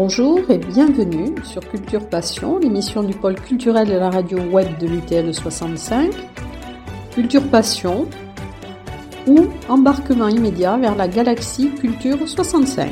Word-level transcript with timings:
Bonjour 0.00 0.48
et 0.48 0.58
bienvenue 0.58 1.34
sur 1.44 1.60
Culture 1.68 2.08
Passion, 2.08 2.60
l'émission 2.60 3.02
du 3.02 3.16
pôle 3.16 3.34
culturel 3.34 3.88
de 3.88 3.94
la 3.94 4.10
radio 4.10 4.38
web 4.38 4.78
de 4.78 4.86
l'UTL 4.86 5.34
65. 5.34 6.12
Culture 7.10 7.42
Passion 7.50 8.08
ou 9.26 9.48
embarquement 9.68 10.28
immédiat 10.28 10.76
vers 10.76 10.94
la 10.94 11.08
galaxie 11.08 11.74
Culture 11.74 12.28
65. 12.28 12.88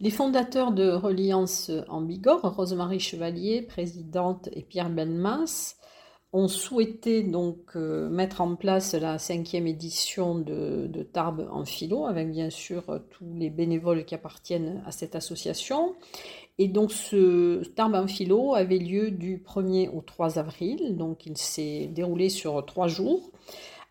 Les 0.00 0.10
fondateurs 0.10 0.72
de 0.72 0.90
Reliance 0.90 1.70
en 1.88 2.00
Bigorre, 2.00 2.56
Rosemarie 2.56 2.98
Chevalier, 2.98 3.62
présidente, 3.62 4.48
et 4.52 4.62
Pierre 4.62 4.90
Belmas, 4.90 5.76
ont 6.32 6.48
souhaité 6.48 7.22
donc 7.22 7.58
euh, 7.74 8.08
mettre 8.10 8.40
en 8.40 8.54
place 8.54 8.94
la 8.94 9.18
cinquième 9.18 9.66
édition 9.66 10.34
de, 10.34 10.86
de, 10.86 11.02
Tarbes 11.02 11.48
en 11.50 11.64
philo, 11.64 12.06
avec 12.06 12.30
bien 12.30 12.50
sûr 12.50 13.00
tous 13.10 13.32
les 13.34 13.50
bénévoles 13.50 14.04
qui 14.04 14.14
appartiennent 14.14 14.82
à 14.86 14.92
cette 14.92 15.16
association. 15.16 15.94
Et 16.58 16.68
donc 16.68 16.92
ce 16.92 17.64
Tarbes 17.74 17.94
en 17.94 18.06
philo 18.06 18.54
avait 18.54 18.78
lieu 18.78 19.10
du 19.10 19.38
1er 19.38 19.90
au 19.90 20.02
3 20.02 20.38
avril, 20.38 20.96
donc 20.96 21.24
il 21.24 21.38
s'est 21.38 21.86
déroulé 21.86 22.28
sur 22.28 22.64
trois 22.66 22.88
jours. 22.88 23.30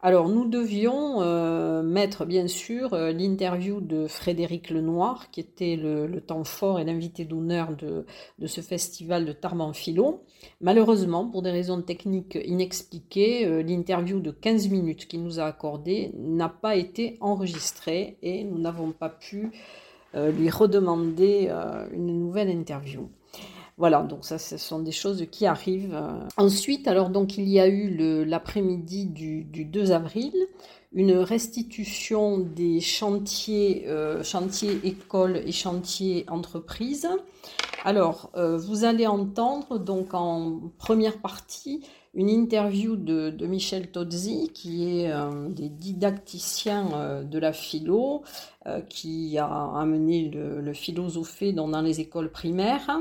Alors, 0.07 0.29
nous 0.29 0.47
devions 0.47 1.21
euh, 1.21 1.83
mettre, 1.83 2.25
bien 2.25 2.47
sûr, 2.47 2.93
euh, 2.93 3.11
l'interview 3.11 3.81
de 3.81 4.07
Frédéric 4.07 4.69
Lenoir, 4.69 5.29
qui 5.31 5.41
était 5.41 5.75
le, 5.75 6.21
temps 6.21 6.45
fort 6.45 6.79
et 6.79 6.85
l'invité 6.85 7.25
d'honneur 7.25 7.75
de, 7.75 8.05
ce 8.45 8.61
festival 8.61 9.25
de 9.25 9.35
philo. 9.73 10.23
Malheureusement, 10.61 11.27
pour 11.27 11.41
des 11.41 11.51
raisons 11.51 11.81
techniques 11.81 12.39
inexpliquées, 12.45 13.45
euh, 13.45 13.61
l'interview 13.61 14.21
de 14.21 14.31
15 14.31 14.69
minutes 14.69 15.09
qu'il 15.09 15.23
nous 15.23 15.41
a 15.41 15.43
accordée 15.43 16.13
n'a 16.17 16.47
pas 16.47 16.77
été 16.77 17.17
enregistrée 17.19 18.17
et 18.21 18.45
nous 18.45 18.59
n'avons 18.59 18.93
pas 18.93 19.09
pu 19.09 19.51
lui 20.13 20.49
redemander 20.49 21.51
une 21.91 22.17
nouvelle 22.17 22.49
interview. 22.49 23.09
Voilà, 23.77 24.01
donc 24.01 24.25
ça, 24.25 24.39
ce 24.39 24.57
sont 24.57 24.79
des 24.79 24.91
choses 24.91 25.25
qui 25.31 25.45
arrivent. 25.45 25.99
Ensuite, 26.35 26.87
alors 26.87 27.09
donc 27.09 27.37
il 27.37 27.47
y 27.47 27.59
a 27.59 27.67
eu 27.67 28.25
l'après-midi 28.25 29.05
du, 29.05 29.43
2 29.65 29.91
avril 29.91 30.33
une 30.93 31.17
restitution 31.17 32.39
des 32.39 32.79
chantiers, 32.79 33.83
euh, 33.87 34.23
écoles 34.83 35.37
et 35.45 35.51
chantiers 35.51 36.25
entreprises. 36.27 37.07
Alors, 37.83 38.31
euh, 38.35 38.57
vous 38.57 38.83
allez 38.83 39.05
entendre 39.05 39.79
donc 39.79 40.13
en 40.13 40.59
première 40.77 41.19
partie 41.19 41.83
une 42.13 42.29
interview 42.29 42.95
de, 42.95 43.45
Michel 43.45 43.91
Tozzi, 43.91 44.49
qui 44.53 44.89
est 44.89 45.11
un 45.11 45.49
des 45.49 45.69
didacticiens 45.69 46.89
euh, 46.93 47.23
de 47.23 47.37
la 47.37 47.53
philo, 47.53 48.23
qui 48.89 49.37
a 49.37 49.45
amené 49.45 50.27
le, 50.27 50.59
le 50.59 50.73
philosophé 50.73 51.53
dans 51.53 51.69
les 51.81 52.01
écoles 52.01 52.29
primaires. 52.29 52.99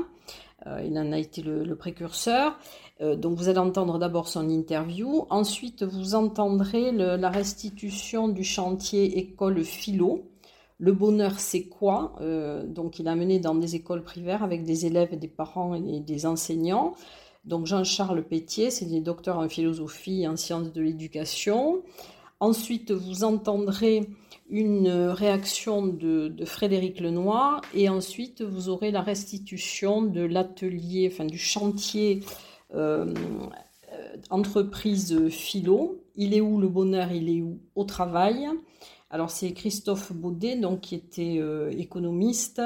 Euh, 0.65 0.81
il 0.83 0.97
en 0.97 1.11
a 1.11 1.19
été 1.19 1.41
le, 1.41 1.75
précurseur. 1.75 2.57
Euh, 3.01 3.15
donc 3.15 3.37
vous 3.37 3.47
allez 3.47 3.59
entendre 3.59 3.99
d'abord 3.99 4.27
son 4.27 4.49
interview. 4.49 5.25
Ensuite, 5.29 5.83
vous 5.83 6.15
entendrez 6.15 6.91
la 6.91 7.29
restitution 7.29 8.27
du 8.27 8.43
chantier 8.43 9.19
école 9.19 9.63
philo. 9.63 10.31
Le 10.79 10.93
bonheur, 10.93 11.39
c'est 11.39 11.63
quoi? 11.63 12.15
Euh, 12.21 12.65
Donc 12.65 12.99
il 12.99 13.07
a 13.07 13.15
mené 13.15 13.39
dans 13.39 13.55
des 13.55 13.75
écoles 13.75 14.03
primaires 14.03 14.43
avec 14.43 14.63
des 14.63 14.85
élèves, 14.85 15.17
des 15.17 15.27
parents 15.27 15.75
et 15.75 15.99
des 15.99 16.25
enseignants. 16.25 16.93
Donc 17.45 17.65
Jean-Charles 17.65 18.23
Pétier, 18.23 18.71
c'est 18.71 18.85
des 18.85 18.99
docteurs 18.99 19.37
en 19.37 19.47
philosophie 19.47 20.23
et 20.23 20.27
en 20.27 20.35
sciences 20.37 20.71
de 20.73 20.81
l'éducation. 20.81 21.81
Ensuite, 22.39 22.91
vous 22.91 23.23
entendrez 23.23 24.09
une 24.49 24.89
réaction 24.89 25.85
de, 25.85 26.33
Frédéric 26.45 26.99
Lenoir 26.99 27.61
et 27.73 27.89
ensuite 27.89 28.41
vous 28.41 28.69
aurez 28.69 28.91
la 28.91 29.01
restitution 29.01 30.01
de 30.01 30.21
l'atelier, 30.21 31.09
enfin 31.11 31.25
du 31.25 31.37
chantier 31.37 32.21
euh, 32.73 33.13
entreprise 34.29 35.29
philo. 35.29 36.03
Il 36.15 36.33
est 36.33 36.41
où 36.41 36.59
le 36.59 36.67
bonheur? 36.67 37.11
Il 37.11 37.29
est 37.29 37.41
où? 37.41 37.59
Au 37.75 37.83
travail 37.83 38.47
Alors 39.09 39.31
c'est 39.31 39.51
Christophe 39.53 40.13
Baudet, 40.13 40.55
donc 40.55 40.81
qui 40.81 40.95
était 40.95 41.37
euh, 41.39 41.71
économiste 41.71 42.61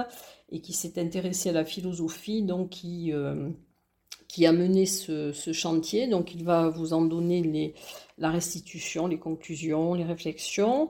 et 0.50 0.62
qui 0.62 0.74
s'est 0.74 1.00
intéressé 1.00 1.50
à 1.50 1.54
la 1.54 1.66
philosophie, 1.66 2.44
donc 2.44 2.70
qui 2.70 3.12
euh, 3.12 3.50
qui 4.32 4.46
a 4.46 4.54
mené 4.54 4.86
ce, 4.86 5.34
chantier. 5.52 6.08
Donc 6.08 6.34
il 6.34 6.46
va 6.46 6.70
vous 6.70 6.94
en 6.94 7.02
donner 7.02 7.42
les, 7.42 7.74
la 8.18 8.32
restitution, 8.32 9.08
les 9.08 9.20
conclusions, 9.20 9.94
les 9.94 10.06
réflexions. 10.06 10.90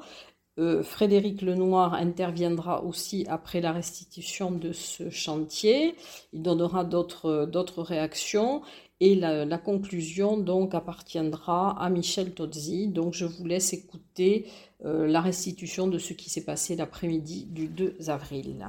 Euh, 0.62 0.84
Frédéric 0.84 1.42
Lenoir 1.42 1.96
interviendra 1.96 2.84
aussi 2.84 3.26
après 3.28 3.62
la 3.62 3.72
restitution 3.72 4.52
de 4.52 4.74
ce 4.74 5.10
chantier. 5.10 5.96
Il 6.34 6.44
donnera 6.44 6.84
d'autres 6.84 7.82
réactions 7.82 8.62
et 9.00 9.16
la, 9.16 9.58
conclusion 9.58 10.38
donc 10.38 10.76
appartiendra 10.76 11.84
à 11.84 11.90
Michel 11.90 12.36
Tozzi. 12.36 12.88
Donc 12.88 13.16
je 13.16 13.26
vous 13.26 13.46
laisse 13.46 13.74
écouter 13.74 14.46
euh, 14.86 15.08
la 15.08 15.22
restitution 15.22 15.88
de 15.88 15.98
ce 15.98 16.14
qui 16.14 16.30
s'est 16.30 16.46
passé 16.46 16.76
l'après-midi 16.76 17.46
du 17.46 17.68
2 17.68 17.96
avril. 18.08 18.68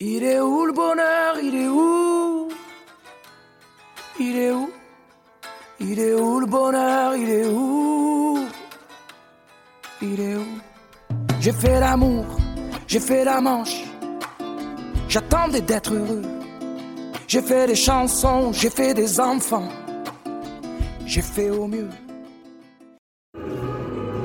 Il 0.00 0.24
est 0.24 0.40
où 0.40 0.66
le 0.66 0.72
bonheur? 0.72 1.38
Il 1.40 1.54
est 1.54 1.68
où? 1.68 2.48
Il 4.18 4.36
est 4.36 4.50
où? 4.50 4.70
Il 5.78 6.00
est 6.00 6.14
où 6.14 6.40
le 6.40 6.46
bonheur? 6.46 7.14
Il 7.14 7.30
est 7.30 7.46
où? 7.46 7.79
J'ai 11.40 11.52
fait 11.52 11.80
l'amour, 11.80 12.26
j'ai 12.86 13.00
fait 13.00 13.24
la 13.24 13.40
manche. 13.40 13.82
J'attendais 15.08 15.62
d'être 15.62 15.94
heureux. 15.94 16.20
J'ai 17.26 17.40
fait 17.40 17.66
des 17.66 17.74
chansons, 17.74 18.52
j'ai 18.52 18.68
fait 18.68 18.92
des 18.92 19.18
enfants. 19.18 19.70
J'ai 21.06 21.22
fait 21.22 21.48
au 21.48 21.66
mieux. 21.66 21.88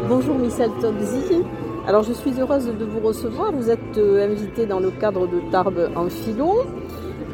Bonjour 0.09 0.38
Michel 0.38 0.70
Tobzi. 0.81 1.42
Alors 1.88 2.04
je 2.04 2.12
suis 2.12 2.38
heureuse 2.38 2.66
de 2.66 2.84
vous 2.84 3.00
recevoir. 3.00 3.54
Vous 3.54 3.70
êtes 3.70 3.98
euh, 3.98 4.30
invité 4.30 4.66
dans 4.66 4.81
le 4.81 4.92
cadre 4.92 5.25
de 5.25 5.40
Tarbes 5.52 5.92
en 5.96 6.09
philo. 6.09 6.66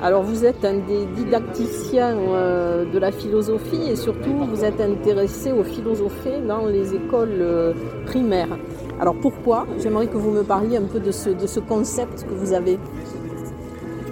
Alors 0.03 0.21
vous 0.21 0.45
êtes 0.45 0.63
un 0.63 0.77
des 0.77 1.07
didacticiens 1.15 2.17
euh, 2.17 2.85
de 2.85 2.99
la 2.99 3.11
philosophie 3.11 3.89
et 3.89 3.95
surtout 3.95 4.45
vous 4.47 4.63
êtes 4.63 4.79
intéressé 4.79 5.51
aux 5.51 5.63
philosophies 5.63 6.41
dans 6.47 6.67
les 6.67 6.93
écoles 6.93 7.37
euh, 7.39 7.73
primaires. 8.05 8.57
Alors 9.01 9.15
pourquoi? 9.15 9.65
J'aimerais 9.79 10.05
que 10.05 10.15
vous 10.15 10.29
me 10.29 10.43
parliez 10.43 10.77
un 10.77 10.83
peu 10.83 10.99
de 10.99 11.09
ce, 11.09 11.31
de 11.31 11.47
ce 11.47 11.59
concept 11.59 12.23
que 12.23 12.35
vous 12.35 12.53
avez. 12.53 12.77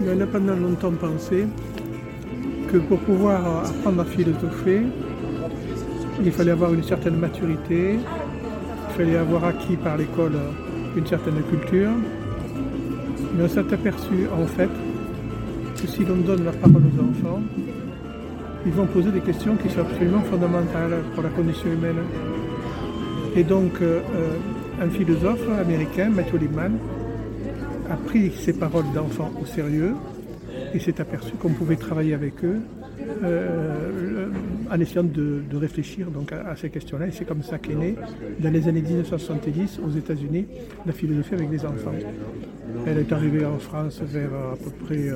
On 0.04 0.20
a 0.20 0.26
pendant 0.26 0.56
longtemps 0.56 0.92
pensé 1.00 1.46
que 2.72 2.78
pour 2.78 2.98
pouvoir 3.02 3.68
apprendre 3.68 4.02
à 4.02 4.06
philosopher, 4.06 4.82
il 6.24 6.32
fallait 6.32 6.50
avoir 6.50 6.74
une 6.74 6.82
certaine 6.82 7.18
maturité, 7.18 8.00
il 8.00 8.96
fallait 8.98 9.18
avoir 9.18 9.46
acquis 9.46 9.76
par 9.76 9.96
l'école 9.96 10.34
une 10.98 11.06
certaine 11.06 11.40
culture. 11.44 11.92
Mais 13.36 13.44
on 13.44 13.48
s'est 13.48 13.60
aperçu 13.60 14.28
en 14.36 14.48
fait 14.48 14.72
que 15.80 15.88
si 15.88 16.04
l'on 16.04 16.18
donne 16.18 16.46
la 16.46 16.52
parole 16.52 16.82
aux 16.82 17.02
enfants, 17.04 17.44
ils 18.66 18.72
vont 18.72 18.88
poser 18.88 19.12
des 19.12 19.22
questions 19.22 19.56
qui 19.56 19.70
sont 19.70 19.82
absolument 19.82 20.22
fondamentales 20.22 21.04
pour 21.14 21.22
la 21.22 21.30
condition 21.30 21.68
humaine. 21.72 22.00
Et 23.36 23.44
donc, 23.44 23.74
euh, 23.82 24.00
euh, 24.16 24.36
un 24.82 24.90
philosophe 24.90 25.48
américain, 25.60 26.10
Matthew 26.10 26.42
Lehman, 26.42 26.78
a 27.90 27.96
pris 27.96 28.32
ces 28.32 28.54
paroles 28.54 28.92
d'enfants 28.94 29.32
au 29.42 29.46
sérieux 29.46 29.96
et 30.74 30.80
s'est 30.80 31.02
aperçu 31.02 31.34
qu'on 31.34 31.50
pouvait 31.50 31.76
travailler 31.76 32.14
avec 32.14 32.44
eux 32.44 32.62
euh, 33.24 34.28
en 34.72 34.80
essayant 34.80 35.04
de, 35.04 35.42
réfléchir 35.54 36.12
donc 36.12 36.32
à, 36.32 36.56
ces 36.56 36.70
questions-là. 36.70 37.08
Et 37.08 37.12
c'est 37.12 37.26
comme 37.26 37.44
ça 37.44 37.58
qu'est 37.58 37.76
née, 37.76 37.96
dans 38.40 38.52
les 38.52 38.68
années 38.68 38.82
1970, 38.82 39.80
aux 39.86 39.92
États-Unis, 39.92 40.46
la 40.86 40.94
philosophie 40.94 41.34
avec 41.34 41.50
les 41.52 41.66
enfants. 41.66 41.94
Elle 42.86 43.00
est 43.00 43.12
arrivée 43.12 43.46
en 43.46 43.58
France 43.58 44.02
vers 44.04 44.30
à 44.34 44.56
peu 44.56 44.70
près 44.86 45.10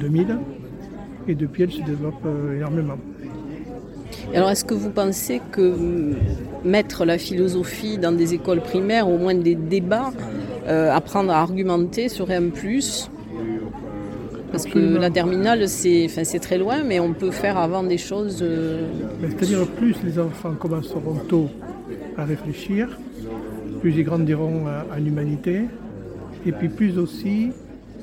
2000 0.00 0.30
euh, 0.30 0.34
euh, 0.34 0.36
et 1.28 1.34
depuis 1.34 1.62
elle 1.62 1.70
se 1.70 1.82
développe 1.82 2.26
énormément. 2.54 2.98
Alors 4.34 4.50
est-ce 4.50 4.64
que 4.64 4.74
vous 4.74 4.90
pensez 4.90 5.40
que 5.50 5.74
mettre 6.64 7.04
la 7.04 7.18
philosophie 7.18 7.98
dans 7.98 8.12
des 8.12 8.34
écoles 8.34 8.60
primaires, 8.60 9.08
au 9.08 9.18
moins 9.18 9.34
des 9.34 9.54
débats, 9.54 10.12
apprendre 10.66 11.32
à 11.32 11.40
argumenter 11.40 12.08
serait 12.08 12.36
un 12.36 12.50
plus? 12.50 13.10
Parce 14.52 14.66
que 14.66 14.78
la 14.78 15.08
terminale, 15.08 15.66
c'est 15.66 16.38
très 16.40 16.58
loin, 16.58 16.82
mais 16.84 17.00
on 17.00 17.14
peut 17.14 17.30
faire 17.30 17.56
avant 17.56 17.82
des 17.82 17.96
choses. 17.96 18.40
Euh, 18.42 18.86
c'est-à-dire, 19.22 19.66
plus 19.66 19.96
les 20.04 20.18
enfants 20.18 20.52
commenceront 20.52 21.16
tôt 21.26 21.48
à 22.18 22.26
réfléchir, 22.26 22.98
plus 23.80 23.94
ils 23.96 24.04
grandiront 24.04 24.66
à, 24.66 24.98
l'humanité, 25.00 25.62
et 26.44 26.52
puis 26.52 26.68
plus 26.68 26.98
aussi 26.98 27.50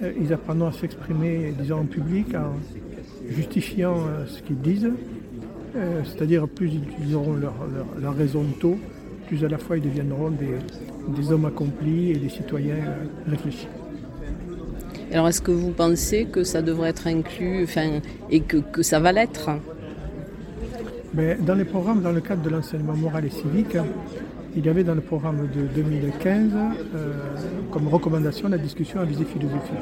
euh, 0.01 0.11
ils 0.19 0.33
apprendront 0.33 0.69
à 0.69 0.71
s'exprimer, 0.71 1.53
disons, 1.59 1.81
en 1.81 1.85
public, 1.85 2.33
en 2.33 2.57
justifiant 3.29 3.97
euh, 3.97 4.25
ce 4.25 4.41
qu'ils 4.41 4.59
disent. 4.59 4.89
C'est-à-dire, 6.05 6.47
plus 6.47 6.69
ils 6.73 6.83
utiliseront 6.83 7.35
leur, 7.35 8.15
raison 8.15 8.43
tôt, 8.59 8.77
plus 9.27 9.43
à 9.43 9.47
la 9.47 9.57
fois 9.57 9.77
ils 9.77 9.83
deviendront 9.83 10.31
des, 10.31 11.31
hommes 11.31 11.45
accomplis 11.45 12.11
et 12.11 12.17
des 12.17 12.29
citoyens 12.29 12.75
réfléchis. 13.27 13.67
Alors 15.11 15.27
est-ce 15.27 15.41
que 15.41 15.51
vous 15.51 15.71
pensez 15.71 16.25
que 16.25 16.43
ça 16.43 16.61
devrait 16.61 16.89
être 16.89 17.07
inclus 17.07 17.63
enfin, 17.63 17.99
et 18.29 18.41
que, 18.41 18.57
que 18.57 18.83
ça 18.83 18.99
va 18.99 19.11
l'être? 19.11 19.49
Mais 21.13 21.37
Dans 21.41 21.55
les 21.55 21.65
programmes, 21.65 22.01
dans 22.01 22.11
le 22.11 22.21
cadre 22.21 22.43
de 22.43 22.49
l'enseignement 22.49 22.93
moral 22.93 23.25
et 23.25 23.31
civique, 23.31 23.75
il 24.55 24.65
y 24.65 24.69
avait 24.69 24.83
dans 24.83 24.95
le 24.95 25.01
programme 25.01 25.47
de 25.55 25.61
2015 25.75 26.51
euh, 26.95 27.13
comme 27.71 27.87
recommandation 27.87 28.49
la 28.49 28.57
discussion 28.57 28.99
à 28.99 29.05
visée 29.05 29.25
philosophique. 29.25 29.75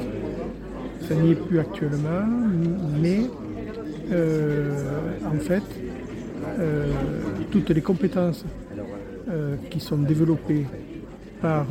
Ça 1.08 1.16
n'y 1.16 1.32
est 1.32 1.36
plus 1.36 1.60
actuellement, 1.60 2.26
mais 3.02 3.20
euh, 3.20 3.47
en 4.12 5.40
fait, 5.40 5.64
euh, 6.60 6.86
toutes 7.52 7.70
les 7.70 7.82
compétences 7.82 8.46
qui 9.70 9.82
sont 9.82 9.98
développées 9.98 10.66
par 11.42 11.66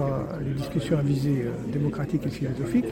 les 0.45 0.53
discussions 0.53 0.99
à 0.99 1.03
visée 1.03 1.47
démocratique 1.73 2.27
et 2.27 2.31
philosophique, 2.31 2.85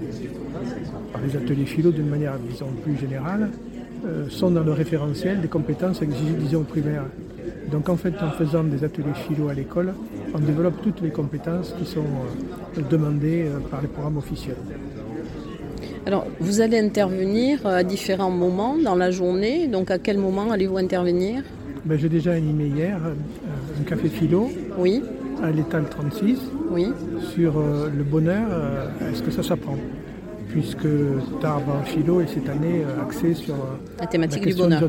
par 1.13 1.21
les 1.21 1.37
ateliers 1.37 1.67
philo 1.67 1.91
d'une 1.91 2.09
manière, 2.09 2.39
plus 2.83 2.97
générale, 2.97 3.51
sont 4.31 4.51
dans 4.51 4.63
le 4.63 4.73
référentiel 4.73 5.43
des 5.43 5.49
compétences 5.49 6.01
exigées, 6.01 6.33
disons, 6.39 6.63
primaires. 6.63 7.05
Donc 7.71 7.89
en 7.89 7.97
fait, 7.97 8.15
en 8.23 8.31
faisant 8.31 8.65
des 8.65 8.85
ateliers 8.85 9.15
philo 9.27 9.49
à 9.49 9.55
l'école, 9.55 9.95
on 10.35 10.39
développe 10.39 10.83
toutes 10.83 11.01
les 11.01 11.11
compétences 11.11 11.75
qui 11.79 11.87
sont 11.87 12.01
euh, 12.01 12.83
demandées 12.91 13.47
euh, 13.47 13.59
par 13.71 13.81
les 13.81 13.89
programmes 13.89 14.19
officiels. 14.19 14.57
Alors, 16.07 16.27
vous 16.41 16.61
allez 16.61 16.79
intervenir 16.79 17.67
à 17.67 17.83
différents 17.83 18.31
moments 18.31 18.77
dans 18.77 18.95
la 18.95 19.11
journée. 19.11 19.69
Donc, 19.69 19.91
à 19.91 19.99
quel 19.99 20.19
moment 20.19 20.51
allez-vous 20.51 20.77
intervenir? 20.77 21.43
Ben, 21.85 21.99
J'ai 21.99 22.09
déjà 22.09 22.33
animé 22.33 22.67
hier 22.67 22.99
euh, 23.05 23.81
un 23.81 23.85
café 23.85 24.09
philo 24.09 24.51
oui. 24.79 25.03
à 25.43 25.51
l'étal 25.51 25.85
36 25.89 26.39
oui. 26.71 26.89
sur 27.35 27.55
le 27.59 28.03
bonheur. 28.05 28.47
Est-ce 29.11 29.23
que 29.23 29.31
ça 29.31 29.43
s'apprend? 29.43 29.77
Puisque 30.49 30.87
Tarbes 31.41 31.71
en 31.71 31.85
philo 31.85 32.21
est 32.21 32.29
cette 32.29 32.49
année 32.49 32.83
axé 33.03 33.35
sur 33.35 33.57
la 33.99 34.07
thématique 34.07 34.47
du 34.47 34.55
bonheur. 34.55 34.83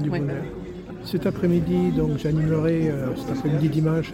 Cet 1.05 1.27
après-midi, 1.27 1.91
donc 1.95 2.17
j'animerai, 2.17 2.89
euh, 2.89 3.15
cet 3.15 3.37
après-midi 3.37 3.69
dimanche, 3.69 4.11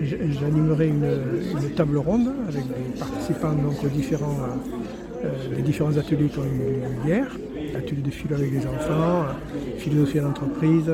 j'animerai 0.00 0.88
une, 0.88 1.70
table 1.76 1.96
ronde 1.98 2.28
avec 2.48 2.66
des 2.66 2.98
participants 2.98 3.52
donc, 3.52 3.84
aux 3.84 3.88
différents, 3.88 4.36
euh, 5.24 5.56
des 5.56 5.62
différents 5.62 5.96
ateliers 5.96 6.28
qui 6.28 6.38
ont 6.38 6.44
eu 6.44 7.06
hier, 7.06 7.26
atelier 7.76 8.02
de 8.02 8.10
philo 8.10 8.36
avec 8.36 8.52
les 8.52 8.66
enfants, 8.66 9.26
philosophie 9.78 10.20
d'entreprise 10.20 10.90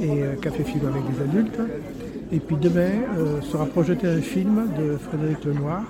et 0.00 0.22
euh, 0.22 0.34
café 0.36 0.64
philo 0.64 0.88
avec 0.88 1.02
les 1.12 1.22
adultes. 1.22 1.60
Et 2.30 2.40
puis 2.40 2.56
demain 2.60 2.90
sera 3.50 3.64
projeté 3.64 4.06
un 4.06 4.20
film 4.20 4.68
de 4.78 4.98
Frédéric 4.98 5.44
Lenoir 5.46 5.84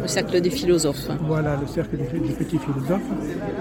le 0.00 0.08
cercle 0.08 0.40
des 0.40 0.50
philosophes. 0.50 1.08
Voilà, 1.22 1.56
le 1.60 1.66
cercle 1.66 1.96
des, 1.96 2.04
petits 2.04 2.58
philosophes. 2.58 3.00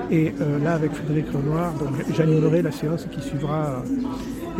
Et 0.09 0.33
euh, 0.41 0.59
là, 0.59 0.73
avec 0.73 0.91
Frédéric 0.93 1.27
Renoir, 1.31 1.73
j'animerai 2.15 2.61
la 2.61 2.71
séance 2.71 3.05
qui 3.11 3.21
suivra. 3.21 3.83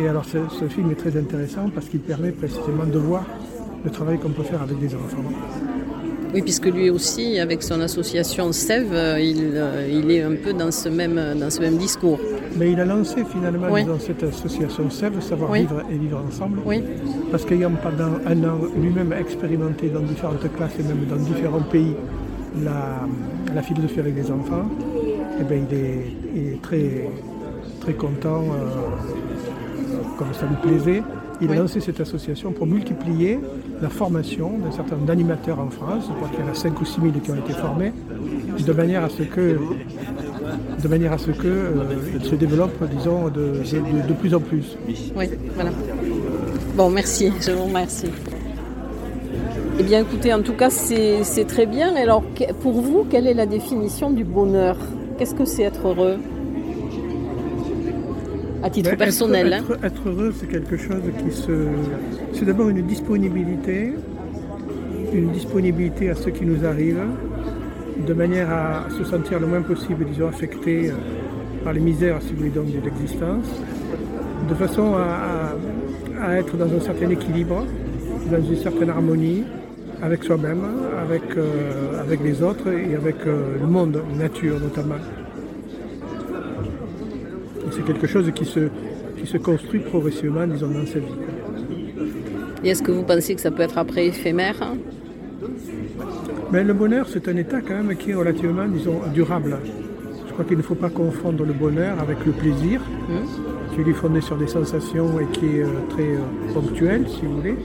Et 0.00 0.08
alors, 0.08 0.24
ce, 0.24 0.38
ce 0.58 0.66
film 0.66 0.90
est 0.90 0.96
très 0.96 1.16
intéressant 1.16 1.68
parce 1.74 1.86
qu'il 1.86 2.00
permet 2.00 2.32
précisément 2.32 2.86
de 2.86 2.98
voir 2.98 3.24
le 3.84 3.90
travail 3.90 4.18
qu'on 4.18 4.30
peut 4.30 4.42
faire 4.42 4.62
avec 4.62 4.78
des 4.78 4.94
enfants. 4.94 5.24
Oui, 6.34 6.40
puisque 6.40 6.66
lui 6.66 6.88
aussi, 6.88 7.38
avec 7.38 7.62
son 7.62 7.80
association 7.80 8.52
SEV, 8.52 8.86
euh, 8.92 9.16
euh, 9.18 9.88
il, 9.90 10.10
est 10.10 10.22
un 10.22 10.34
peu 10.34 10.54
dans 10.54 10.70
ce, 10.70 10.88
même, 10.88 11.20
dans 11.38 11.50
ce 11.50 11.60
même 11.60 11.76
discours. 11.76 12.18
Mais 12.56 12.72
il 12.72 12.80
a 12.80 12.86
lancé 12.86 13.22
finalement 13.24 13.68
dans 13.84 13.98
cette 13.98 14.22
association 14.22 14.88
SEV, 14.88 15.20
Savoir 15.20 15.52
Vivre 15.52 15.82
et 15.90 15.96
Vivre 15.96 16.22
Ensemble, 16.26 16.60
oui. 16.64 16.82
parce 17.30 17.44
qu'ayant 17.44 17.72
pendant 17.82 18.18
un 18.26 18.44
an 18.44 18.60
lui-même 18.76 19.12
expérimenté 19.12 19.88
dans 19.88 20.00
différentes 20.00 20.50
classes 20.56 20.78
et 20.80 20.82
même 20.82 21.04
dans 21.08 21.16
différents 21.16 21.62
pays 21.62 21.94
la, 22.64 23.62
philosophie 23.62 24.00
avec 24.00 24.16
les 24.16 24.30
enfants, 24.30 24.68
eh 25.40 25.44
bien, 25.44 25.64
il, 25.70 25.76
est, 25.76 26.62
très, 26.62 27.08
très 27.80 27.94
content, 27.94 28.42
euh, 28.42 29.96
comme 30.18 30.32
ça 30.32 30.46
lui 30.46 30.56
plaisait, 30.56 31.02
il 31.42 31.50
a 31.50 31.56
lancé 31.56 31.80
cette 31.80 32.00
association 32.00 32.52
pour 32.52 32.66
multiplier 32.66 33.38
la 33.80 33.88
formation 33.88 34.58
d'un 34.58 34.70
certain 34.70 34.94
nombre 34.94 35.06
d'animateurs 35.06 35.58
en 35.58 35.70
France. 35.70 36.04
Je 36.08 36.14
crois 36.14 36.28
qu'il 36.28 36.40
y 36.40 36.48
en 36.48 36.50
a 36.50 36.54
5 36.54 36.80
ou 36.80 36.84
6 36.84 37.00
000 37.00 37.12
qui 37.22 37.30
ont 37.30 37.36
été 37.36 37.52
formés, 37.52 37.92
de 38.64 38.72
manière 38.72 39.04
à 39.04 39.08
ce 39.08 39.22
que 39.22 39.58
de 40.82 40.88
manière 40.88 41.12
à 41.12 41.18
ce 41.18 41.30
que 41.30 41.46
euh, 41.46 42.20
se 42.22 42.34
développe, 42.34 42.72
disons, 42.90 43.28
de, 43.28 43.62
de, 44.08 44.12
plus 44.12 44.34
en 44.34 44.40
plus. 44.40 44.76
Oui, 45.16 45.28
voilà. 45.54 45.70
Bon, 46.76 46.90
merci, 46.90 47.32
je 47.40 47.52
vous 47.52 47.64
remercie. 47.64 48.08
Eh 49.78 49.82
bien, 49.82 50.00
écoutez, 50.00 50.34
en 50.34 50.42
tout 50.42 50.54
cas, 50.54 50.70
c'est 50.70 51.46
très 51.46 51.66
bien. 51.66 51.94
Alors, 51.96 52.22
pour 52.60 52.80
vous, 52.80 53.06
quelle 53.08 53.26
est 53.26 53.34
la 53.34 53.46
définition 53.46 54.10
du 54.10 54.24
bonheur? 54.24 54.76
Qu'est-ce 55.18 55.34
que 55.34 55.44
c'est 55.44 55.62
être 55.62 55.88
heureux? 55.88 56.18
À 58.62 58.70
titre 58.70 58.90
ben, 58.90 58.96
personnel. 58.96 59.52
Hein. 59.52 59.62
Être, 59.82 60.08
heureux, 60.08 60.32
c'est 60.38 60.48
quelque 60.48 60.76
chose 60.76 61.02
qui 61.18 61.34
se. 61.34 61.52
C'est 62.32 62.44
d'abord 62.44 62.68
une 62.68 62.82
disponibilité, 62.82 63.92
une 65.12 65.30
disponibilité 65.32 66.10
à 66.10 66.14
ce 66.14 66.30
qui 66.30 66.44
nous 66.46 66.64
arrive, 66.64 67.00
de 68.06 68.14
manière 68.14 68.50
à 68.50 68.86
se 68.96 69.04
sentir 69.04 69.40
le 69.40 69.46
moins 69.46 69.62
possible, 69.62 70.04
disons, 70.04 70.28
affecté 70.28 70.90
euh, 70.90 70.94
par 71.64 71.72
les 71.72 71.80
misères, 71.80 72.20
si 72.22 72.32
vous 72.32 72.38
voulez, 72.38 72.50
donc, 72.50 72.66
de 72.66 72.80
l'existence, 72.84 73.46
de 74.48 74.54
façon 74.54 74.94
à, 74.94 76.36
être 76.36 76.56
dans 76.56 76.72
un 76.72 76.80
certain 76.80 77.10
équilibre, 77.10 77.66
dans 78.30 78.42
une 78.42 78.56
certaine 78.56 78.90
harmonie 78.90 79.42
avec 80.02 80.24
soi-même, 80.24 80.64
avec, 81.00 81.22
euh, 81.36 82.00
avec 82.00 82.22
les 82.22 82.42
autres 82.42 82.68
et 82.68 82.94
avec 82.94 83.16
euh, 83.26 83.56
le 83.60 83.66
monde, 83.66 84.02
nature 84.16 84.58
notamment 84.60 84.96
c'est 87.74 87.84
quelque 87.84 88.06
chose 88.06 88.30
qui 88.34 88.44
se, 88.44 88.68
qui 89.18 89.26
se 89.26 89.38
construit 89.38 89.80
progressivement, 89.80 90.46
disons, 90.46 90.68
dans 90.68 90.86
sa 90.86 90.98
vie. 90.98 91.06
Et 92.64 92.68
est-ce 92.70 92.82
que 92.82 92.92
vous 92.92 93.02
pensez 93.02 93.34
que 93.34 93.40
ça 93.40 93.50
peut 93.50 93.62
être 93.62 93.78
après 93.78 94.06
éphémère 94.06 94.56
Mais 96.52 96.58
ben, 96.58 96.66
Le 96.66 96.74
bonheur, 96.74 97.06
c'est 97.08 97.26
un 97.28 97.36
état 97.36 97.60
quand 97.60 97.82
même 97.82 97.96
qui 97.96 98.10
est 98.10 98.14
relativement, 98.14 98.66
disons, 98.68 99.00
durable. 99.12 99.58
Je 100.26 100.32
crois 100.32 100.44
qu'il 100.44 100.56
ne 100.56 100.62
faut 100.62 100.74
pas 100.74 100.88
confondre 100.88 101.44
le 101.44 101.52
bonheur 101.52 101.98
avec 102.00 102.24
le 102.24 102.32
plaisir, 102.32 102.80
mmh. 102.80 103.82
qui 103.82 103.90
est 103.90 103.92
fondé 103.92 104.20
sur 104.20 104.36
des 104.36 104.46
sensations 104.46 105.20
et 105.20 105.26
qui 105.26 105.58
est 105.58 105.62
euh, 105.62 105.68
très 105.90 106.14
euh, 106.14 106.54
ponctuel, 106.54 107.04
si 107.06 107.26
vous 107.26 107.36
voulez, 107.36 107.56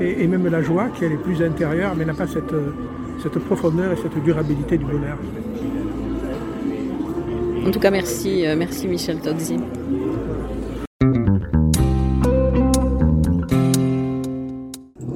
et, 0.00 0.26
même 0.26 0.46
la 0.48 0.62
joie, 0.62 0.88
qui 0.94 1.04
est 1.04 1.16
plus 1.16 1.42
intérieure, 1.42 1.94
mais 1.96 2.04
n'a 2.04 2.14
pas 2.14 2.26
cette, 2.26 2.52
euh, 2.52 2.72
cette 3.22 3.38
profondeur 3.38 3.92
et 3.92 3.96
cette 3.96 4.22
durabilité 4.22 4.76
du 4.76 4.84
bonheur. 4.84 5.16
En 7.66 7.70
tout 7.70 7.78
cas, 7.78 7.90
merci, 7.90 8.46
euh, 8.46 8.56
merci 8.56 8.88
Michel 8.88 9.18
Tozzi. 9.20 9.56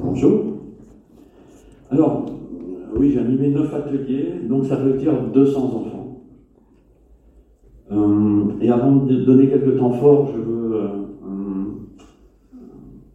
Bonjour. 0.03 0.41
Alors, 1.89 2.25
oui, 2.95 3.11
j'ai 3.11 3.19
animé 3.19 3.49
9 3.49 3.73
ateliers, 3.73 4.33
donc 4.47 4.65
ça 4.65 4.75
veut 4.75 4.93
dire 4.93 5.13
200 5.33 5.59
enfants. 5.59 6.21
Euh, 7.91 8.43
et 8.61 8.69
avant 8.69 8.95
de 8.95 9.15
donner 9.25 9.47
quelques 9.47 9.77
temps 9.77 9.93
forts, 9.93 10.31
je 10.35 10.39
veux 10.39 10.75
euh, 10.75 10.87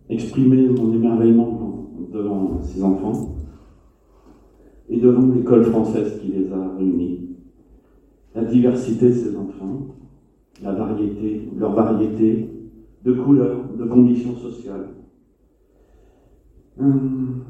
exprimer 0.08 0.68
mon 0.68 0.92
émerveillement 0.92 1.86
devant 2.12 2.60
ces 2.62 2.82
enfants 2.82 3.36
et 4.88 4.98
devant 4.98 5.32
l'école 5.32 5.64
française 5.66 6.18
qui 6.20 6.32
les 6.32 6.52
a 6.52 6.76
réunis 6.76 7.29
la 8.34 8.44
diversité 8.44 9.08
de 9.08 9.14
ces 9.14 9.36
enfants, 9.36 9.96
la 10.62 10.72
variété, 10.72 11.48
leur 11.56 11.74
variété 11.74 12.48
de 13.04 13.12
couleurs, 13.12 13.64
de 13.76 13.84
conditions 13.84 14.36
sociales, 14.36 14.88
hum, 16.78 17.42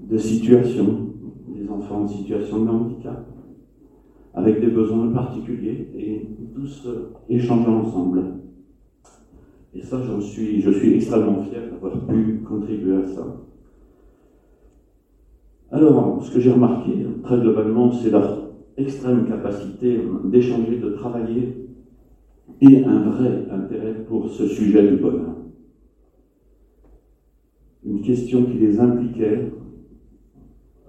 de 0.00 0.18
situations, 0.18 1.08
des 1.48 1.68
enfants 1.68 2.02
en 2.02 2.08
situation 2.08 2.64
de 2.64 2.70
handicap, 2.70 3.26
avec 4.34 4.60
des 4.60 4.68
besoins 4.68 5.08
particuliers, 5.12 5.90
et 5.96 6.28
tous 6.54 6.88
échanger 7.28 7.68
ensemble. 7.68 8.24
Et 9.74 9.82
ça, 9.82 10.00
je 10.02 10.20
suis 10.20 10.94
extrêmement 10.94 11.42
fier 11.42 11.62
d'avoir 11.70 12.06
pu 12.06 12.42
contribuer 12.46 12.96
à 12.96 13.06
ça. 13.06 13.44
Alors, 15.72 16.22
ce 16.22 16.32
que 16.32 16.38
j'ai 16.38 16.52
remarqué, 16.52 16.92
très 17.24 17.40
globalement, 17.40 17.90
c'est 17.90 18.10
la 18.10 18.43
extrême 18.76 19.26
capacité 19.26 19.98
d'échanger, 20.24 20.78
de 20.78 20.90
travailler 20.90 21.68
et 22.60 22.84
un 22.84 23.00
vrai 23.10 23.46
intérêt 23.50 23.94
pour 24.06 24.28
ce 24.28 24.46
sujet 24.46 24.88
du 24.88 24.96
bonheur. 24.96 25.36
Une 27.84 28.00
question 28.00 28.44
qui 28.44 28.58
les 28.58 28.80
impliquait, 28.80 29.44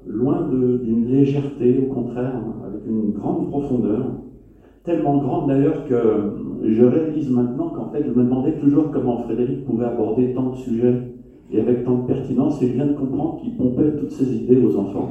loin 0.08 0.48
d'une 0.48 1.06
légèreté, 1.08 1.80
au 1.80 1.94
contraire, 1.94 2.42
avec 2.66 2.86
une 2.86 3.12
grande 3.12 3.50
profondeur, 3.50 4.14
tellement 4.84 5.18
grande 5.18 5.48
d'ailleurs 5.48 5.86
que 5.86 6.32
je 6.64 6.84
réalise 6.84 7.30
maintenant 7.30 7.70
qu'en 7.70 7.90
fait 7.90 8.04
je 8.04 8.12
me 8.12 8.24
demandais 8.24 8.54
toujours 8.54 8.92
comment 8.92 9.24
Frédéric 9.24 9.66
pouvait 9.66 9.86
aborder 9.86 10.34
tant 10.34 10.52
de 10.52 10.56
sujets 10.56 11.02
et 11.52 11.60
avec 11.60 11.84
tant 11.84 12.00
de 12.00 12.08
pertinence, 12.08 12.62
et 12.62 12.68
je 12.68 12.74
viens 12.74 12.88
de 12.88 12.94
comprendre 12.94 13.42
qu'il 13.42 13.56
pompait 13.56 13.96
toutes 14.00 14.12
ses 14.12 14.36
idées 14.36 14.62
aux 14.64 14.76
enfants. 14.78 15.10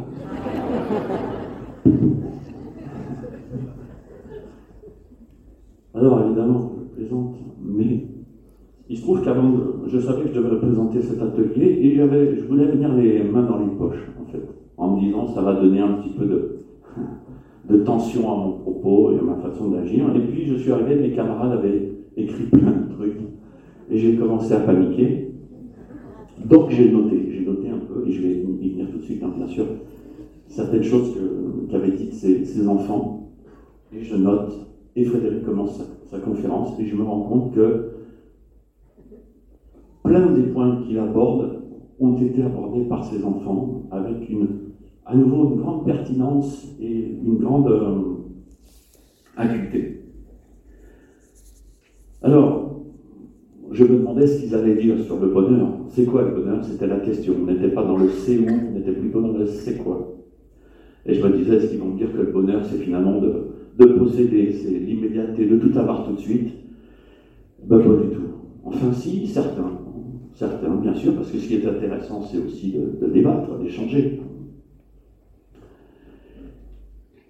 Alors 5.95 6.25
évidemment, 6.27 6.73
je 6.77 6.97
plaisante, 6.97 7.37
mais 7.65 8.07
il 8.89 8.97
se 8.97 9.03
trouve 9.03 9.23
qu'avant, 9.23 9.53
je 9.87 9.99
savais 9.99 10.23
que 10.23 10.29
je 10.29 10.35
devais 10.35 10.51
représenter 10.51 11.01
cet 11.01 11.23
atelier 11.23 11.67
et 11.67 11.95
je 11.95 12.45
voulais 12.47 12.67
venir 12.67 12.93
les 12.95 13.23
mains 13.23 13.45
dans 13.45 13.59
les 13.59 13.71
poches, 13.79 14.11
en 14.21 14.31
fait, 14.31 14.43
en 14.77 14.97
me 14.97 15.01
disant 15.01 15.27
ça 15.29 15.43
va 15.43 15.55
donner 15.55 15.81
un 15.81 15.95
petit 15.95 16.11
peu 16.11 16.27
de, 16.27 16.57
de 17.71 17.77
tension 17.85 18.33
à 18.33 18.37
mon 18.37 18.53
propos 18.59 19.13
et 19.13 19.19
à 19.19 19.23
ma 19.23 19.37
façon 19.37 19.71
d'agir. 19.71 20.05
Et 20.15 20.21
puis 20.21 20.47
je 20.47 20.55
suis 20.57 20.73
arrivé, 20.73 20.97
mes 20.97 21.13
camarades 21.13 21.53
avaient 21.53 21.93
écrit 22.17 22.45
plein 22.45 22.73
de 22.73 22.93
trucs 22.93 23.19
et 23.91 23.99
j'ai 23.99 24.17
commencé 24.17 24.53
à 24.53 24.61
paniquer. 24.61 25.33
Donc 26.45 26.71
j'ai 26.71 26.91
noté, 26.91 27.29
j'ai 27.31 27.45
noté 27.45 27.69
un 27.71 27.79
peu, 27.79 28.07
et 28.07 28.13
je 28.13 28.21
vais 28.21 28.35
y 28.61 28.71
venir 28.73 28.91
tout 28.91 28.99
de 28.99 29.03
suite, 29.03 29.23
hein, 29.23 29.33
bien 29.37 29.47
sûr, 29.47 29.65
certaines 30.49 30.83
choses 30.83 31.17
qu'avaient 31.71 31.93
dites 31.93 32.13
ces, 32.13 32.69
enfants. 32.69 33.31
Et 33.93 34.03
je 34.03 34.17
note, 34.17 34.53
et 34.97 35.05
Frédéric 35.05 35.45
commence 35.45 35.81
sa, 36.11 36.19
conférence, 36.19 36.79
et 36.79 36.87
je 36.87 36.95
me 36.95 37.03
rends 37.03 37.23
compte 37.23 37.55
que 37.55 37.91
plein 40.05 40.33
des 40.33 40.43
points 40.43 40.83
qu'il 40.83 40.99
aborde 40.99 41.63
ont 41.99 42.17
été 42.17 42.43
abordés 42.43 42.85
par 42.85 43.05
ces 43.05 43.25
enfants 43.25 43.83
avec 43.91 44.29
une, 44.29 44.49
à 45.05 45.17
nouveau 45.17 45.51
une 45.51 45.61
grande 45.61 45.85
pertinence 45.85 46.77
et 46.81 47.19
une 47.25 47.39
grande 47.39 47.69
euh, 47.69 48.01
acuité. 49.37 50.03
Alors, 52.23 52.65
je 53.71 53.85
me 53.85 53.99
demandais 53.99 54.27
ce 54.27 54.41
qu'ils 54.41 54.55
allaient 54.55 54.77
dire 54.77 54.99
sur 55.01 55.19
le 55.19 55.29
bonheur. 55.29 55.69
C'est 55.89 56.05
quoi 56.05 56.23
le 56.23 56.31
bonheur? 56.31 56.65
C'était 56.65 56.87
la 56.87 57.01
question. 57.01 57.35
On 57.43 57.47
n'était 57.47 57.69
pas 57.69 57.83
dans 57.83 57.97
le 57.97 58.09
c'est 58.09 58.39
où, 58.39 58.47
on 58.47 58.79
était 58.79 58.93
plutôt 58.93 59.21
dans 59.21 59.33
le 59.33 59.47
c'est 59.47 59.77
quoi. 59.79 60.15
Et 61.07 61.15
je 61.15 61.27
me 61.27 61.37
disais, 61.37 61.57
est-ce 61.57 61.67
qu'ils 61.67 61.81
vont 61.81 61.89
me 61.89 61.99
dire 61.99 62.13
que 62.13 62.19
le 62.19 62.33
bonheur, 62.33 62.65
c'est 62.65 62.79
finalement 62.79 63.21
de, 63.21 63.54
de 63.79 63.87
posséder, 63.87 64.53
c'est 64.53 64.79
l'immédiateté, 64.79 65.47
de 65.47 65.59
tout 65.59 65.77
avoir 65.79 66.07
tout 66.07 66.15
de 66.15 66.21
suite 66.21 66.53
Ben 67.67 67.79
pas 67.79 67.97
du 67.97 68.11
tout. 68.11 68.23
Enfin 68.65 68.93
si, 68.93 69.27
certains. 69.27 69.81
Certains, 70.35 70.75
bien 70.77 70.95
sûr, 70.95 71.15
parce 71.15 71.31
que 71.31 71.39
ce 71.39 71.47
qui 71.47 71.55
est 71.55 71.67
intéressant, 71.67 72.23
c'est 72.23 72.39
aussi 72.39 72.73
de, 72.73 73.07
débattre, 73.07 73.57
d'échanger. 73.59 74.21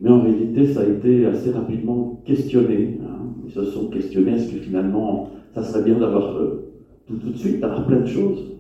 Mais 0.01 0.11
en 0.11 0.23
réalité, 0.23 0.67
ça 0.67 0.81
a 0.81 0.87
été 0.87 1.27
assez 1.27 1.51
rapidement 1.51 2.23
questionné. 2.25 2.99
Hein. 3.03 3.27
Ils 3.45 3.53
se 3.53 3.65
sont 3.65 3.89
questionnés, 3.89 4.33
est-ce 4.33 4.53
que 4.53 4.59
finalement 4.59 5.31
ça 5.55 5.63
serait 5.63 5.85
bien 5.85 5.99
d'avoir 5.99 6.37
euh, 6.37 6.73
tout, 7.07 7.17
tout 7.17 7.31
de 7.31 7.37
suite, 7.37 7.61
d'avoir 7.61 7.87
plein 7.87 8.01
de 8.01 8.07
choses? 8.07 8.51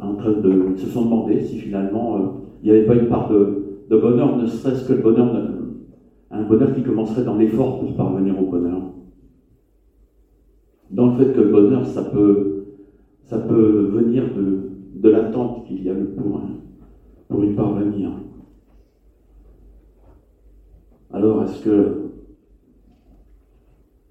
En 0.00 0.14
train 0.14 0.32
de, 0.32 0.72
ils 0.74 0.78
se 0.78 0.88
sont 0.88 1.04
demandé 1.04 1.42
si 1.42 1.58
finalement 1.58 2.16
euh, 2.16 2.26
il 2.62 2.70
n'y 2.70 2.76
avait 2.76 2.86
pas 2.86 2.94
une 2.94 3.08
part 3.08 3.30
de, 3.30 3.65
bonheur, 3.94 4.32
ne 4.32 4.44
serait-ce 4.44 4.82
que 4.82 4.92
le 4.92 4.98
bonheur, 4.98 5.28
un 6.30 6.44
bonheur 6.44 6.72
qui 6.72 6.82
commencerait 6.82 7.22
dans 7.22 7.34
l'effort 7.34 7.76
pour 7.76 7.94
parvenir 7.94 8.36
au 8.38 8.44
bonheur. 8.44 8.82
Dans 10.90 11.04
le 11.04 11.12
fait 11.12 11.30
que 11.32 11.40
le 11.40 11.46
bonheur, 11.46 11.84
ça 11.84 12.02
peut, 12.02 12.42
venir 13.30 14.28
de, 14.28 14.64
de 14.92 15.08
l'attente 15.08 15.62
qu'il 15.62 15.80
y 15.82 15.88
a 15.88 15.94
pour, 15.94 16.40
pour 17.28 17.44
y 17.44 17.50
parvenir. 17.50 18.18
Alors, 21.10 21.40
est-ce 21.42 21.58
que 21.58 21.92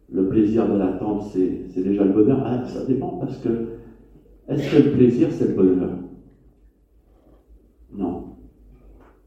le 0.07 0.23
plaisir 0.23 0.65
de 0.65 0.73
l'attente, 0.73 1.21
c'est 1.21 1.59
déjà 1.81 2.03
le 2.03 2.09
bonheur? 2.09 2.39
Ah, 2.43 2.57
Ça 2.65 2.81
dépend 2.81 3.13
parce 3.13 3.37
que 3.37 3.59
est-ce 4.47 4.67
que 4.69 4.77
le 4.77 4.89
plaisir, 4.89 5.31
c'est 5.31 5.45
le 5.45 5.51
bonheur? 5.51 5.97
Non. 7.89 8.24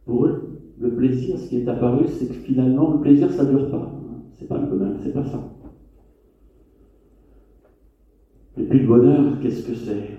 Pour 0.09 0.25
eux, 0.25 0.59
le 0.79 0.95
plaisir, 0.97 1.39
ce 1.39 1.51
qui 1.51 1.57
est 1.59 1.69
apparu, 1.69 2.09
c'est 2.09 2.29
que 2.29 2.33
finalement, 2.33 2.95
le 2.95 3.01
plaisir, 3.01 3.31
ça 3.31 3.45
ne 3.45 3.51
dure 3.51 3.71
pas. 3.71 3.93
C'est 4.33 4.49
pas 4.49 4.59
le 4.59 4.67
bonheur, 4.67 4.97
c'est 5.03 5.13
pas 5.13 5.23
ça. 5.23 5.39
Et 8.57 8.63
puis 8.63 8.79
le 8.79 8.87
bonheur, 8.87 9.39
qu'est-ce 9.39 9.63
que 9.63 9.75
c'est? 9.75 10.17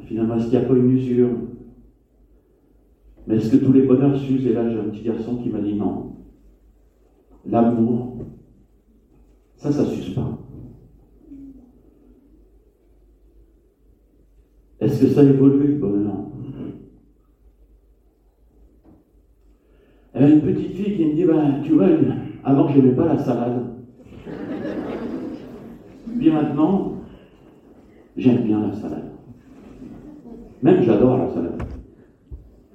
Finalement, 0.00 0.36
est-ce 0.36 0.50
qu'il 0.50 0.58
n'y 0.58 0.64
a 0.64 0.68
pas 0.68 0.76
une 0.76 0.90
usure? 0.90 1.30
Mais 3.26 3.36
est-ce 3.36 3.50
que 3.50 3.64
tous 3.64 3.72
les 3.72 3.86
bonheurs 3.86 4.14
s'usent? 4.14 4.46
Et 4.46 4.52
là, 4.52 4.68
j'ai 4.68 4.78
un 4.78 4.90
petit 4.90 5.04
garçon 5.04 5.38
qui 5.38 5.48
m'a 5.48 5.60
dit 5.60 5.74
non. 5.74 6.16
L'amour, 7.46 8.18
ça, 9.56 9.72
ça 9.72 9.84
ne 9.84 9.88
s'use 9.88 10.14
pas. 10.14 10.38
Est-ce 14.80 15.00
que 15.00 15.06
ça 15.06 15.22
évolue? 15.22 15.68
Le 15.68 15.78
bonheur 15.78 15.99
Une 20.20 20.42
petite 20.42 20.74
fille 20.74 20.96
qui 20.96 21.06
me 21.06 21.14
dit, 21.14 21.24
ben, 21.24 21.62
tu 21.64 21.72
vois, 21.72 21.86
avant 22.44 22.68
je 22.68 22.78
n'aimais 22.78 22.94
pas 22.94 23.06
la 23.06 23.18
salade. 23.18 23.66
Puis 26.18 26.30
maintenant, 26.30 26.96
j'aime 28.16 28.44
bien 28.44 28.60
la 28.66 28.74
salade. 28.74 29.10
Même 30.62 30.82
j'adore 30.82 31.16
la 31.16 31.28
salade. 31.30 31.62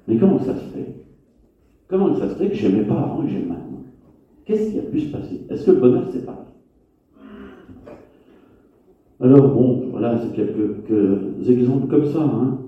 Mais 0.08 0.16
comment 0.16 0.40
ça 0.40 0.56
se 0.56 0.64
fait? 0.70 1.04
Comment 1.88 2.16
ça 2.16 2.28
se 2.28 2.34
fait 2.34 2.48
que 2.48 2.54
j'aimais 2.54 2.84
pas 2.84 2.94
avant 2.94 3.22
et 3.24 3.28
j'aime 3.28 3.46
maintenant? 3.46 3.84
Qu'est-ce 4.44 4.72
qui 4.72 4.78
a 4.80 4.82
pu 4.82 5.00
se 5.00 5.12
passer? 5.12 5.46
Est-ce 5.48 5.66
que 5.66 5.70
le 5.70 5.80
bonheur 5.80 6.08
c'est 6.10 6.26
pareil 6.26 6.46
alors 9.18 9.48
bon, 9.48 9.88
voilà, 9.92 10.18
c'est 10.18 10.34
quelques, 10.34 11.48
exemples 11.48 11.86
comme 11.86 12.04
ça. 12.04 12.22
Hein. 12.22 12.58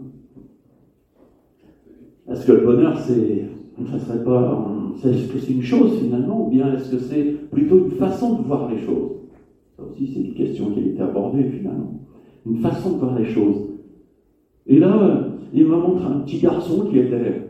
Est-ce 2.30 2.46
que 2.46 2.52
le 2.52 2.64
bonheur, 2.64 2.98
c'est, 2.98 3.44
ça 3.86 3.98
serait 3.98 4.24
pas, 4.24 4.66
est-ce 5.04 5.32
que 5.32 5.38
c'est 5.38 5.52
une 5.52 5.62
chose 5.62 5.98
finalement, 6.00 6.46
ou 6.46 6.50
bien 6.50 6.74
est-ce 6.74 6.90
que 6.90 6.98
c'est 6.98 7.50
plutôt 7.50 7.78
une 7.78 7.92
façon 7.92 8.38
de 8.38 8.42
voir 8.42 8.70
les 8.70 8.78
choses? 8.78 9.12
Ça 9.76 9.84
aussi, 9.84 10.08
c'est 10.12 10.20
une 10.20 10.34
question 10.34 10.72
qui 10.72 10.80
a 10.80 10.82
été 10.82 11.00
abordée 11.00 11.44
finalement. 11.44 12.00
Une 12.44 12.58
façon 12.58 12.94
de 12.94 12.98
voir 12.98 13.18
les 13.18 13.26
choses. 13.26 13.68
Et 14.66 14.78
là, 14.78 15.28
il 15.52 15.66
me 15.66 15.76
montre 15.76 16.04
un 16.04 16.20
petit 16.20 16.38
garçon 16.38 16.86
qui 16.86 16.98
était 16.98 17.42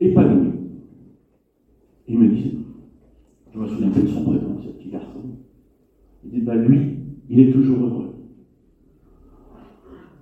épanoui. 0.00 0.52
Il 2.08 2.18
me 2.18 2.28
dit, 2.28 2.58
je 3.52 3.58
me 3.58 3.66
souviens 3.66 3.90
plus 3.90 4.02
de 4.02 4.08
son 4.08 4.22
prénom, 4.22 4.58
ce 4.62 4.68
petit 4.68 4.88
garçon. 4.88 5.20
Il 6.24 6.30
dit, 6.30 6.40
bah 6.40 6.54
lui, 6.54 6.98
il 7.28 7.40
est 7.40 7.52
toujours 7.52 7.78
heureux. 7.80 8.14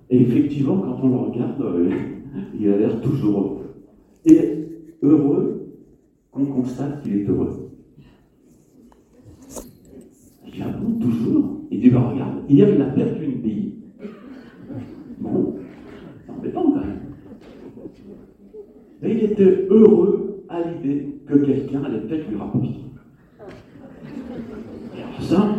Et 0.09 0.21
effectivement, 0.21 0.77
quand 0.77 0.99
on 1.03 1.09
le 1.09 1.15
regarde, 1.15 1.63
il 2.59 2.69
a 2.69 2.77
l'air 2.77 3.01
toujours 3.01 3.39
heureux. 3.39 3.57
Et 4.25 4.65
heureux 5.05 5.71
qu'on 6.31 6.45
constate 6.45 7.01
qu'il 7.01 7.17
est 7.17 7.25
heureux. 7.25 7.71
Je 10.45 10.51
dis, 10.51 10.61
ah 10.61 10.77
bon, 10.77 10.99
toujours 10.99 11.61
Il 11.71 11.81
dit, 11.81 11.89
bah 11.89 12.09
regarde, 12.09 12.49
hier 12.49 12.69
il 12.73 12.81
a 12.81 12.85
perdu 12.85 13.25
une 13.25 13.41
bille. 13.41 13.73
Bon, 15.19 15.55
c'est 16.25 16.31
embêtant 16.31 16.71
quand 16.71 16.79
même. 16.79 16.99
Mais 19.01 19.11
il 19.13 19.23
était 19.23 19.67
heureux 19.69 20.45
à 20.47 20.61
l'idée 20.61 21.19
que 21.25 21.35
quelqu'un 21.35 21.83
allait 21.83 21.99
peut-être 22.01 22.29
lui 22.29 22.37
rapporter. 22.37 22.69
Et 24.97 25.01
alors 25.01 25.21
ça, 25.21 25.55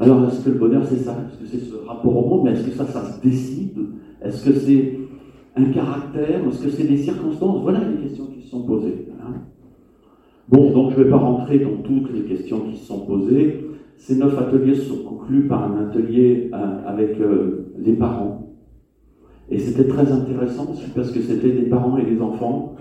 alors, 0.00 0.28
est-ce 0.28 0.44
que 0.44 0.50
le 0.50 0.58
bonheur, 0.58 0.86
c'est 0.86 0.98
ça? 0.98 1.16
Est-ce 1.28 1.40
que 1.40 1.46
c'est 1.46 1.70
ce 1.70 1.74
rapport 1.74 2.16
au 2.16 2.28
monde? 2.28 2.44
Mais 2.44 2.52
est-ce 2.52 2.66
que 2.66 2.70
ça, 2.70 2.86
ça 2.86 3.12
se 3.12 3.20
décide? 3.20 3.76
Est-ce 4.22 4.48
que 4.48 4.54
c'est 4.54 4.96
un 5.58 5.72
caractère 5.72 6.46
Est-ce 6.46 6.64
que 6.64 6.70
c'est 6.70 6.86
des 6.86 6.96
circonstances 6.96 7.62
Voilà 7.62 7.80
les 7.80 8.02
questions 8.02 8.26
qui 8.26 8.42
se 8.42 8.50
sont 8.50 8.62
posées. 8.62 9.08
Hein. 9.20 9.34
bon, 10.48 10.70
donc 10.72 10.92
je 10.92 10.98
ne 10.98 11.04
vais 11.04 11.10
pas 11.10 11.16
rentrer 11.16 11.58
dans 11.58 11.76
toutes 11.82 12.12
les 12.12 12.22
questions 12.22 12.60
qui 12.60 12.76
se 12.76 12.86
sont 12.86 13.06
posées. 13.06 13.64
Ces 13.96 14.16
neuf 14.16 14.38
ateliers 14.38 14.76
sont 14.76 14.98
conclus 14.98 15.48
par 15.48 15.72
un 15.72 15.86
atelier 15.86 16.50
euh, 16.52 16.56
avec 16.86 17.18
euh, 17.20 17.72
les 17.78 17.94
parents. 17.94 18.54
Et 19.50 19.58
c'était 19.58 19.88
très 19.88 20.12
intéressant 20.12 20.74
parce 20.94 21.10
que 21.10 21.20
c'était 21.20 21.52
des 21.52 21.66
parents 21.66 21.96
et 21.96 22.04
des 22.04 22.20
enfants, 22.20 22.76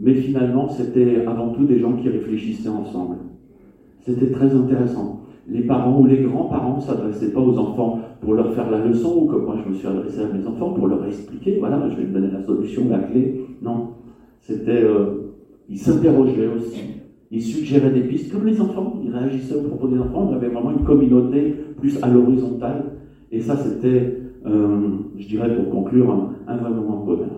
mais 0.00 0.14
finalement 0.14 0.68
c'était 0.68 1.24
avant 1.26 1.50
tout 1.50 1.64
des 1.64 1.80
gens 1.80 1.96
qui 1.96 2.08
réfléchissaient 2.08 2.68
ensemble. 2.68 3.16
C'était 4.06 4.30
très 4.30 4.54
intéressant 4.54 5.17
les 5.50 5.62
parents 5.62 6.00
ou 6.00 6.06
les 6.06 6.22
grands-parents 6.22 6.76
ne 6.76 6.80
s'adressaient 6.80 7.32
pas 7.32 7.40
aux 7.40 7.56
enfants 7.58 8.00
pour 8.20 8.34
leur 8.34 8.52
faire 8.54 8.70
la 8.70 8.84
leçon, 8.84 9.22
ou 9.22 9.26
comme 9.26 9.44
moi 9.44 9.56
je 9.64 9.68
me 9.68 9.74
suis 9.74 9.86
adressé 9.86 10.20
à 10.20 10.26
mes 10.26 10.46
enfants 10.46 10.70
pour 10.70 10.88
leur 10.88 11.04
expliquer, 11.06 11.58
voilà, 11.58 11.88
je 11.88 11.96
vais 11.96 12.04
te 12.04 12.12
donner 12.12 12.30
la 12.30 12.42
solution, 12.44 12.88
la 12.90 12.98
clé. 12.98 13.40
Non, 13.62 13.90
c'était, 14.40 14.82
euh, 14.82 15.34
ils 15.68 15.78
s'interrogeaient 15.78 16.48
aussi, 16.48 16.82
ils 17.30 17.42
suggéraient 17.42 17.90
des 17.90 18.02
pistes, 18.02 18.32
comme 18.32 18.46
les 18.46 18.60
enfants, 18.60 19.00
ils 19.02 19.10
réagissaient 19.10 19.56
au 19.56 19.62
propos 19.62 19.88
des 19.88 19.98
enfants, 19.98 20.28
on 20.30 20.34
avait 20.34 20.48
vraiment 20.48 20.72
une 20.72 20.84
communauté 20.84 21.54
plus 21.78 22.02
à 22.02 22.08
l'horizontale, 22.08 22.84
et 23.30 23.40
ça 23.40 23.56
c'était, 23.56 24.18
euh, 24.46 24.90
je 25.16 25.26
dirais 25.26 25.54
pour 25.56 25.70
conclure, 25.70 26.30
un, 26.46 26.56
vrai 26.56 26.70
moment 26.70 27.00
de 27.00 27.06
bonheur. 27.06 27.28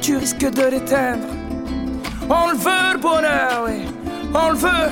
Tu 0.00 0.16
risques 0.16 0.50
de 0.50 0.70
l'éteindre. 0.70 1.26
On 2.30 2.50
le 2.50 2.56
veut 2.56 2.92
le 2.92 2.98
bonheur, 2.98 3.66
oui. 3.66 3.88
On 4.34 4.50
le 4.50 4.56
veut. 4.56 4.90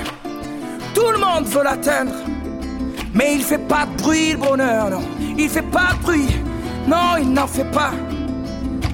Tout 0.94 1.12
le 1.12 1.18
monde 1.18 1.44
veut 1.46 1.62
l'atteindre. 1.62 2.12
Mais 3.14 3.34
il 3.34 3.42
fait 3.42 3.64
pas 3.68 3.86
de 3.86 4.02
bruit 4.02 4.32
le 4.32 4.38
bonheur, 4.38 4.90
non. 4.90 5.02
Il 5.38 5.48
fait 5.48 5.70
pas 5.70 5.94
de 5.96 6.02
bruit. 6.02 6.28
Non, 6.88 7.16
il 7.20 7.32
n'en 7.32 7.46
fait 7.46 7.70
pas. 7.70 7.92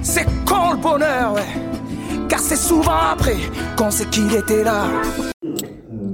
C'est 0.01 0.25
con 0.45 0.73
le 0.73 0.77
bonheur, 0.77 1.33
ouais. 1.33 2.27
Car 2.29 2.39
c'est 2.39 2.55
souvent 2.55 3.11
après 3.11 3.37
qu'on 3.77 3.89
sait 3.89 4.05
qu'il 4.05 4.33
était 4.35 4.63
là. 4.63 4.83
Euh, 5.43 5.49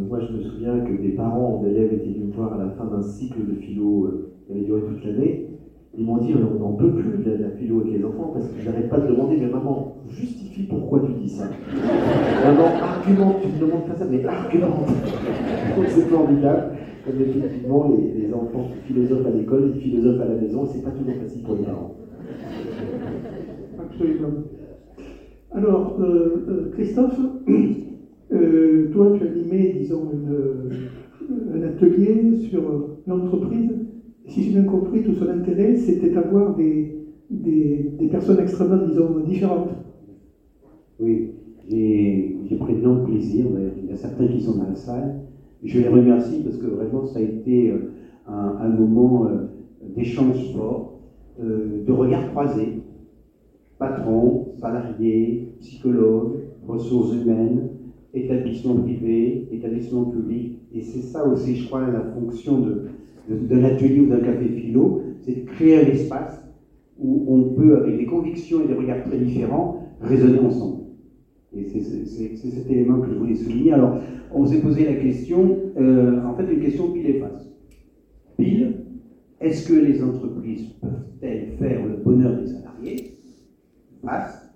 moi, 0.07 0.19
je 0.21 0.37
me 0.37 0.43
souviens 0.43 0.79
que 0.79 1.01
des 1.01 1.15
parents 1.17 1.61
d'élèves 1.63 1.93
étaient 1.93 2.13
venus 2.13 2.27
me 2.27 2.33
voir 2.33 2.53
à 2.53 2.57
la 2.57 2.69
fin 2.71 2.85
d'un 2.85 3.01
cycle 3.01 3.45
de 3.45 3.55
philo 3.59 4.05
euh, 4.05 4.31
qui 4.45 4.53
avait 4.53 4.61
duré 4.61 4.81
toute 4.81 5.03
l'année. 5.03 5.48
Ils 5.99 6.05
m'ont 6.05 6.17
dit 6.17 6.33
on 6.33 6.59
n'en 6.59 6.71
peut 6.75 6.93
plus 6.93 7.23
de 7.25 7.43
la, 7.43 7.49
philo 7.49 7.81
avec 7.81 7.91
les 7.91 8.05
enfants 8.05 8.31
parce 8.33 8.47
que 8.47 8.61
j'arrête 8.63 8.89
pas 8.89 8.99
de 8.99 9.07
demander 9.07 9.35
mais 9.35 9.47
maman, 9.47 9.97
justifie 10.07 10.63
pourquoi 10.63 11.01
tu 11.01 11.11
dis 11.21 11.27
ça. 11.27 11.43
Maman, 12.45 12.67
argumente, 12.81 13.41
tu 13.41 13.47
me 13.49 13.67
demandes 13.67 13.85
pas 13.85 13.95
ça, 13.95 14.05
mais 14.09 14.23
argumente. 14.25 14.87
C'est 15.89 16.07
formidable. 16.07 16.71
Comme 17.05 17.21
effectivement 17.21 17.89
les, 17.89 18.21
les 18.21 18.33
enfants 18.33 18.69
philosophes 18.87 19.25
à 19.25 19.31
l'école, 19.31 19.73
les 19.73 19.79
philosophes 19.81 20.21
à 20.21 20.25
la 20.25 20.35
maison, 20.35 20.65
c'est 20.65 20.83
pas 20.83 20.91
toujours 20.91 21.15
facile 21.21 21.43
pour 21.43 21.55
les 21.55 21.63
parents. 21.63 21.91
Alors, 25.51 25.97
euh, 25.99 26.45
euh, 26.47 26.71
Christophe, 26.71 27.19
euh, 28.31 28.89
toi 28.93 29.17
tu 29.17 29.27
animais, 29.27 29.75
disons, 29.77 30.09
un 31.53 31.61
atelier 31.63 32.37
sur 32.49 32.61
l'entreprise? 33.05 33.89
Si 34.29 34.43
j'ai 34.43 34.51
bien 34.51 34.63
compris, 34.63 35.03
tout 35.03 35.13
son 35.13 35.27
intérêt, 35.27 35.75
c'était 35.75 36.09
d'avoir 36.09 36.55
des, 36.55 36.99
des, 37.29 38.07
personnes 38.11 38.39
extrêmement, 38.39 38.85
disons, 38.85 39.19
différentes. 39.19 39.69
Oui, 40.99 41.31
j'ai 41.67 42.55
pris 42.59 42.73
énorme 42.73 43.05
plaisir. 43.05 43.47
Il 43.83 43.89
y 43.89 43.91
a 43.91 43.95
certains 43.95 44.27
qui 44.27 44.41
sont 44.41 44.55
dans 44.55 44.67
la 44.67 44.75
salle. 44.75 45.21
Je 45.63 45.79
les 45.79 45.87
remercie 45.87 46.41
parce 46.43 46.57
que 46.57 46.67
vraiment, 46.67 47.05
ça 47.05 47.19
a 47.19 47.21
été 47.21 47.69
euh, 47.69 47.91
un, 48.27 48.55
un 48.59 48.69
moment 48.69 49.25
euh, 49.25 49.47
d'échange 49.95 50.53
fort, 50.53 50.99
euh, 51.41 51.83
de 51.85 51.91
regard 51.91 52.29
croisés. 52.31 52.83
Patrons, 53.77 54.53
salariés, 54.57 55.53
psychologues, 55.59 56.39
ressources 56.67 57.13
humaines, 57.13 57.69
établissements 58.13 58.75
privés, 58.75 59.47
établissements 59.51 60.05
publics. 60.05 60.59
Et 60.73 60.81
c'est 60.81 61.01
ça 61.01 61.27
aussi, 61.27 61.55
je 61.55 61.67
crois, 61.67 61.89
la 61.89 62.01
fonction 62.01 62.59
de, 62.59 62.83
d'un 63.29 63.63
atelier 63.63 64.01
ou 64.01 64.07
d'un 64.07 64.19
café 64.19 64.47
philo, 64.47 65.01
c'est 65.21 65.41
de 65.41 65.45
créer 65.45 65.77
un 65.77 65.87
espace 65.87 66.45
où 66.97 67.25
on 67.27 67.53
peut, 67.55 67.77
avec 67.77 67.97
des 67.97 68.05
convictions 68.05 68.63
et 68.63 68.67
des 68.67 68.73
regards 68.73 69.03
très 69.03 69.17
différents, 69.17 69.83
raisonner 70.01 70.39
ensemble. 70.39 70.83
Et 71.55 71.63
c'est 71.63 72.35
cet 72.35 72.69
élément 72.69 72.99
que 72.99 73.09
je 73.11 73.17
voulais 73.17 73.35
souligner. 73.35 73.73
Alors, 73.73 73.99
on 74.33 74.45
s'est 74.45 74.61
posé 74.61 74.85
la 74.85 74.95
question, 74.95 75.57
euh, 75.77 76.23
en 76.23 76.35
fait, 76.35 76.51
une 76.51 76.59
question 76.59 76.91
pile 76.91 77.07
et 77.07 77.19
face. 77.19 77.51
Pile, 78.37 78.85
est-ce 79.41 79.67
que 79.67 79.73
les 79.73 80.03
entreprises 80.03 80.67
peuvent-elles 80.81 81.53
faire 81.57 81.85
le 81.85 82.03
bonheur 82.03 82.39
des 82.39 82.47
salariés? 82.47 83.13
Face, 84.03 84.49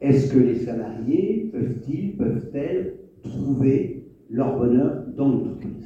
est-ce 0.00 0.32
que 0.32 0.38
les 0.38 0.56
salariés 0.56 1.50
peuvent-ils, 1.52 2.16
peuvent-elles 2.16 2.94
trouver 3.22 4.04
leur 4.28 4.58
bonheur 4.58 5.04
dans 5.16 5.28
l'entreprise? 5.28 5.83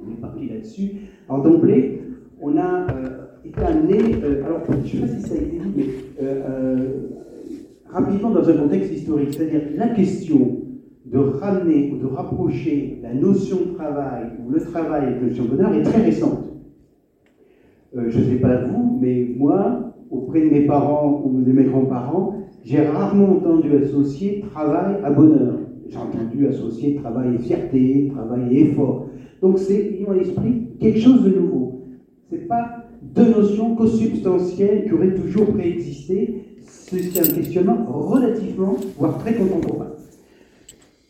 On 0.00 0.12
est 0.12 0.20
parti 0.20 0.48
là-dessus. 0.48 0.90
Alors 1.28 1.42
d'emblée, 1.42 2.02
on 2.40 2.56
a 2.56 2.86
euh, 2.90 3.08
été 3.44 3.60
amené, 3.62 3.98
euh, 4.22 4.44
alors 4.44 4.60
je 4.68 4.76
ne 4.76 4.82
sais 4.86 4.98
pas 4.98 5.08
si 5.08 5.22
ça 5.22 5.34
a 5.34 5.38
été 5.38 5.58
dit, 5.58 5.72
mais 5.76 5.84
euh, 6.22 6.86
rapidement 7.86 8.30
dans 8.30 8.48
un 8.48 8.52
contexte 8.54 8.92
historique, 8.92 9.34
c'est-à-dire 9.34 9.62
la 9.76 9.88
question 9.88 10.60
de 11.04 11.18
ramener 11.18 11.92
ou 11.92 11.98
de 11.98 12.06
rapprocher 12.06 13.00
la 13.02 13.14
notion 13.14 13.56
de 13.56 13.74
travail 13.74 14.26
ou 14.44 14.50
le 14.50 14.60
travail 14.60 15.06
avec 15.06 15.20
la 15.20 15.28
notion 15.28 15.44
de 15.44 15.48
bonheur 15.50 15.72
est 15.74 15.82
très 15.82 16.02
récente. 16.02 16.44
je 17.94 18.18
ne 18.18 18.24
sais 18.24 18.36
pas 18.36 18.64
vous, 18.64 18.98
mais 19.00 19.34
moi, 19.36 19.94
auprès 20.10 20.42
de 20.42 20.50
mes 20.50 20.66
parents 20.66 21.22
ou 21.24 21.40
de 21.40 21.52
mes 21.52 21.64
grands-parents, 21.64 22.34
j'ai 22.64 22.86
rarement 22.86 23.36
entendu 23.36 23.74
associer 23.76 24.44
travail 24.52 24.96
à 25.02 25.10
bonheur. 25.10 25.60
J'ai 25.88 25.96
entendu 25.96 26.46
associer 26.46 26.96
travail 26.96 27.36
et 27.36 27.38
fierté, 27.38 28.10
travail 28.12 28.54
et 28.54 28.60
effort. 28.68 29.06
Donc 29.42 29.58
c'est, 29.58 29.74
ayons 29.74 30.10
à 30.10 30.14
l'esprit, 30.14 30.68
quelque 30.80 31.00
chose 31.00 31.22
de 31.24 31.30
nouveau. 31.30 31.84
Ce 32.30 32.36
n'est 32.36 32.42
pas 32.42 32.88
deux 33.02 33.30
notions 33.30 33.74
co-substantielles 33.74 34.84
qui 34.86 34.92
auraient 34.92 35.14
toujours 35.14 35.46
préexisté. 35.46 36.44
C'est 36.66 37.18
un 37.18 37.34
questionnement 37.34 37.84
relativement, 37.88 38.76
voire 38.98 39.18
très 39.18 39.34
contemporain. 39.34 39.92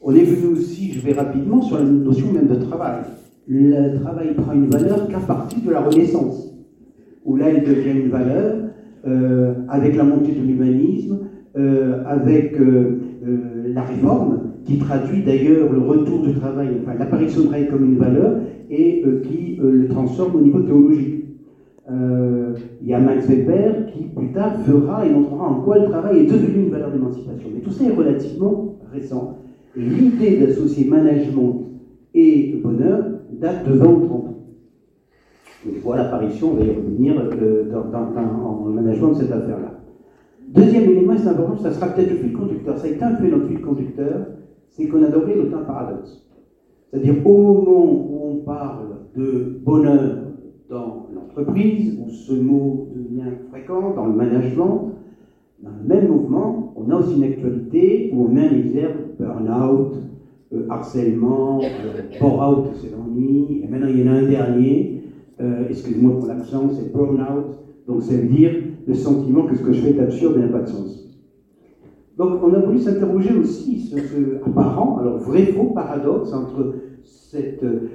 On 0.02 0.14
est 0.14 0.24
venu 0.24 0.54
aussi, 0.54 0.92
je 0.92 1.00
vais 1.00 1.12
rapidement, 1.12 1.60
sur 1.62 1.78
la 1.78 1.84
notion 1.84 2.32
même 2.32 2.48
de 2.48 2.54
travail. 2.54 3.02
Le 3.48 3.98
travail 4.00 4.34
prend 4.34 4.52
une 4.52 4.68
valeur 4.68 5.08
qu'à 5.08 5.20
partir 5.20 5.58
de 5.64 5.70
la 5.70 5.80
Renaissance, 5.80 6.54
où 7.24 7.36
là 7.36 7.50
il 7.50 7.64
devient 7.64 7.98
une 7.98 8.10
valeur 8.10 8.56
euh, 9.06 9.54
avec 9.68 9.96
la 9.96 10.04
montée 10.04 10.32
de 10.32 10.40
l'humanisme, 10.40 11.18
euh, 11.56 12.04
avec 12.06 12.60
euh, 12.60 13.00
la 13.72 13.82
réforme, 13.82 14.37
qui 14.68 14.76
traduit 14.76 15.22
d'ailleurs 15.22 15.72
le 15.72 15.78
retour 15.78 16.20
du 16.20 16.34
travail, 16.34 16.68
enfin 16.82 16.92
l'apparition 16.98 17.40
du 17.40 17.46
travail 17.46 17.68
comme 17.68 17.84
une 17.86 17.96
valeur, 17.96 18.36
et 18.68 19.02
euh, 19.06 19.22
qui 19.22 19.58
euh, 19.62 19.70
le 19.70 19.88
transforme 19.88 20.36
au 20.36 20.40
niveau 20.42 20.60
théologique. 20.60 21.24
Euh, 21.90 22.52
il 22.82 22.88
y 22.88 22.92
a 22.92 23.00
Max 23.00 23.26
Weber 23.26 23.86
qui 23.86 24.04
plus 24.14 24.30
tard 24.32 24.60
fera 24.60 25.06
et 25.06 25.10
montrera 25.10 25.48
en 25.48 25.62
quoi 25.62 25.78
le 25.78 25.86
travail 25.86 26.18
est 26.18 26.26
devenu 26.26 26.64
une 26.64 26.70
valeur 26.70 26.92
d'émancipation. 26.92 27.48
Mais 27.54 27.60
tout 27.60 27.70
ça 27.70 27.84
est 27.84 27.94
relativement 27.94 28.76
récent. 28.92 29.38
Et 29.74 29.80
l'idée 29.80 30.36
d'associer 30.36 30.86
management 30.86 31.62
et 32.14 32.60
bonheur 32.62 33.04
date 33.40 33.66
de 33.66 33.72
20 33.72 33.86
ou 33.86 34.06
30 34.06 34.10
ans. 34.10 34.34
On 35.66 35.80
voit 35.80 35.96
l'apparition, 35.96 36.50
on 36.52 36.54
va 36.56 36.64
y 36.66 36.70
revenir, 36.70 37.14
dans, 37.14 38.66
le 38.66 38.72
management 38.74 39.12
de 39.12 39.14
cette 39.14 39.32
affaire-là. 39.32 39.80
Deuxième 40.48 40.90
élément, 40.90 41.14
c'est 41.16 41.28
important, 41.28 41.56
ça 41.56 41.72
sera 41.72 41.86
peut-être 41.88 42.10
le 42.10 42.16
fil 42.18 42.32
conducteur. 42.34 42.76
Ça 42.76 42.86
a 42.86 42.90
été 42.90 43.02
un 43.02 43.14
peu 43.14 43.28
notre 43.28 43.46
fil 43.46 43.60
conducteur 43.60 44.26
c'est 44.70 44.88
qu'on 44.88 45.02
a 45.02 45.08
donc 45.08 45.24
un 45.28 45.64
paradoxe. 45.64 46.24
C'est-à-dire 46.90 47.26
au 47.26 47.36
moment 47.38 47.84
où 47.84 48.20
on 48.30 48.36
parle 48.44 48.88
de 49.16 49.60
bonheur 49.64 50.18
dans 50.70 51.06
l'entreprise, 51.14 51.98
où 52.00 52.10
ce 52.10 52.32
mot 52.34 52.88
devient 52.94 53.30
fréquent 53.50 53.94
dans 53.94 54.06
le 54.06 54.14
management, 54.14 54.92
dans 55.62 55.70
le 55.70 55.88
même 55.88 56.08
mouvement, 56.08 56.72
on 56.76 56.90
a 56.90 56.96
aussi 56.96 57.16
une 57.16 57.24
actualité 57.24 58.10
où 58.12 58.24
on 58.24 58.28
met 58.28 58.48
en 58.48 58.52
exergue 58.52 58.96
burn-out, 59.18 59.96
euh, 60.54 60.66
harcèlement, 60.70 61.60
euh, 61.60 62.26
out 62.26 62.66
c'est 62.80 62.90
l'ennui, 62.90 63.62
et 63.62 63.68
maintenant 63.68 63.88
il 63.88 64.00
y 64.00 64.08
en 64.08 64.12
a 64.12 64.16
un 64.16 64.26
dernier, 64.26 65.02
euh, 65.40 65.64
excusez-moi 65.68 66.12
pour 66.18 66.26
l'accent, 66.26 66.70
c'est 66.70 66.92
burn-out, 66.92 67.58
donc 67.86 68.02
ça 68.02 68.14
veut 68.14 68.26
dire 68.26 68.52
le 68.86 68.94
sentiment 68.94 69.44
que 69.44 69.54
ce 69.56 69.62
que 69.62 69.72
je 69.72 69.80
fais 69.80 69.90
est 69.90 70.00
absurde 70.00 70.36
et 70.36 70.40
n'a 70.40 70.48
pas 70.48 70.60
de 70.60 70.68
sens. 70.68 71.07
Donc 72.18 72.42
on 72.42 72.52
a 72.52 72.58
voulu 72.58 72.80
s'interroger 72.80 73.32
aussi 73.38 73.78
sur 73.78 73.98
ce 74.00 74.44
apparent, 74.44 74.98
alors 74.98 75.18
vrai-faux 75.18 75.70
paradoxe 75.72 76.32
entre 76.32 76.74
cette, 77.04 77.62
euh, 77.62 77.90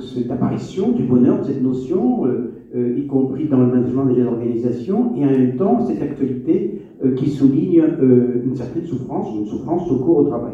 cette, 0.00 0.28
apparition 0.28 0.90
du 0.90 1.04
bonheur, 1.04 1.44
cette 1.44 1.62
notion, 1.62 2.26
euh, 2.26 2.52
euh, 2.74 2.98
y 2.98 3.06
compris 3.06 3.46
dans 3.46 3.60
le 3.60 3.66
management 3.66 4.06
des 4.06 4.24
organisations, 4.24 5.14
et 5.14 5.24
en 5.24 5.30
même 5.30 5.56
temps 5.56 5.86
cette 5.86 6.02
actualité 6.02 6.82
qui 7.16 7.30
souligne 7.30 7.82
une 8.44 8.54
certaine 8.54 8.84
souffrance, 8.84 9.34
une 9.34 9.46
souffrance 9.46 9.90
au 9.90 10.00
cours 10.00 10.18
au 10.18 10.24
travail. 10.24 10.52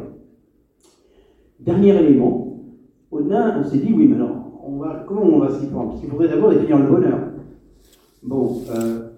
Dernier 1.59 1.97
élément, 1.97 2.61
on, 3.11 3.33
a, 3.33 3.59
on 3.59 3.65
s'est 3.65 3.79
dit, 3.79 3.93
oui, 3.93 4.07
mais 4.07 4.15
alors, 4.15 4.61
on 4.65 4.77
va, 4.77 5.05
comment 5.09 5.23
on 5.23 5.41
va 5.41 5.51
s'y 5.51 5.67
prendre? 5.67 5.89
Parce 5.89 6.01
qu'il 6.01 6.09
faudrait 6.09 6.29
d'abord 6.29 6.51
définir 6.51 6.79
le 6.79 6.87
bonheur. 6.87 7.19
Bon, 8.23 8.61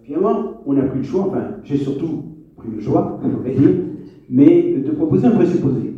finalement, 0.04 0.62
on 0.64 0.72
n'a 0.72 0.84
plus 0.84 1.00
le 1.00 1.04
choix, 1.04 1.26
enfin, 1.28 1.56
j'ai 1.64 1.76
surtout 1.76 2.27
le 2.66 2.80
choix, 2.80 3.20
on 3.22 3.48
dire, 3.48 3.70
mais 4.28 4.74
de 4.84 4.90
proposer 4.92 5.26
un 5.26 5.32
présupposé. 5.32 5.94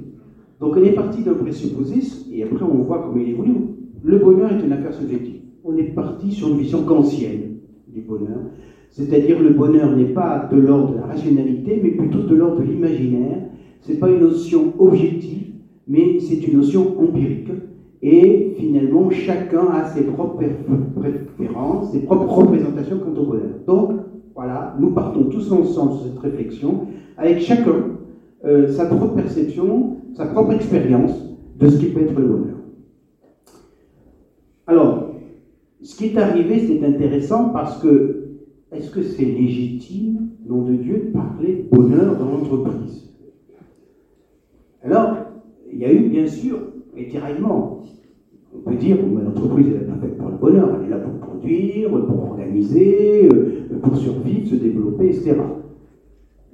Donc 0.60 0.74
on 0.76 0.82
est 0.82 0.92
parti 0.92 1.22
d'un 1.22 1.34
présupposé, 1.34 1.96
et 2.32 2.42
après 2.42 2.64
on 2.64 2.82
voit 2.82 3.02
comment 3.02 3.22
il 3.22 3.30
évolue. 3.30 3.54
Le 4.02 4.18
bonheur 4.18 4.52
est 4.52 4.64
une 4.64 4.72
affaire 4.72 4.92
subjective. 4.92 5.40
On 5.64 5.76
est 5.76 5.94
parti 5.94 6.30
sur 6.30 6.48
une 6.48 6.58
vision 6.58 6.82
kantienne 6.82 7.56
du 7.88 8.00
bonheur, 8.02 8.38
c'est-à-dire 8.90 9.40
le 9.40 9.50
bonheur 9.50 9.96
n'est 9.96 10.12
pas 10.12 10.48
de 10.52 10.58
l'ordre 10.58 10.92
de 10.92 10.96
la 10.96 11.06
rationalité, 11.06 11.80
mais 11.82 11.90
plutôt 11.90 12.22
de 12.22 12.34
l'ordre 12.34 12.60
de 12.60 12.64
l'imaginaire. 12.64 13.38
Ce 13.80 13.92
n'est 13.92 13.98
pas 13.98 14.10
une 14.10 14.20
notion 14.20 14.74
objective, 14.78 15.52
mais 15.88 16.20
c'est 16.20 16.46
une 16.46 16.58
notion 16.58 17.00
empirique. 17.00 17.50
Et 18.02 18.54
finalement, 18.56 19.10
chacun 19.10 19.66
a 19.72 19.84
ses 19.84 20.04
propres 20.04 20.42
préférences, 20.96 21.92
ses 21.92 22.00
propres 22.00 22.32
représentations 22.32 22.98
quant 22.98 23.20
au 23.20 23.26
bonheur. 23.26 23.50
Donc, 23.66 23.92
voilà, 24.40 24.74
nous 24.80 24.92
partons 24.92 25.24
tous 25.24 25.52
ensemble 25.52 25.98
sur 25.98 26.04
cette 26.04 26.18
réflexion, 26.18 26.86
avec 27.18 27.40
chacun 27.40 27.98
euh, 28.46 28.68
sa 28.68 28.86
propre 28.86 29.14
perception, 29.14 29.98
sa 30.14 30.24
propre 30.24 30.52
expérience 30.52 31.12
de 31.58 31.68
ce 31.68 31.78
qui 31.78 31.90
peut 31.90 32.00
être 32.00 32.18
le 32.18 32.26
bonheur. 32.26 32.56
Alors, 34.66 35.10
ce 35.82 35.94
qui 35.94 36.06
est 36.06 36.16
arrivé, 36.16 36.58
c'est 36.58 36.82
intéressant 36.82 37.50
parce 37.50 37.82
que 37.82 38.28
est-ce 38.72 38.90
que 38.90 39.02
c'est 39.02 39.26
légitime, 39.26 40.30
nom 40.48 40.62
de 40.62 40.72
Dieu, 40.72 41.10
de 41.12 41.18
parler 41.18 41.66
de 41.70 41.76
bonheur 41.76 42.16
dans 42.16 42.30
l'entreprise? 42.30 43.10
Alors, 44.82 45.16
il 45.70 45.80
y 45.80 45.84
a 45.84 45.92
eu 45.92 46.08
bien 46.08 46.26
sûr 46.26 46.60
des 46.96 47.08
tiraillements. 47.08 47.82
On 48.54 48.70
peut 48.70 48.76
dire 48.76 48.96
que 48.96 49.24
l'entreprise 49.24 49.68
n'est 49.68 49.80
pas 49.80 49.96
faite 50.00 50.18
pour 50.18 50.28
le 50.28 50.36
bonheur, 50.36 50.76
elle 50.76 50.86
est 50.86 50.90
là 50.90 50.98
pour 50.98 51.28
produire, 51.28 51.90
pour 51.90 52.30
organiser, 52.30 53.28
euh, 53.32 53.78
pour 53.80 53.96
survivre, 53.96 54.48
se 54.48 54.56
développer, 54.56 55.06
etc. 55.06 55.36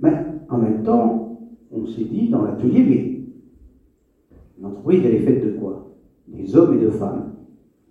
Mais 0.00 0.12
en 0.48 0.58
même 0.58 0.82
temps, 0.82 1.38
on 1.72 1.86
s'est 1.86 2.04
dit 2.04 2.28
dans 2.28 2.42
l'atelier, 2.42 2.84
mais 2.88 4.62
l'entreprise, 4.62 5.02
elle 5.04 5.14
est 5.14 5.20
faite 5.20 5.44
de 5.44 5.58
quoi? 5.58 5.90
Des 6.28 6.54
hommes 6.56 6.74
et 6.74 6.84
de 6.84 6.90
femmes, 6.90 7.32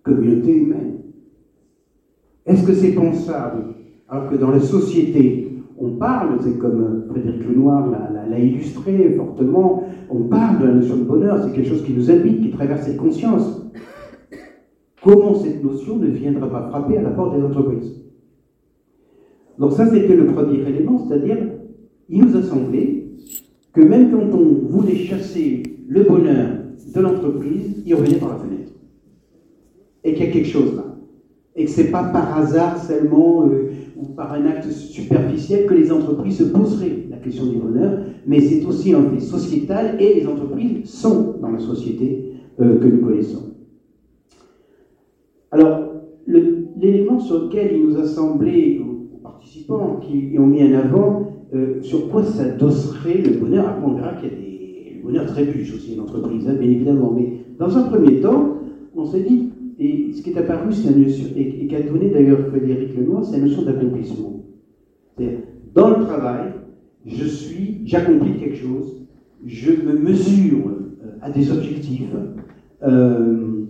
communauté 0.03 0.55
humaine. 0.55 0.97
Est-ce 2.45 2.65
que 2.65 2.73
c'est 2.73 2.93
pensable? 2.93 3.73
Alors 4.07 4.29
que 4.29 4.35
dans 4.35 4.51
la 4.51 4.59
société, 4.59 5.49
on 5.79 5.91
parle, 5.91 6.37
c'est 6.41 6.57
comme 6.59 7.05
Frédéric 7.09 7.43
Lenoir 7.47 7.89
l'a 7.89 8.39
illustré 8.39 9.13
fortement, 9.15 9.83
on 10.09 10.23
parle 10.23 10.59
de 10.59 10.65
la 10.65 10.73
notion 10.73 10.97
de 10.97 11.03
bonheur, 11.03 11.43
c'est 11.43 11.53
quelque 11.53 11.69
chose 11.69 11.83
qui 11.83 11.93
nous 11.93 12.11
habite, 12.11 12.41
qui 12.41 12.49
traverse 12.51 12.87
les 12.87 12.95
consciences. 12.95 13.61
Comment 15.05 15.35
cette 15.35 15.63
notion 15.63 15.97
ne 15.97 16.07
viendra 16.07 16.49
pas 16.49 16.67
frapper 16.67 16.97
à 16.97 17.03
la 17.03 17.11
porte 17.11 17.37
des 17.37 17.43
entreprises 17.43 18.01
Donc 19.59 19.73
ça, 19.73 19.87
c'était 19.87 20.15
le 20.15 20.25
premier 20.25 20.67
élément, 20.67 20.97
c'est-à-dire, 21.07 21.37
il 22.09 22.25
nous 22.25 22.35
a 22.35 22.41
semblé 22.41 23.11
que 23.71 23.81
même 23.81 24.09
quand 24.09 24.35
on 24.35 24.67
voulait 24.67 24.95
chasser 24.95 25.61
le 25.87 26.03
bonheur 26.05 26.47
de 26.95 26.99
l'entreprise, 26.99 27.83
il 27.85 27.93
revenait 27.93 28.17
par 28.17 28.29
la 28.29 28.35
fenêtre. 28.37 28.71
Et 30.03 30.13
qu'il 30.13 30.25
y 30.25 30.29
a 30.29 30.31
quelque 30.31 30.47
chose 30.47 30.75
là. 30.75 30.97
Et 31.55 31.65
que 31.65 31.71
ce 31.71 31.81
n'est 31.81 31.91
pas 31.91 32.05
par 32.05 32.39
hasard 32.39 32.83
seulement 32.83 33.47
euh, 33.47 33.69
ou 33.95 34.07
par 34.07 34.33
un 34.33 34.47
acte 34.47 34.71
superficiel 34.71 35.67
que 35.67 35.75
les 35.75 35.91
entreprises 35.91 36.39
se 36.39 36.45
poseraient 36.45 37.05
la 37.11 37.17
question 37.17 37.45
du 37.45 37.57
bonheur, 37.57 37.99
mais 38.25 38.41
c'est 38.41 38.65
aussi 38.65 38.93
un 38.95 39.03
fait 39.11 39.19
sociétal 39.19 40.01
et 40.01 40.15
les 40.15 40.27
entreprises 40.27 40.89
sont 40.89 41.35
dans 41.39 41.51
la 41.51 41.59
société 41.59 42.33
euh, 42.59 42.79
que 42.79 42.87
nous 42.87 43.05
connaissons. 43.05 43.54
Alors, 45.51 45.85
l'élément 46.27 47.19
sur 47.19 47.43
lequel 47.45 47.71
il 47.75 47.87
nous 47.87 47.97
a 47.97 48.05
semblé, 48.05 48.81
aux 48.81 49.17
participants 49.17 49.99
qui 50.01 50.37
ont 50.37 50.47
mis 50.47 50.63
en 50.63 50.73
avant, 50.73 51.31
euh, 51.53 51.81
sur 51.81 52.09
quoi 52.09 52.23
s'adosserait 52.23 53.21
le 53.21 53.39
bonheur 53.39 53.67
Après, 53.67 53.85
on 53.85 53.93
verra 53.93 54.13
qu'il 54.13 54.29
y 54.29 54.31
a 54.31 54.35
des, 54.35 54.93
le 54.95 55.03
bonheur 55.03 55.25
trébuche 55.27 55.73
aussi 55.75 55.93
une 55.93 56.01
entreprise, 56.01 56.47
hein, 56.49 56.55
bien 56.59 56.69
évidemment, 56.69 57.13
mais 57.15 57.33
dans 57.59 57.77
un 57.77 57.83
premier 57.83 58.19
temps, 58.19 58.57
on 58.95 59.05
s'est 59.05 59.21
dit, 59.21 59.51
et 59.79 60.11
ce 60.13 60.21
qui 60.21 60.31
est 60.31 60.37
apparu, 60.37 60.73
c'est 60.73 60.91
une 60.91 61.03
notion, 61.03 61.27
et, 61.35 61.67
qu'a 61.67 61.81
donné 61.81 62.09
d'ailleurs 62.09 62.47
Frédéric 62.47 62.95
Lenoir, 62.97 63.23
c'est 63.23 63.37
la 63.37 63.45
notion 63.45 63.63
d'accomplissement. 63.63 64.43
C'est-à-dire, 65.17 65.39
dans 65.73 65.89
le 65.89 66.05
travail, 66.05 66.53
je 67.05 67.25
suis, 67.25 67.81
j'accomplis 67.85 68.37
quelque 68.39 68.55
chose, 68.55 69.05
je 69.45 69.71
me 69.71 69.97
mesure 69.97 70.67
euh, 70.67 71.17
à 71.21 71.29
des 71.29 71.51
objectifs. 71.51 72.09
Euh, 72.83 73.65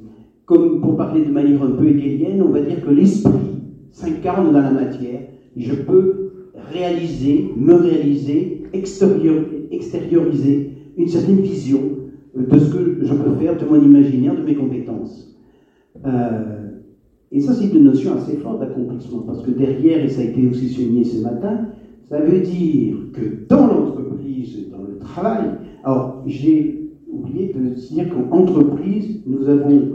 comme 0.46 0.82
pour 0.82 0.96
parler 0.96 1.26
de 1.26 1.32
manière 1.32 1.64
un 1.64 1.72
peu 1.72 1.88
hegelienne, 1.88 2.42
on 2.42 2.50
va 2.50 2.62
dire 2.62 2.84
que 2.86 2.92
l'esprit 2.92 3.34
s'incarne 3.92 4.52
dans 4.52 4.62
la 4.62 4.72
matière. 4.72 5.22
Je 5.56 5.74
peux 5.74 6.32
réaliser, 6.72 7.52
me 7.56 7.74
réaliser, 7.74 8.64
extérioriser 8.74 10.72
une 10.98 11.08
certaine 11.08 11.42
vision 11.42 11.80
de 12.36 12.60
ce 12.60 12.74
que 12.74 12.98
je 13.02 13.14
peux 13.14 13.36
faire, 13.40 13.58
de 13.58 13.66
mon 13.66 13.82
imaginaire, 13.82 14.36
de 14.36 14.44
mes 14.44 14.56
compétences. 14.56 15.36
Euh, 16.06 16.70
et 17.32 17.40
ça, 17.40 17.54
c'est 17.54 17.74
une 17.74 17.86
notion 17.86 18.14
assez 18.14 18.38
forte 18.38 18.60
d'accomplissement, 18.60 19.20
parce 19.20 19.42
que 19.42 19.52
derrière, 19.52 20.04
et 20.04 20.10
ça 20.10 20.22
a 20.22 20.26
été 20.26 20.48
aussi 20.48 20.70
souligné 20.70 21.04
ce 21.04 21.22
matin, 21.22 21.68
ça 22.04 22.20
veut 22.20 22.40
dire 22.40 22.96
que 23.14 23.48
dans 23.50 23.68
l'entreprise, 23.68 24.70
dans 24.70 24.84
le 24.84 25.00
travail, 25.00 25.50
alors 25.84 26.24
j'ai 26.28 26.92
oublié 27.12 27.54
de 27.54 27.74
dire 27.74 28.10
qu'en 28.10 28.38
entreprise, 28.38 29.22
nous 29.26 29.48
avons 29.50 29.95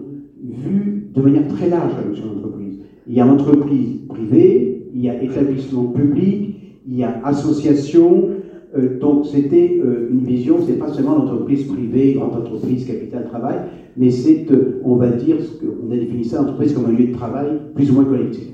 vu 0.50 1.08
de 1.14 1.20
manière 1.20 1.48
très 1.48 1.68
large 1.68 1.92
la 1.96 2.08
notion 2.08 2.26
d'entreprise. 2.26 2.78
Il 3.06 3.14
y 3.14 3.20
a 3.20 3.26
entreprise 3.26 3.98
privée, 4.08 4.86
il 4.94 5.00
y 5.00 5.08
a 5.08 5.22
établissement 5.22 5.84
public, 5.86 6.56
il 6.86 6.96
y 6.96 7.04
a 7.04 7.20
association, 7.24 8.28
euh, 8.76 8.98
donc 9.00 9.26
c'était 9.26 9.80
euh, 9.84 10.08
une 10.10 10.20
vision, 10.20 10.58
c'est 10.64 10.78
pas 10.78 10.92
seulement 10.92 11.16
l'entreprise 11.16 11.64
privée, 11.64 12.14
grande 12.14 12.34
entreprise, 12.34 12.86
capital 12.86 13.24
travail, 13.24 13.58
mais 13.96 14.10
c'est, 14.10 14.46
euh, 14.50 14.80
on 14.84 14.96
va 14.96 15.08
dire, 15.08 15.36
on 15.84 15.90
a 15.90 15.96
défini 15.96 16.24
ça, 16.24 16.40
l'entreprise 16.42 16.72
comme 16.72 16.86
un 16.86 16.92
lieu 16.92 17.08
de 17.08 17.12
travail 17.12 17.48
plus 17.74 17.90
ou 17.90 17.94
moins 17.94 18.04
collectif. 18.04 18.44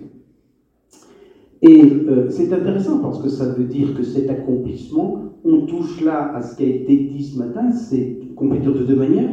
Et 1.62 1.82
c'est 2.28 2.52
intéressant 2.52 2.98
parce 2.98 3.20
que 3.20 3.28
ça 3.28 3.48
veut 3.48 3.64
dire 3.64 3.94
que 3.94 4.02
cet 4.02 4.28
accomplissement, 4.28 5.32
on 5.42 5.62
touche 5.62 6.04
là 6.04 6.32
à 6.36 6.42
ce 6.42 6.54
qui 6.54 6.62
a 6.62 6.66
été 6.66 6.96
dit 6.96 7.24
ce 7.24 7.38
matin, 7.38 7.72
c'est 7.72 8.18
compléter 8.36 8.66
de 8.66 8.84
deux 8.84 8.94
manières. 8.94 9.30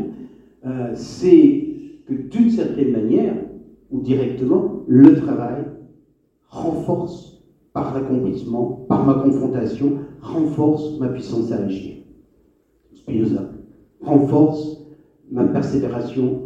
c'est 0.95 1.62
que 2.05 2.13
d'une 2.13 2.49
certaine 2.49 2.91
manière, 2.91 3.35
ou 3.91 4.01
directement, 4.01 4.83
le 4.87 5.15
travail 5.15 5.63
renforce 6.47 7.43
par 7.73 7.93
l'accomplissement, 7.93 8.85
par 8.87 9.05
ma 9.05 9.15
confrontation, 9.15 9.93
renforce 10.21 10.99
ma 10.99 11.09
puissance 11.09 11.51
à 11.51 11.57
agir. 11.57 11.95
Spinoza 12.93 13.49
renforce 14.01 14.85
ma 15.31 15.45
persévération, 15.45 16.41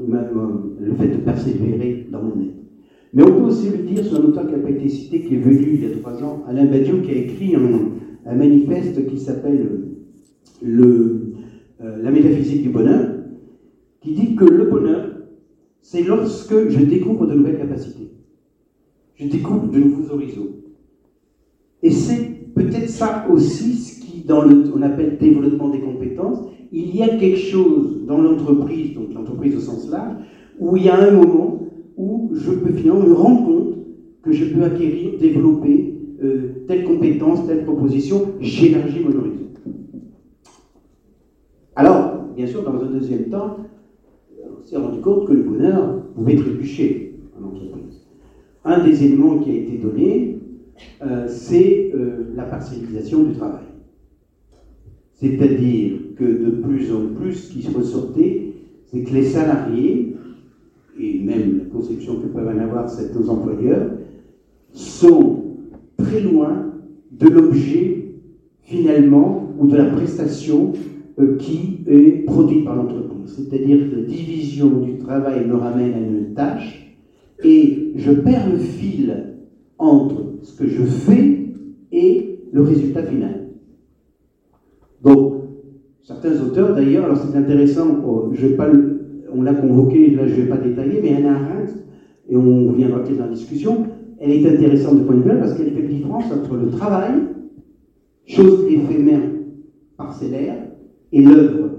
le 0.80 0.94
fait 0.94 1.08
de 1.08 1.18
persévérer 1.18 2.08
dans 2.12 2.22
mon 2.22 2.42
être. 2.42 2.56
Mais 3.14 3.24
on 3.24 3.34
peut 3.34 3.48
aussi 3.48 3.70
le 3.70 3.80
dire 3.80 4.06
sur 4.06 4.20
un 4.20 4.26
auteur 4.26 4.48
qui 4.48 4.54
n'a 4.54 4.60
pas 4.60 4.70
été 4.70 4.90
cité, 4.90 5.22
qui 5.22 5.36
est 5.36 5.40
venu 5.40 5.72
il 5.74 5.84
y 5.84 5.86
a 5.92 5.98
trois 5.98 6.24
ans, 6.24 6.44
Alain 6.48 6.66
Badiou, 6.66 7.02
qui 7.02 7.12
a 7.12 7.16
écrit 7.16 7.56
un, 7.56 8.36
manifeste 8.36 9.08
qui 9.08 9.18
s'appelle 9.18 9.68
le, 10.62 11.34
euh, 11.82 12.02
La 12.04 12.12
métaphysique 12.12 12.64
du 12.64 12.70
bonheur, 12.70 13.10
qui 14.02 14.14
dit 14.14 14.36
que 14.36 14.46
le 14.46 14.66
bonheur, 14.66 15.17
c'est 15.82 16.04
lorsque 16.04 16.70
je 16.70 16.80
découvre 16.80 17.28
de 17.28 17.34
nouvelles 17.34 17.58
capacités, 17.58 18.12
je 19.16 19.28
découvre 19.28 19.68
de 19.68 19.80
nouveaux 19.80 20.14
horizons. 20.14 20.50
Et 21.82 21.92
c'est 21.92 22.54
peut-être 22.54 22.90
ça 22.90 23.28
aussi 23.30 23.74
ce 23.74 24.00
qui, 24.00 24.22
dans 24.22 24.42
le, 24.44 24.66
on 24.76 24.82
appelle 24.82 25.18
développement 25.18 25.70
des 25.70 25.80
compétences, 25.80 26.40
il 26.72 26.96
y 26.96 27.02
a 27.02 27.10
quelque 27.10 27.38
chose 27.38 28.06
dans 28.06 28.22
l'entreprise, 28.22 28.94
donc 28.94 29.14
l'entreprise 29.14 29.56
au 29.56 29.60
sens 29.60 29.90
large, 29.90 30.16
où 30.60 30.76
il 30.76 30.84
y 30.84 30.90
a 30.90 30.98
un 30.98 31.12
moment 31.12 31.62
où 31.96 32.32
je 32.34 32.52
peux 32.52 32.74
finalement 32.74 33.02
me 33.02 33.14
rendre 33.14 33.46
compte 33.46 33.78
que 34.24 34.32
je 34.32 34.46
peux 34.46 34.64
acquérir, 34.64 35.18
développer 35.20 35.96
euh, 36.24 36.66
telle 36.68 36.84
compétence, 36.84 37.46
telle 37.48 37.64
proposition, 37.64 38.34
j'élargis 38.40 39.00
mon 39.00 39.18
horizon. 39.18 39.48
Alors, 41.76 42.26
bien 42.36 42.48
sûr, 42.48 42.64
dans 42.64 42.82
un 42.82 42.92
deuxième 42.92 43.26
temps, 43.26 43.58
on 44.60 44.66
s'est 44.66 44.78
rendu 44.78 45.00
compte 45.00 45.28
que 45.28 45.34
le 45.34 45.44
bonheur 45.44 46.04
pouvait 46.16 46.36
trébucher 46.36 47.16
en 47.40 47.46
entreprise. 47.46 48.06
Un 48.66 48.84
des 48.84 49.04
éléments 49.04 49.40
qui 49.40 49.52
a 49.52 49.54
été 49.54 49.78
donné, 49.78 50.40
euh, 51.02 51.26
c'est 51.28 51.92
euh, 51.96 52.32
la 52.36 52.44
partialisation 52.44 53.24
du 53.24 53.34
travail. 53.34 53.66
C'est-à-dire 55.14 55.94
que 56.16 56.24
de 56.24 56.50
plus 56.62 56.92
en 56.94 57.08
plus, 57.16 57.34
ce 57.34 57.54
qui 57.54 57.62
se 57.64 57.76
ressortait, 57.76 58.54
c'est 58.86 59.02
que 59.04 59.14
les 59.14 59.24
salariés, 59.24 60.16
et 61.00 61.20
même 61.20 61.60
la 61.60 61.66
conception 61.66 62.20
que 62.20 62.28
peuvent 62.28 62.48
en 62.48 62.60
avoir 62.60 62.90
certains 62.90 63.28
employeurs, 63.30 63.92
sont 64.74 65.44
très 65.98 66.22
loin 66.22 66.74
de 67.12 67.28
l'objet 67.28 68.06
finalement 68.62 69.54
ou 69.58 69.68
de 69.68 69.76
la 69.76 69.86
prestation 69.86 70.74
qui 71.40 71.80
est 71.88 72.26
produite 72.26 72.66
par 72.66 72.76
l'entreprise. 72.76 73.36
C'est-à-dire 73.36 73.90
que 73.90 73.96
la 73.96 74.02
division 74.04 74.80
du 74.80 74.98
travail 74.98 75.46
me 75.48 75.56
ramène 75.56 75.94
à 75.94 76.00
une 76.00 76.34
tâche 76.34 76.96
et 77.44 77.92
je 77.96 78.12
perds 78.12 78.50
le 78.52 78.58
fil 78.58 79.36
entre 79.78 80.36
ce 80.44 80.58
que 80.58 80.68
je 80.68 80.84
fais 80.84 81.46
et 81.92 82.40
le 82.52 82.62
résultat 82.62 83.04
final. 83.04 83.48
Donc, 85.04 85.34
certains 86.04 86.40
auteurs 86.42 86.76
d'ailleurs, 86.76 87.06
alors 87.06 87.18
c'est 87.18 87.38
intéressant, 87.38 87.88
oh, 88.06 88.30
je 88.34 88.48
pas 88.50 88.70
on 89.34 89.42
l'a 89.42 89.54
convoqué, 89.54 90.12
là 90.12 90.28
je 90.28 90.36
ne 90.36 90.42
vais 90.42 90.48
pas 90.48 90.58
détailler, 90.58 91.00
mais 91.02 91.16
Anna 91.16 91.36
Arendt, 91.36 91.74
et 92.30 92.36
on 92.36 92.68
reviendra 92.68 93.04
peut-être 93.04 93.18
dans 93.18 93.26
la 93.26 93.32
discussion, 93.32 93.86
elle 94.20 94.32
est 94.32 94.48
intéressante 94.48 95.00
de 95.00 95.04
point 95.04 95.16
de 95.16 95.22
vue 95.22 95.38
parce 95.40 95.54
qu'elle 95.54 95.72
fait 95.72 95.82
la 95.82 95.88
différence 95.88 96.32
entre 96.32 96.56
le 96.56 96.70
travail, 96.70 97.14
chose 98.26 98.66
éphémère, 98.70 99.22
parcellaire, 99.96 100.67
et 101.12 101.22
l'œuvre, 101.22 101.70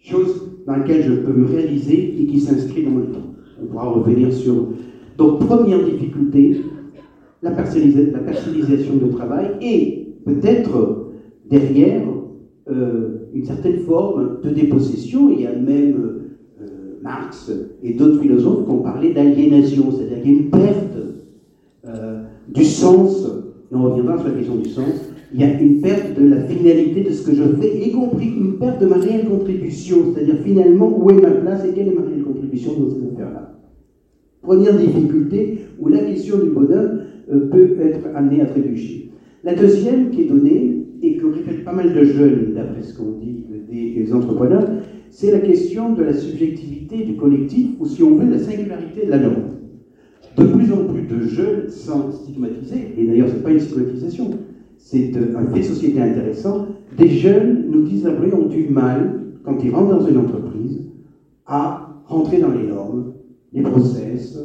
chose 0.00 0.50
dans 0.66 0.76
laquelle 0.76 1.02
je 1.02 1.12
peux 1.14 1.32
me 1.32 1.46
réaliser 1.46 2.20
et 2.20 2.26
qui 2.26 2.40
s'inscrit 2.40 2.84
dans 2.84 2.96
le 2.96 3.06
temps. 3.06 3.34
On 3.62 3.66
pourra 3.66 3.90
revenir 3.90 4.32
sur. 4.32 4.68
Donc, 5.16 5.46
première 5.46 5.84
difficulté, 5.84 6.60
la, 7.42 7.50
personnalisation 7.50 8.96
de 8.96 9.12
travail 9.12 9.52
et 9.60 10.08
peut-être 10.24 11.12
derrière 11.48 12.02
euh, 12.70 13.28
une 13.34 13.44
certaine 13.44 13.78
forme 13.80 14.40
de 14.42 14.50
dépossession. 14.50 15.30
Il 15.30 15.42
y 15.42 15.46
a 15.46 15.52
même 15.52 16.22
euh, 16.60 16.98
Marx 17.02 17.52
et 17.82 17.92
d'autres 17.92 18.20
philosophes 18.20 18.64
qui 18.64 18.70
ont 18.70 18.82
parlé 18.82 19.12
d'aliénation, 19.12 19.90
c'est-à-dire 19.90 20.22
qu'il 20.22 20.32
y 20.32 20.36
a 20.36 20.38
une 20.38 20.50
perte 20.50 20.96
euh, 21.86 22.22
du 22.48 22.64
sens, 22.64 23.26
et 23.70 23.74
on 23.74 23.82
reviendra 23.82 24.18
sur 24.18 24.28
la 24.28 24.34
question 24.34 24.56
du 24.56 24.70
sens, 24.70 25.10
il 25.34 25.40
y 25.40 25.42
a 25.42 25.60
une 25.60 25.80
perte 25.80 26.16
de 26.16 26.28
la 26.28 26.44
finalité 26.44 27.02
de 27.02 27.10
ce 27.10 27.28
que 27.28 27.34
je 27.34 27.42
fais, 27.42 27.76
y 27.76 27.90
compris 27.90 28.28
une 28.28 28.56
perte 28.56 28.80
de 28.80 28.86
ma 28.86 28.98
réelle 28.98 29.26
contribution, 29.26 30.14
c'est-à-dire 30.14 30.36
finalement 30.44 30.96
où 30.96 31.10
est 31.10 31.20
ma 31.20 31.32
place 31.32 31.64
et 31.64 31.72
quelle 31.72 31.88
est 31.88 31.94
ma 31.94 32.02
réelle 32.02 32.22
contribution 32.22 32.78
dans 32.78 32.88
cette 32.88 33.12
affaire-là. 33.12 33.58
Première 34.42 34.76
difficulté 34.76 35.58
où 35.80 35.88
la 35.88 35.98
question 35.98 36.38
du 36.38 36.50
bonheur 36.50 37.00
euh, 37.32 37.48
peut 37.50 37.76
être 37.80 38.06
amenée 38.14 38.42
à 38.42 38.46
trébucher. 38.46 39.10
La 39.42 39.56
deuxième 39.56 40.10
qui 40.10 40.22
est 40.22 40.28
donnée, 40.28 40.86
et 41.02 41.16
que 41.16 41.26
répètent 41.26 41.64
pas 41.64 41.72
mal 41.72 41.92
de 41.92 42.04
jeunes, 42.04 42.52
d'après 42.54 42.82
ce 42.82 42.96
qu'on 42.96 43.18
dit 43.18 43.44
des, 43.68 44.12
entrepreneurs, 44.12 44.68
c'est 45.10 45.32
la 45.32 45.40
question 45.40 45.94
de 45.94 46.04
la 46.04 46.12
subjectivité 46.12 47.04
du 47.04 47.16
collectif, 47.16 47.70
ou 47.80 47.86
si 47.86 48.04
on 48.04 48.14
veut, 48.14 48.30
la 48.30 48.38
singularité 48.38 49.06
de 49.06 49.10
la 49.10 49.18
norme. 49.18 49.50
De 50.38 50.44
plus 50.44 50.72
en 50.72 50.84
plus 50.84 51.02
de 51.02 51.26
jeunes, 51.26 51.68
sans 51.68 52.12
stigmatiser, 52.12 52.94
et 52.96 53.04
d'ailleurs 53.04 53.28
ce 53.28 53.34
n'est 53.34 53.42
pas 53.42 53.50
une 53.50 53.60
stigmatisation, 53.60 54.30
c'est 54.84 55.12
un 55.16 55.46
fait 55.46 55.62
société 55.62 55.98
intéressant, 55.98 56.66
des 56.98 57.08
jeunes 57.08 57.70
nous 57.70 57.84
disent 57.84 58.06
après 58.06 58.34
ont 58.34 58.48
du 58.48 58.68
mal, 58.68 59.22
quand 59.42 59.56
ils 59.64 59.74
rentrent 59.74 59.98
dans 59.98 60.06
une 60.06 60.18
entreprise, 60.18 60.82
à 61.46 62.02
rentrer 62.06 62.38
dans 62.38 62.50
les 62.50 62.66
normes, 62.66 63.14
les 63.54 63.62
process. 63.62 64.38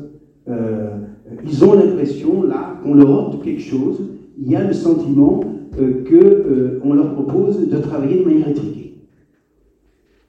Euh, 0.47 0.91
ils 1.43 1.63
ont 1.65 1.73
l'impression, 1.73 2.43
là, 2.43 2.79
qu'on 2.81 2.93
leur 2.93 3.11
offre 3.11 3.41
quelque 3.43 3.61
chose. 3.61 3.99
Il 4.37 4.49
y 4.49 4.55
a 4.55 4.65
le 4.65 4.71
sentiment 4.71 5.41
euh, 5.77 6.05
qu'on 6.05 6.91
euh, 6.91 6.95
leur 6.95 7.13
propose 7.15 7.67
de 7.67 7.77
travailler 7.77 8.19
de 8.19 8.25
manière 8.25 8.47
étriquée. 8.47 8.95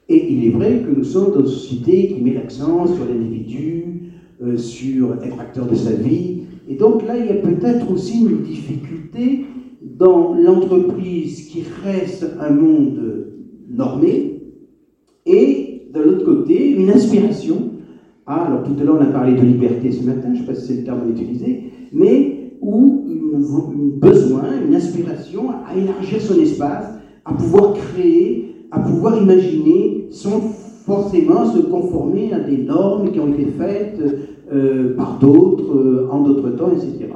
Et 0.09 0.33
il 0.33 0.49
est 0.49 0.51
vrai 0.51 0.83
que 0.85 0.91
nous 0.91 1.05
sommes 1.05 1.33
dans 1.35 1.41
une 1.41 1.47
société 1.47 2.09
qui 2.09 2.21
met 2.21 2.35
l'accent 2.35 2.85
sur 2.89 3.05
l'individu, 3.05 3.85
euh, 4.43 4.57
sur 4.57 5.15
être 5.23 5.39
acteur 5.39 5.69
de 5.69 5.77
sa 5.77 5.93
vie. 5.93 6.41
Et 6.69 6.75
donc 6.75 7.07
là, 7.07 7.17
il 7.17 7.27
y 7.27 7.31
a 7.31 7.41
peut-être 7.41 7.93
aussi 7.93 8.23
une 8.23 8.43
difficulté 8.43 9.45
dans 10.01 10.35
l'entreprise 10.35 11.47
qui 11.49 11.63
reste 11.85 12.27
un 12.41 12.51
monde 12.51 13.27
normé 13.71 14.41
et 15.27 15.83
de 15.93 16.01
l'autre 16.01 16.25
côté, 16.25 16.71
une 16.71 16.89
inspiration. 16.89 17.57
Ah, 18.27 18.47
alors 18.47 18.63
tout 18.63 18.73
à 18.81 18.85
l'heure, 18.85 18.97
on 18.99 19.03
a 19.03 19.13
parlé 19.13 19.35
de 19.35 19.43
liberté 19.43 19.93
ce 19.93 20.05
matin, 20.05 20.29
je 20.33 20.41
ne 20.41 20.47
sais 20.47 20.47
pas 20.47 20.55
si 20.55 20.67
c'est 20.69 20.81
le 20.81 20.85
terme 20.85 21.11
utilisé, 21.11 21.65
mais 21.93 22.55
où 22.63 23.05
un 23.35 24.09
besoin, 24.09 24.45
une 24.67 24.75
inspiration 24.75 25.51
à 25.51 25.77
élargir 25.77 26.21
son 26.21 26.41
espace, 26.41 26.87
à 27.25 27.35
pouvoir 27.35 27.75
créer, 27.75 28.55
à 28.71 28.81
pouvoir 28.81 29.21
imaginer 29.21 30.07
sans 30.11 30.41
forcément 30.41 31.45
se 31.45 31.59
conformer 31.59 32.33
à 32.33 32.41
des 32.41 32.59
normes 32.59 33.11
qui 33.11 33.21
ont 33.21 33.29
été 33.29 33.47
faites 33.47 34.01
euh, 34.53 34.97
par 34.97 35.19
d'autres, 35.19 35.77
euh, 35.77 36.09
en 36.11 36.23
d'autres 36.23 36.51
temps, 36.51 36.71
etc. 36.73 37.11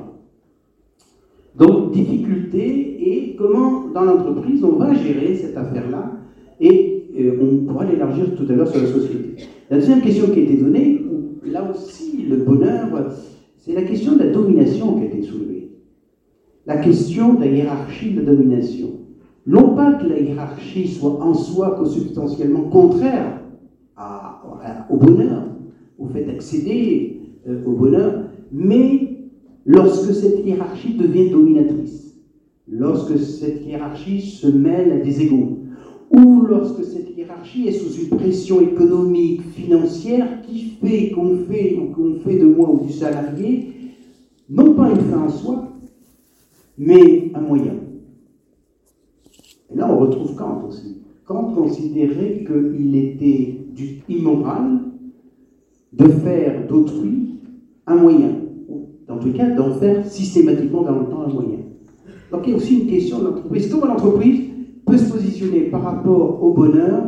Donc, 1.57 1.93
difficulté 1.93 2.97
et 3.01 3.37
comment, 3.37 3.89
dans 3.95 4.05
l'entreprise, 4.05 4.65
on 4.65 4.77
va 4.77 4.93
gérer 4.95 5.37
cette 5.37 5.57
affaire-là 5.57 6.13
et 6.61 7.05
euh, 7.19 7.39
on 7.41 7.65
pourra 7.67 7.85
l'élargir 7.85 8.35
tout 8.35 8.45
à 8.51 8.55
l'heure 8.55 8.69
sur 8.69 8.81
la 8.81 8.89
société. 8.89 9.45
La 9.71 9.79
deuxième 9.79 10.01
question 10.01 10.27
qui 10.27 10.41
a 10.41 10.43
été 10.43 10.57
donnée, 10.57 11.01
là 11.45 11.71
aussi, 11.71 12.25
le 12.29 12.37
bonheur, 12.39 12.89
c'est 13.59 13.73
la 13.73 13.83
question 13.83 14.15
de 14.15 14.19
la 14.19 14.31
domination 14.31 14.95
qui 14.95 15.03
a 15.03 15.07
été 15.07 15.23
soulevée. 15.23 15.71
La 16.67 16.79
question 16.79 17.35
de 17.35 17.41
la 17.41 17.47
hiérarchie 17.47 18.15
de 18.15 18.23
domination. 18.23 18.89
Non 19.47 19.75
pas 19.75 19.93
que 19.93 20.07
la 20.07 20.19
hiérarchie 20.19 20.89
soit 20.89 21.23
en 21.23 21.35
soi 21.35 21.73
consubstantiellement 21.73 22.63
contraire 22.63 23.41
au 24.91 24.97
bonheur, 24.97 25.43
au 25.99 26.07
fait 26.07 26.25
d'accéder 26.25 27.21
euh, 27.49 27.63
au 27.65 27.73
bonheur, 27.73 28.25
mais 28.51 29.14
lorsque 29.67 30.15
cette 30.15 30.45
hiérarchie 30.45 30.95
devient 30.95 31.31
dominatrice, 31.31 32.17
lorsque 32.69 33.19
cette 33.19 33.67
hiérarchie 33.67 34.21
se 34.21 34.47
mêle 34.47 34.93
à 34.93 34.99
des 34.99 35.23
égaux, 35.23 35.59
ou 36.11 36.43
lorsque 36.43 36.85
cette 36.85 37.17
hiérarchie 37.17 37.69
est 37.69 37.73
sous 37.73 38.01
une 38.01 38.17
pression 38.17 38.61
économique, 38.61 39.43
financière, 39.55 40.43
qui 40.43 40.77
fait 40.81 41.11
qu'on 41.11 41.39
fait 41.39 41.77
ou 41.77 41.93
qu'on 41.93 42.15
fait 42.21 42.39
de 42.39 42.47
moi 42.47 42.71
ou 42.71 42.87
du 42.87 42.93
salarié, 42.93 43.73
non 44.49 44.75
pas 44.75 44.91
une 44.91 45.01
fin 45.01 45.23
en 45.23 45.29
soi, 45.29 45.69
mais 46.77 47.31
un 47.35 47.41
moyen. 47.41 47.75
Et 49.73 49.77
là, 49.77 49.91
on 49.91 49.99
retrouve 49.99 50.35
Kant 50.35 50.65
aussi. 50.69 51.03
Kant 51.25 51.53
considérait 51.55 52.45
qu'il 52.45 52.95
était 52.97 53.57
immoral 54.09 54.81
de 55.93 56.09
faire 56.09 56.67
d'autrui 56.67 57.41
un 57.87 57.97
moyen, 57.97 58.44
tous 59.19 59.29
les 59.29 59.35
cas, 59.35 59.51
d'en 59.51 59.75
faire 59.75 60.05
systématiquement 60.07 60.83
dans 60.83 60.99
le 60.99 61.07
temps 61.07 61.23
un 61.27 61.33
moyen. 61.33 61.59
Donc 62.31 62.43
il 62.47 62.51
y 62.51 62.53
a 62.53 62.57
aussi 62.57 62.81
une 62.81 62.87
question 62.87 63.21
de 63.21 63.25
l'entreprise. 63.25 63.71
Comment 63.71 63.87
l'entreprise 63.87 64.41
peut 64.87 64.97
se 64.97 65.11
positionner 65.11 65.63
par 65.71 65.83
rapport 65.83 66.43
au 66.43 66.53
bonheur 66.53 67.05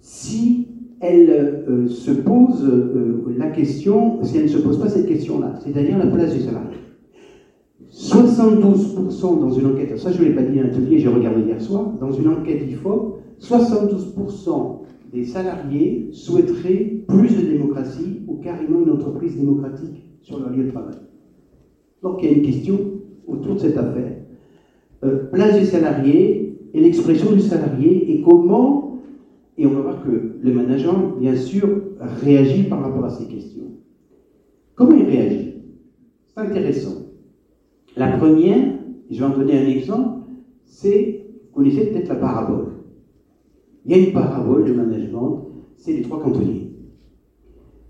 si 0.00 0.68
elle 1.00 1.30
euh, 1.30 1.88
se 1.88 2.10
pose 2.10 2.62
euh, 2.64 3.34
la 3.38 3.48
question, 3.48 4.22
si 4.22 4.36
elle 4.36 4.44
ne 4.44 4.48
se 4.48 4.58
pose 4.58 4.78
pas 4.78 4.88
cette 4.88 5.06
question-là, 5.06 5.54
c'est-à-dire 5.64 5.98
la 5.98 6.06
place 6.06 6.34
du 6.34 6.40
salarié? 6.40 6.76
72% 7.92 9.40
dans 9.40 9.50
une 9.50 9.66
enquête, 9.66 9.98
ça 9.98 10.12
je 10.12 10.22
ne 10.22 10.28
l'ai 10.28 10.34
pas 10.34 10.42
dit 10.42 10.60
à 10.60 10.64
l'atelier, 10.64 10.98
j'ai 10.98 11.08
regardé 11.08 11.42
hier 11.42 11.60
soir, 11.60 11.92
dans 12.00 12.12
une 12.12 12.28
enquête 12.28 12.62
IFOP, 12.70 13.18
72% 13.40 14.80
des 15.12 15.24
salariés 15.24 16.08
souhaiteraient 16.12 17.02
plus 17.08 17.36
de 17.36 17.50
démocratie 17.50 18.20
ou 18.28 18.36
carrément 18.36 18.82
une 18.82 18.90
entreprise 18.90 19.36
démocratique 19.36 20.04
sur 20.22 20.38
leur 20.38 20.50
lieu 20.50 20.64
de 20.64 20.70
travail. 20.70 20.94
Donc 22.02 22.18
il 22.22 22.30
y 22.30 22.34
a 22.34 22.36
une 22.36 22.42
question 22.42 22.78
autour 23.26 23.54
de 23.54 23.60
cette 23.60 23.76
affaire. 23.76 24.16
Euh, 25.04 25.24
place 25.30 25.58
du 25.58 25.64
salarié 25.64 26.58
et 26.74 26.80
l'expression 26.80 27.32
du 27.32 27.40
salarié 27.40 28.12
et 28.12 28.22
comment, 28.22 28.98
et 29.56 29.66
on 29.66 29.70
va 29.70 29.80
voir 29.80 30.04
que 30.04 30.36
le 30.40 30.52
manager, 30.52 31.16
bien 31.18 31.36
sûr, 31.36 31.68
réagit 32.22 32.64
par 32.64 32.82
rapport 32.82 33.04
à 33.04 33.10
ces 33.10 33.26
questions. 33.26 33.64
Comment 34.74 34.96
il 34.96 35.04
réagit? 35.04 35.54
C'est 36.26 36.40
intéressant. 36.40 37.06
La 37.96 38.16
première, 38.16 38.74
je 39.10 39.18
vais 39.18 39.24
en 39.24 39.36
donner 39.36 39.58
un 39.58 39.66
exemple, 39.66 40.20
c'est, 40.64 41.26
vous 41.50 41.62
connaissez 41.62 41.86
peut-être 41.86 42.08
la 42.08 42.14
parabole. 42.14 42.66
Il 43.84 43.92
y 43.92 43.94
a 43.94 43.98
une 43.98 44.12
parabole 44.12 44.64
de 44.64 44.72
management, 44.72 45.48
c'est 45.76 45.92
les 45.92 46.02
trois 46.02 46.22
cantonniers. 46.22 46.70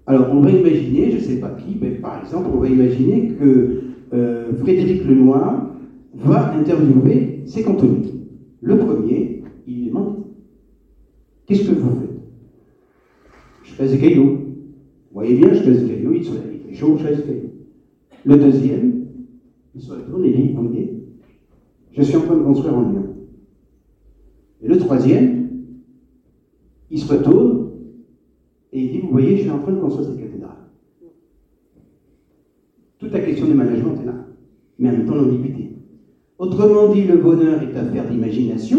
Alors, 0.07 0.29
on 0.33 0.41
va 0.41 0.51
imaginer, 0.51 1.11
je 1.11 1.17
ne 1.17 1.23
sais 1.23 1.41
pas 1.41 1.51
qui, 1.51 1.77
mais 1.81 1.91
par 1.91 2.23
exemple, 2.23 2.49
on 2.53 2.59
va 2.59 2.69
imaginer 2.69 3.29
que 3.39 3.80
euh, 4.13 4.53
Frédéric 4.55 5.05
Lenoir 5.05 5.75
va 6.15 6.55
interviewer 6.55 7.43
ses 7.47 7.63
cantonniers. 7.63 8.13
Le 8.61 8.79
premier, 8.79 9.43
il 9.67 9.87
demande 9.87 10.25
Qu'est-ce 11.47 11.69
que 11.69 11.75
vous 11.75 12.01
faites? 12.01 12.11
Je 13.65 13.73
fais 13.73 13.89
des 13.89 13.99
cailloux. 13.99 14.31
Vous 14.31 15.15
voyez 15.15 15.37
bien, 15.37 15.53
je 15.53 15.61
fais 15.61 15.73
des 15.73 15.87
cailloux, 15.87 16.15
il 16.15 16.25
fait 16.25 16.75
chaud, 16.75 16.97
je 16.99 17.05
fais 17.05 17.17
des 17.17 17.23
cailloux. 17.23 17.51
Le 18.25 18.37
deuxième, 18.37 19.07
il 19.75 19.81
se 19.81 19.93
retourne 19.93 20.25
et 20.25 20.33
dit 20.33 20.53
Vous 20.53 20.71
je 21.93 22.03
suis 22.03 22.17
en 22.17 22.23
train 22.23 22.37
de 22.37 22.43
construire 22.43 22.75
un 22.75 22.89
mur. 22.89 23.03
Et 24.63 24.69
le 24.69 24.79
troisième, 24.79 25.49
il 26.91 26.99
se 26.99 27.13
retourne 27.13 27.71
et 28.73 28.81
il 28.81 28.93
dit, 28.93 28.99
vous 29.01 29.11
voyez, 29.11 29.37
je 29.37 29.43
suis 29.43 29.51
en 29.51 29.59
train 29.59 29.73
de 29.73 29.81
construire 29.81 30.09
cette 30.09 30.19
cathédrale. 30.19 30.30
Toute 33.11 33.19
la 33.19 33.27
question 33.27 33.47
du 33.47 33.55
management 33.55 34.01
est 34.01 34.07
là, 34.07 34.15
mais 34.79 34.89
en 34.89 34.93
même 34.93 35.05
temps 35.05 35.17
l'ambiguïté. 35.17 35.73
Autrement 36.39 36.95
dit, 36.95 37.03
le 37.03 37.17
bonheur 37.17 37.61
est 37.61 37.77
affaire 37.77 38.09
d'imagination, 38.09 38.79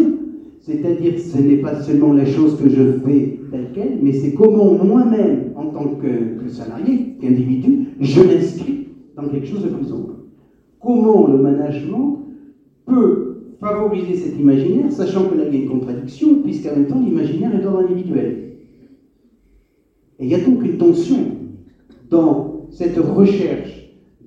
c'est-à-dire 0.58 1.18
ce 1.18 1.36
n'est 1.36 1.58
pas 1.58 1.82
seulement 1.82 2.14
la 2.14 2.24
chose 2.24 2.58
que 2.58 2.66
je 2.66 2.92
fais 3.04 3.40
telle 3.50 3.72
qu'elle, 3.74 3.98
mais 4.00 4.14
c'est 4.14 4.32
comment 4.32 4.72
moi-même, 4.72 5.52
en 5.54 5.66
tant 5.66 5.96
que, 5.96 6.48
salarié, 6.48 7.18
qu'individu, 7.20 7.88
je 8.00 8.22
l'inscris 8.22 8.86
dans 9.14 9.28
quelque 9.28 9.48
chose 9.48 9.64
de 9.64 9.68
plus 9.68 9.92
ample. 9.92 10.14
Comment 10.80 11.26
le 11.26 11.36
management 11.36 12.20
peut 12.86 13.36
favoriser 13.60 14.14
cet 14.14 14.40
imaginaire, 14.40 14.90
sachant 14.90 15.26
que 15.26 15.34
là 15.34 15.44
il 15.46 15.54
y 15.54 15.58
a 15.58 15.62
une 15.64 15.68
contradiction, 15.68 16.36
puisqu'en 16.42 16.74
même 16.74 16.86
temps 16.86 17.00
l'imaginaire 17.00 17.54
est 17.54 17.62
d'ordre 17.62 17.80
individuel. 17.80 18.54
Et 20.18 20.24
il 20.24 20.30
y 20.30 20.34
a 20.34 20.40
donc 20.40 20.64
une 20.64 20.78
tension 20.78 21.18
dans 22.08 22.68
cette 22.70 22.96
recherche 22.96 23.81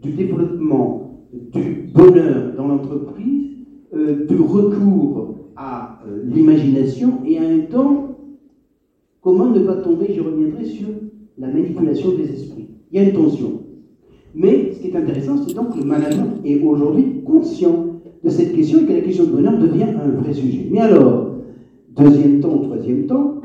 du 0.05 0.11
développement 0.11 1.23
du 1.51 1.89
bonheur 1.93 2.53
dans 2.55 2.67
l'entreprise, 2.67 3.51
euh, 3.93 4.25
du 4.25 4.35
recours 4.37 5.35
à 5.55 5.99
euh, 6.07 6.23
l'imagination, 6.25 7.19
et 7.25 7.39
en 7.39 7.43
même 7.43 7.67
temps, 7.67 8.17
comment 9.21 9.49
ne 9.49 9.59
pas 9.59 9.77
tomber, 9.77 10.07
j'y 10.13 10.19
reviendrai, 10.19 10.65
sur 10.65 10.87
la 11.37 11.47
manipulation 11.47 12.15
des 12.15 12.31
esprits. 12.31 12.67
Il 12.91 13.01
y 13.01 13.03
a 13.03 13.09
une 13.09 13.15
tension. 13.15 13.61
Mais 14.33 14.71
ce 14.73 14.79
qui 14.79 14.87
est 14.87 14.95
intéressant, 14.95 15.37
c'est 15.37 15.55
donc 15.55 15.73
que 15.73 15.79
le 15.79 15.85
management 15.85 16.41
est 16.43 16.61
aujourd'hui 16.61 17.21
conscient 17.25 17.85
de 18.23 18.29
cette 18.29 18.53
question 18.53 18.79
et 18.79 18.85
que 18.85 18.93
la 18.93 19.01
question 19.01 19.25
de 19.25 19.31
bonheur 19.31 19.57
devient 19.57 19.83
un 19.83 20.09
vrai 20.21 20.33
sujet. 20.33 20.67
Mais 20.71 20.79
alors, 20.79 21.31
deuxième 21.95 22.39
temps, 22.41 22.57
troisième 22.59 23.05
temps, 23.07 23.41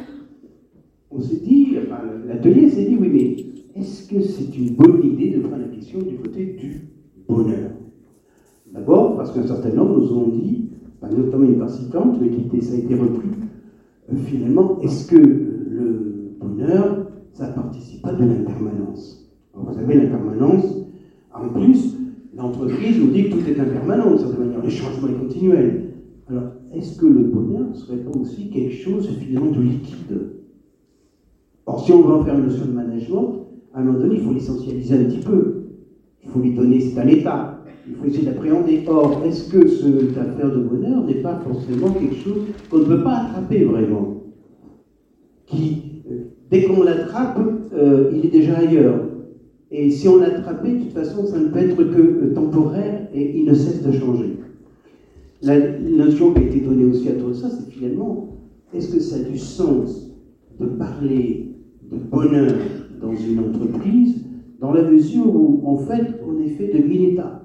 on 1.11 1.21
s'est 1.21 1.41
dit, 1.45 1.77
enfin, 1.83 2.03
l'atelier 2.27 2.69
s'est 2.69 2.85
dit, 2.85 2.97
oui, 3.01 3.09
mais 3.13 3.37
est-ce 3.75 4.09
que 4.09 4.21
c'est 4.21 4.57
une 4.57 4.75
bonne 4.75 5.05
idée 5.05 5.31
de 5.31 5.41
prendre 5.41 5.63
la 5.63 5.69
question 5.69 6.01
du 6.01 6.17
côté 6.17 6.45
du 6.59 6.89
bonheur? 7.29 7.71
D'abord, 8.73 9.17
parce 9.17 9.33
qu'un 9.33 9.47
certain 9.47 9.71
nombre 9.71 9.99
nous 9.99 10.13
ont 10.13 10.29
dit, 10.29 10.71
notamment 11.03 11.45
une 11.45 11.59
part 11.59 11.71
citante, 11.71 12.19
mais 12.21 12.61
ça 12.61 12.75
a 12.75 12.79
été 12.79 12.95
repris, 12.95 13.29
euh, 14.13 14.17
finalement, 14.17 14.79
est-ce 14.81 15.07
que 15.09 15.17
le 15.17 16.33
bonheur, 16.39 17.07
ça 17.33 17.49
ne 17.49 17.55
participe 17.55 18.03
pas 18.03 18.13
de 18.13 18.25
l'impermanence? 18.25 19.31
Vous 19.55 19.75
savez, 19.75 19.95
l'impermanence, 19.95 20.87
en 21.35 21.49
plus, 21.49 21.97
l'entreprise 22.37 22.99
nous 22.99 23.09
dit 23.09 23.29
que 23.29 23.37
tout 23.37 23.49
est 23.49 23.61
impermanent, 23.61 24.13
de 24.13 24.19
certaine 24.19 24.47
manière, 24.47 24.63
le 24.63 24.71
changement 24.71 25.09
est 25.09 25.19
continuel. 25.19 25.95
Alors, 26.29 26.45
est-ce 26.73 26.99
que 26.99 27.07
le 27.07 27.25
bonheur 27.25 27.69
ne 27.69 27.75
serait 27.75 27.99
pas 27.99 28.17
aussi 28.19 28.51
quelque 28.51 28.75
chose 28.75 29.09
finalement 29.19 29.51
de 29.51 29.61
liquide? 29.61 30.21
Or, 31.67 31.85
si 31.85 31.93
on 31.93 32.03
veut 32.03 32.15
en 32.15 32.25
faire 32.25 32.39
une 32.39 32.47
notion 32.47 32.67
de 32.67 32.73
management, 32.73 33.40
à 33.73 33.81
un 33.81 33.85
moment 33.85 33.99
donné, 33.99 34.17
il 34.17 34.23
faut 34.23 34.33
l'essentialiser 34.33 34.95
un 34.95 35.05
petit 35.05 35.25
peu. 35.25 35.63
Il 36.25 36.31
faut 36.31 36.41
lui 36.41 36.55
donner, 36.55 36.81
c'est 36.81 37.01
un 37.01 37.07
état. 37.07 37.63
Il 37.89 37.95
faut 37.95 38.05
essayer 38.05 38.25
d'appréhender. 38.25 38.85
Or, 38.87 39.23
est-ce 39.25 39.51
que 39.51 39.67
cette 39.67 40.19
affaire 40.19 40.51
de 40.51 40.61
bonheur 40.61 41.05
n'est 41.05 41.23
pas 41.23 41.41
forcément 41.45 41.91
quelque 41.91 42.17
chose 42.17 42.43
qu'on 42.71 42.79
ne 42.79 42.85
peut 42.85 43.03
pas 43.03 43.17
attraper 43.19 43.65
vraiment? 43.65 44.23
Qui, 45.47 46.03
euh, 46.11 46.15
dès 46.51 46.65
qu'on 46.65 46.83
l'attrape, 46.83 47.39
euh, 47.73 48.11
il 48.13 48.27
est 48.27 48.31
déjà 48.31 48.59
ailleurs. 48.59 49.07
Et 49.71 49.91
si 49.91 50.09
on 50.09 50.19
l'attrape, 50.19 50.67
de 50.67 50.79
toute 50.79 50.93
façon, 50.93 51.27
ça 51.27 51.39
ne 51.39 51.49
peut 51.49 51.59
être 51.61 51.77
que 51.77 52.01
euh, 52.01 52.35
temporaire 52.35 53.09
et 53.15 53.39
il 53.39 53.45
ne 53.47 53.55
cesse 53.55 53.83
de 53.83 53.93
changer. 53.93 54.37
La 55.43 55.59
notion 55.79 56.33
qui 56.33 56.41
a 56.41 56.43
été 56.43 56.61
donnée 56.61 56.85
aussi 56.85 57.09
à 57.09 57.13
tout 57.13 57.33
ça, 57.33 57.49
c'est 57.51 57.71
finalement, 57.71 58.37
est-ce 58.75 58.93
que 58.93 59.01
ça 59.01 59.17
a 59.17 59.21
du 59.21 59.39
sens 59.39 60.13
de 60.59 60.67
parler 60.67 61.55
de 61.91 61.97
bonheur 61.97 62.53
dans 63.01 63.15
une 63.15 63.39
entreprise 63.39 64.25
dans 64.61 64.73
la 64.73 64.83
mesure 64.83 65.35
où, 65.35 65.63
en 65.65 65.79
fait, 65.79 66.21
on 66.27 66.41
est 66.43 66.51
fait 66.51 66.69
de 66.69 66.87
mille 66.87 67.11
états 67.11 67.43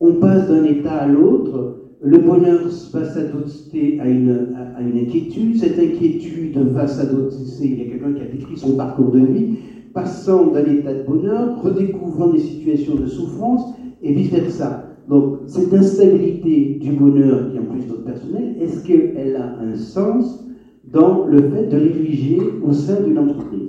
On 0.00 0.14
passe 0.14 0.48
d'un 0.48 0.64
état 0.64 0.92
à 0.92 1.08
l'autre, 1.08 1.74
le 2.00 2.18
bonheur 2.18 2.70
s'adopter 2.70 3.98
à 4.00 4.08
une, 4.08 4.54
à 4.76 4.80
une 4.80 4.98
inquiétude, 4.98 5.56
cette 5.56 5.78
inquiétude 5.78 6.56
va 6.58 6.86
s'adopter, 6.86 7.36
il 7.62 7.78
y 7.78 7.82
a 7.82 7.90
quelqu'un 7.90 8.12
qui 8.12 8.22
a 8.22 8.26
décrit 8.26 8.56
son 8.56 8.76
parcours 8.76 9.10
de 9.10 9.18
vie, 9.18 9.56
passant 9.92 10.46
d'un 10.52 10.64
état 10.64 10.94
de 10.94 11.02
bonheur, 11.02 11.60
redécouvrant 11.60 12.28
des 12.28 12.38
situations 12.38 12.94
de 12.94 13.06
souffrance, 13.06 13.74
et 14.00 14.12
vice-versa. 14.12 14.84
Donc, 15.08 15.38
cette 15.46 15.72
instabilité 15.72 16.78
du 16.80 16.92
bonheur, 16.92 17.50
qui 17.50 17.56
est 17.56 17.60
en 17.60 17.64
plus 17.64 17.86
notre 17.88 18.04
personnel, 18.04 18.56
est-ce 18.60 18.84
qu'elle 18.86 19.34
a 19.36 19.58
un 19.58 19.74
sens 19.74 20.46
dans 20.84 21.26
le 21.26 21.42
fait 21.50 21.66
de 21.66 21.76
l'ériger 21.76 22.38
au 22.62 22.72
sein 22.72 23.00
d'une 23.02 23.18
entreprise? 23.18 23.67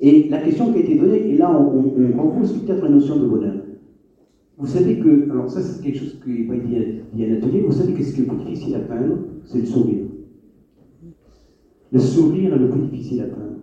Et 0.00 0.28
la 0.28 0.38
question 0.38 0.72
qui 0.72 0.78
a 0.78 0.82
été 0.82 0.96
donnée, 0.96 1.30
et 1.30 1.36
là 1.36 1.50
on, 1.50 1.94
on, 1.96 2.16
renvoie 2.16 2.42
peut-être 2.42 2.82
la 2.82 2.90
notion 2.90 3.16
de 3.16 3.26
bonheur. 3.26 3.54
Vous 4.58 4.66
savez 4.66 4.98
que, 4.98 5.30
alors 5.30 5.50
ça 5.50 5.62
c'est 5.62 5.82
quelque 5.82 5.98
chose 5.98 6.20
qui 6.22 6.30
n'est 6.30 6.46
pas 6.46 6.56
dit 6.56 6.76
à, 6.76 7.26
l'atelier, 7.28 7.62
vous 7.62 7.72
savez 7.72 7.94
que 7.94 8.02
ce 8.02 8.14
qui 8.14 8.20
est 8.20 8.24
le 8.24 8.34
plus 8.34 8.44
difficile 8.44 8.74
à 8.74 8.80
peindre, 8.80 9.18
c'est 9.44 9.58
le 9.58 9.66
sourire. 9.66 10.04
Le 11.92 11.98
sourire 11.98 12.54
est 12.54 12.58
le 12.58 12.68
plus 12.68 12.80
difficile 12.80 13.22
à 13.22 13.24
peindre. 13.24 13.56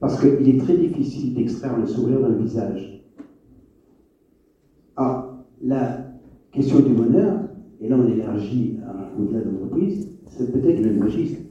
Parce 0.00 0.20
qu'il 0.20 0.48
est 0.48 0.58
très 0.58 0.76
difficile 0.76 1.34
d'extraire 1.34 1.78
le 1.78 1.86
sourire 1.86 2.20
d'un 2.20 2.34
visage. 2.34 3.04
Ah, 4.96 5.44
la 5.62 6.06
question 6.50 6.80
du 6.80 6.92
bonheur, 6.92 7.48
et 7.80 7.88
là 7.88 7.96
on 7.98 8.08
élargit 8.08 8.78
au-delà 9.18 9.40
de 9.40 9.50
l'entreprise, 9.50 10.10
c'est 10.26 10.52
peut-être 10.52 10.82
le 10.82 10.90
même 10.90 11.02
registre. 11.02 11.45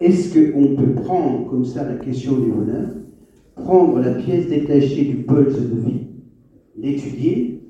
Est-ce 0.00 0.32
qu'on 0.32 0.76
peut 0.76 0.92
prendre 1.02 1.48
comme 1.50 1.64
ça 1.64 1.84
la 1.84 1.96
question 1.96 2.38
du 2.38 2.50
bonheur, 2.52 2.86
prendre 3.56 3.98
la 3.98 4.12
pièce 4.12 4.48
détachée 4.48 5.04
du 5.04 5.16
pulse 5.24 5.58
de 5.58 5.80
vie, 5.80 6.06
l'étudier, 6.76 7.60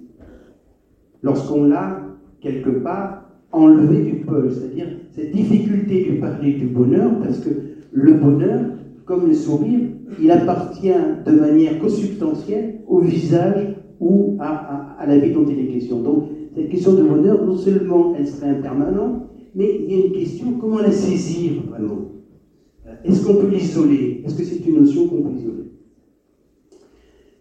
lorsqu'on 1.23 1.65
l'a 1.65 2.03
quelque 2.41 2.71
part 2.71 3.25
enlevé 3.51 4.03
du 4.03 4.21
pulse, 4.27 4.59
c'est-à-dire 4.59 4.89
cette 5.13 5.33
difficulté 5.33 6.11
de 6.11 6.21
parler 6.21 6.53
du 6.53 6.67
bonheur, 6.67 7.19
parce 7.23 7.41
que 7.41 7.51
le 7.93 8.15
bonheur, 8.15 8.61
comme 9.07 9.29
le 9.29 9.35
sourire, 9.35 9.81
il 10.21 10.31
appartient 10.31 10.93
de 11.25 11.33
manière 11.33 11.79
consubstantielle 11.79 12.81
au 12.87 13.01
visage 13.01 13.75
ou 14.01 14.37
à, 14.39 14.97
la 15.07 15.19
vie 15.19 15.33
dont 15.33 15.47
il 15.49 15.59
est 15.61 15.73
question. 15.73 16.03
Donc, 16.03 16.25
cette 16.55 16.69
question 16.69 16.93
de 16.93 17.03
bonheur, 17.03 17.45
non 17.45 17.57
seulement 17.57 18.15
elle 18.17 18.27
serait 18.27 18.51
impermanente, 18.51 19.23
mais 19.55 19.81
il 19.81 19.91
y 19.91 20.03
a 20.03 20.07
une 20.07 20.13
question, 20.13 20.53
comment 20.61 20.79
la 20.79 20.91
saisir 20.91 21.53
vraiment? 21.71 22.08
Est-ce 23.05 23.25
qu'on 23.25 23.37
peut 23.37 23.49
l'isoler? 23.49 24.23
Est-ce 24.25 24.37
que 24.37 24.45
c'est 24.45 24.67
une 24.67 24.81
notion 24.81 25.09
qu'on 25.09 25.23
peut 25.23 25.35
isoler? 25.35 25.65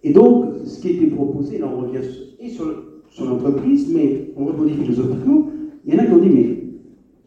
Et 0.03 0.13
donc, 0.13 0.53
ce 0.65 0.79
qui 0.79 0.89
été 0.89 1.07
proposé, 1.07 1.57
là 1.57 1.71
on 1.73 1.81
revient 1.81 2.01
sur, 2.49 3.25
l'entreprise, 3.25 3.91
mais 3.93 4.31
on 4.37 4.45
répondit 4.45 4.73
philosophiquement, 4.73 5.47
il 5.85 5.93
y 5.93 5.97
en 5.97 6.03
a 6.03 6.05
qui 6.05 6.13
ont 6.13 6.19
dit, 6.19 6.29
mais 6.29 6.63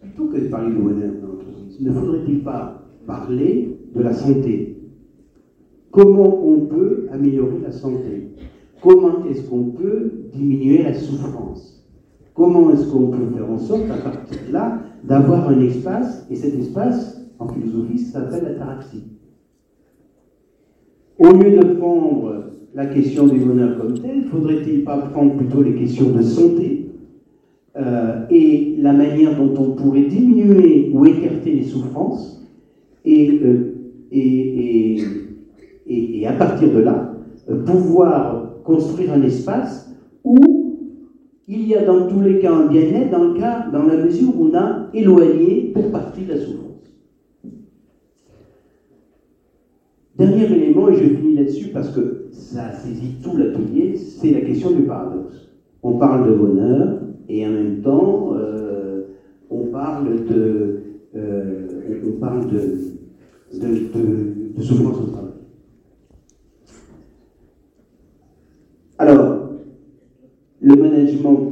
plutôt 0.01 0.27
que 0.27 0.39
de 0.39 0.49
parler 0.49 0.75
de 0.75 0.81
bonheur 0.81 1.13
l'entreprise, 1.23 1.81
ne 1.81 1.93
faudrait-il 1.93 2.43
pas 2.43 2.87
parler 3.07 3.77
de 3.95 4.01
la 4.01 4.13
santé? 4.13 4.77
Comment 5.91 6.47
on 6.47 6.61
peut 6.67 7.09
améliorer 7.11 7.59
la 7.63 7.73
santé? 7.73 8.29
Comment 8.81 9.25
est-ce 9.27 9.49
qu'on 9.49 9.65
peut 9.65 10.13
diminuer 10.33 10.85
la 10.85 10.95
souffrance? 10.95 11.85
Comment 12.35 12.71
est-ce 12.71 12.91
qu'on 12.91 13.09
peut 13.09 13.27
faire 13.35 13.51
en 13.51 13.59
sorte, 13.59 13.91
à 13.91 13.99
partir 13.99 14.39
de 14.47 14.53
là, 14.53 14.81
d'avoir 15.05 15.49
un 15.49 15.61
espace, 15.61 16.27
et 16.31 16.37
cet 16.37 16.55
espace, 16.55 17.20
en 17.41 17.49
philosophie, 17.49 17.99
s'appelle 17.99 18.45
l'ataraxie. 18.45 19.05
Au 21.19 21.33
lieu 21.33 21.59
de 21.59 21.65
prendre 21.75 22.45
la 22.75 22.87
question 22.87 23.27
du 23.27 23.41
bonheur 23.41 23.79
comme 23.79 23.99
telle, 23.99 24.25
faudrait-il 24.31 24.85
pas 24.85 24.99
prendre 24.99 25.37
plutôt 25.37 25.63
les 25.63 25.75
questions 25.75 26.11
de 26.11 26.23
santé 26.23 26.87
euh, 27.77 28.27
et 28.31 28.77
la 28.79 28.93
manière 28.93 29.37
dont 29.37 29.55
on 29.59 29.73
pourrait 29.73 30.05
diminuer 30.05 30.91
ou 30.93 31.07
écarter 31.07 31.53
les 31.53 31.63
souffrances 31.63 32.47
et, 33.05 33.41
euh, 33.43 33.75
et, 34.13 34.99
et, 35.87 36.21
et, 36.21 36.27
à 36.27 36.33
partir 36.33 36.73
de 36.73 36.81
là, 36.81 37.15
euh, 37.49 37.65
pouvoir 37.65 38.63
construire 38.65 39.13
un 39.13 39.23
espace 39.23 39.95
où 40.25 40.37
il 41.49 41.67
y 41.67 41.75
a 41.75 41.85
dans 41.85 42.07
tous 42.07 42.21
les 42.21 42.39
cas 42.39 42.53
un 42.53 42.67
bien-être, 42.67 43.11
dans, 43.11 43.25
le 43.25 43.73
dans 43.73 43.83
la 43.85 43.97
mesure 44.05 44.31
où 44.39 44.47
on 44.47 44.55
a 44.55 44.89
éloigné 44.95 45.73
pour 45.75 45.91
partie 45.91 46.25
la 46.27 46.37
souffrance. 46.37 46.70
Dernier 50.21 50.45
élément, 50.45 50.91
et 50.91 50.97
je 50.97 51.15
finis 51.15 51.35
là-dessus 51.35 51.71
parce 51.71 51.93
que 51.93 52.27
ça 52.31 52.73
saisit 52.73 53.23
tout 53.23 53.39
l'atelier, 53.39 53.97
c'est 53.97 54.33
la 54.33 54.43
question 54.43 54.71
du 54.71 54.83
paradoxe. 54.83 55.49
On 55.83 55.97
parle 55.97 56.31
de 56.31 56.37
bonheur 56.37 57.01
et 57.27 57.47
en 57.47 57.51
même 57.53 57.81
temps, 57.81 58.35
euh, 58.35 59.05
on 59.49 59.69
parle 59.69 60.27
de, 60.27 60.81
euh, 61.17 62.03
on 62.07 62.21
parle 62.21 62.51
de, 62.51 62.59
de, 63.55 64.55
de 64.59 64.63
souffrance 64.63 65.01
au 65.01 65.07
travail. 65.07 65.31
Alors, 68.99 69.53
le 70.61 70.77
management 70.77 71.51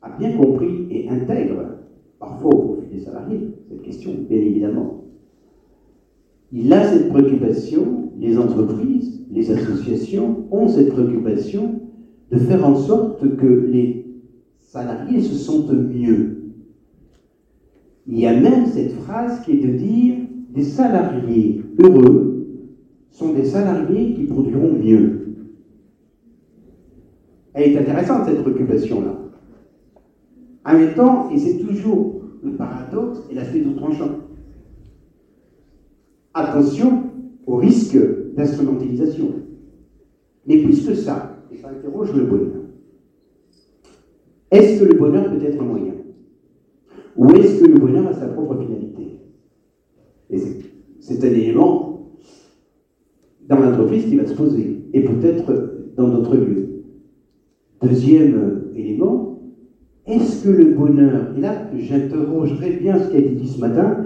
a 0.00 0.16
bien 0.18 0.34
compris 0.38 0.86
et 0.90 1.10
intègre, 1.10 1.62
parfois 2.18 2.54
au 2.54 2.58
profit 2.58 2.88
des 2.94 3.00
salariés, 3.00 3.50
cette 3.68 3.82
question, 3.82 4.12
bien 4.30 4.38
évidemment. 4.38 5.05
Il 6.52 6.72
a 6.72 6.84
cette 6.84 7.08
préoccupation, 7.08 8.12
les 8.18 8.38
entreprises, 8.38 9.20
les 9.30 9.50
associations 9.50 10.46
ont 10.50 10.68
cette 10.68 10.90
préoccupation 10.90 11.80
de 12.30 12.38
faire 12.38 12.66
en 12.66 12.76
sorte 12.76 13.36
que 13.36 13.46
les 13.46 14.06
salariés 14.60 15.20
se 15.20 15.34
sentent 15.34 15.72
mieux. 15.72 16.36
Il 18.06 18.18
y 18.18 18.26
a 18.26 18.38
même 18.38 18.66
cette 18.66 18.92
phrase 18.92 19.40
qui 19.44 19.52
est 19.52 19.66
de 19.66 19.76
dire 19.76 20.14
des 20.54 20.62
salariés 20.62 21.62
heureux 21.78 22.46
sont 23.10 23.32
des 23.32 23.44
salariés 23.44 24.14
qui 24.14 24.24
produiront 24.24 24.72
mieux. 24.72 25.34
Elle 27.54 27.72
est 27.72 27.78
intéressante, 27.78 28.26
cette 28.26 28.42
préoccupation-là. 28.42 29.18
En 30.66 30.72
même 30.74 30.94
temps, 30.94 31.30
et 31.30 31.38
c'est 31.38 31.58
toujours 31.58 32.20
le 32.42 32.52
paradoxe 32.52 33.20
et 33.30 33.34
l'aspect 33.34 33.60
de 33.60 33.70
tranchant. 33.70 34.25
Attention 36.38 37.04
au 37.46 37.56
risque 37.56 37.96
d'instrumentalisation. 38.34 39.30
Mais 40.46 40.58
plus 40.58 40.86
que 40.86 40.94
ça, 40.94 41.34
et 41.50 41.56
ça 41.56 41.70
interroge 41.70 42.12
le 42.14 42.26
bonheur. 42.26 42.62
Est-ce 44.50 44.80
que 44.80 44.84
le 44.84 44.98
bonheur 44.98 45.30
peut 45.30 45.42
être 45.42 45.58
un 45.58 45.64
moyen? 45.64 45.94
Ou 47.16 47.30
est-ce 47.30 47.62
que 47.62 47.70
le 47.70 47.78
bonheur 47.78 48.06
a 48.08 48.12
sa 48.12 48.26
propre 48.26 48.60
finalité? 48.60 49.18
C'est 51.00 51.24
un 51.24 51.32
élément 51.32 52.10
dans 53.48 53.58
l'entreprise 53.58 54.04
qui 54.04 54.16
va 54.16 54.26
se 54.26 54.34
poser, 54.34 54.82
et 54.92 55.04
peut-être 55.04 55.72
dans 55.96 56.08
d'autres 56.08 56.36
lieux. 56.36 56.82
Deuxième 57.80 58.64
élément, 58.74 59.40
est-ce 60.04 60.44
que 60.44 60.50
le 60.50 60.74
bonheur, 60.74 61.32
et 61.34 61.40
là 61.40 61.70
j'interrogerai 61.74 62.72
bien 62.72 62.98
ce 62.98 63.08
qui 63.08 63.16
a 63.16 63.20
été 63.20 63.34
dit 63.36 63.48
ce 63.48 63.58
matin, 63.58 64.04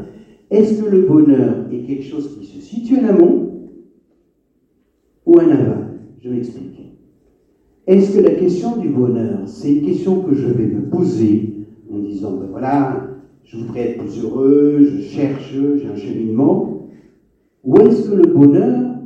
est-ce 0.51 0.83
que 0.83 0.89
le 0.89 1.03
bonheur 1.03 1.67
est 1.73 1.87
quelque 1.87 2.05
chose 2.05 2.37
qui 2.37 2.45
se 2.45 2.61
situe 2.61 2.99
en 2.99 3.09
amont 3.09 3.51
ou 5.25 5.35
en 5.35 5.49
aval 5.49 6.01
Je 6.23 6.29
m'explique. 6.29 6.81
Est-ce 7.87 8.17
que 8.17 8.23
la 8.23 8.35
question 8.35 8.77
du 8.77 8.89
bonheur, 8.89 9.41
c'est 9.47 9.73
une 9.73 9.87
question 9.87 10.23
que 10.23 10.35
je 10.35 10.47
vais 10.47 10.67
me 10.67 10.83
poser 10.91 11.55
en 11.93 11.99
disant, 11.99 12.37
ben 12.37 12.49
voilà, 12.51 13.11
je 13.45 13.57
voudrais 13.57 13.91
être 13.91 13.99
plus 13.99 14.23
heureux, 14.23 14.79
je 14.81 15.01
cherche, 15.01 15.53
j'ai 15.53 15.87
un 15.87 15.97
cheminement 15.97 16.89
Ou 17.65 17.79
est-ce 17.79 18.09
que 18.09 18.15
le 18.15 18.33
bonheur, 18.33 18.97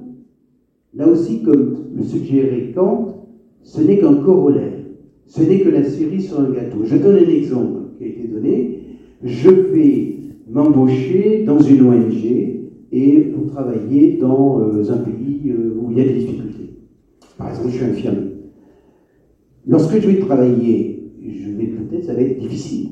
là 0.95 1.09
aussi 1.09 1.42
comme 1.42 1.76
le 1.95 2.03
suggérait 2.03 2.72
Kant, 2.74 3.26
ce 3.62 3.80
n'est 3.80 3.99
qu'un 3.99 4.16
corollaire, 4.16 4.80
ce 5.26 5.42
n'est 5.42 5.61
que 5.61 5.70
la 5.70 5.84
cerise 5.84 6.28
sur 6.28 6.40
un 6.40 6.51
gâteau 6.51 6.84
Je 6.84 6.97
donne 6.97 7.16
un 7.16 7.30
exemple 7.30 7.80
qui 7.97 8.05
a 8.05 8.07
été 8.09 8.28
donné. 8.28 8.80
Je 9.22 9.51
vais 9.51 10.13
m'embaucher 10.55 11.42
dans 11.44 11.59
une 11.59 11.82
ONG 11.82 12.24
et 12.92 13.20
pour 13.34 13.52
travailler 13.52 14.18
dans 14.18 14.61
euh, 14.61 14.92
un 14.92 14.98
pays 14.98 15.50
euh, 15.50 15.76
où 15.80 15.90
il 15.90 15.98
y 15.98 16.00
a 16.00 16.05
des 16.05 16.14
difficultés. 16.14 16.70
Par 17.36 17.50
exemple, 17.50 17.70
je 17.70 17.76
suis 17.76 17.84
infirmier. 17.84 18.30
Lorsque 19.66 20.00
je 20.00 20.09
vais 20.09 20.18
travailler, 20.20 21.11
je 21.26 21.50
vais 21.50 21.66
peut-être, 21.66 22.05
ça 22.05 22.14
va 22.14 22.20
être 22.20 22.38
difficile. 22.38 22.90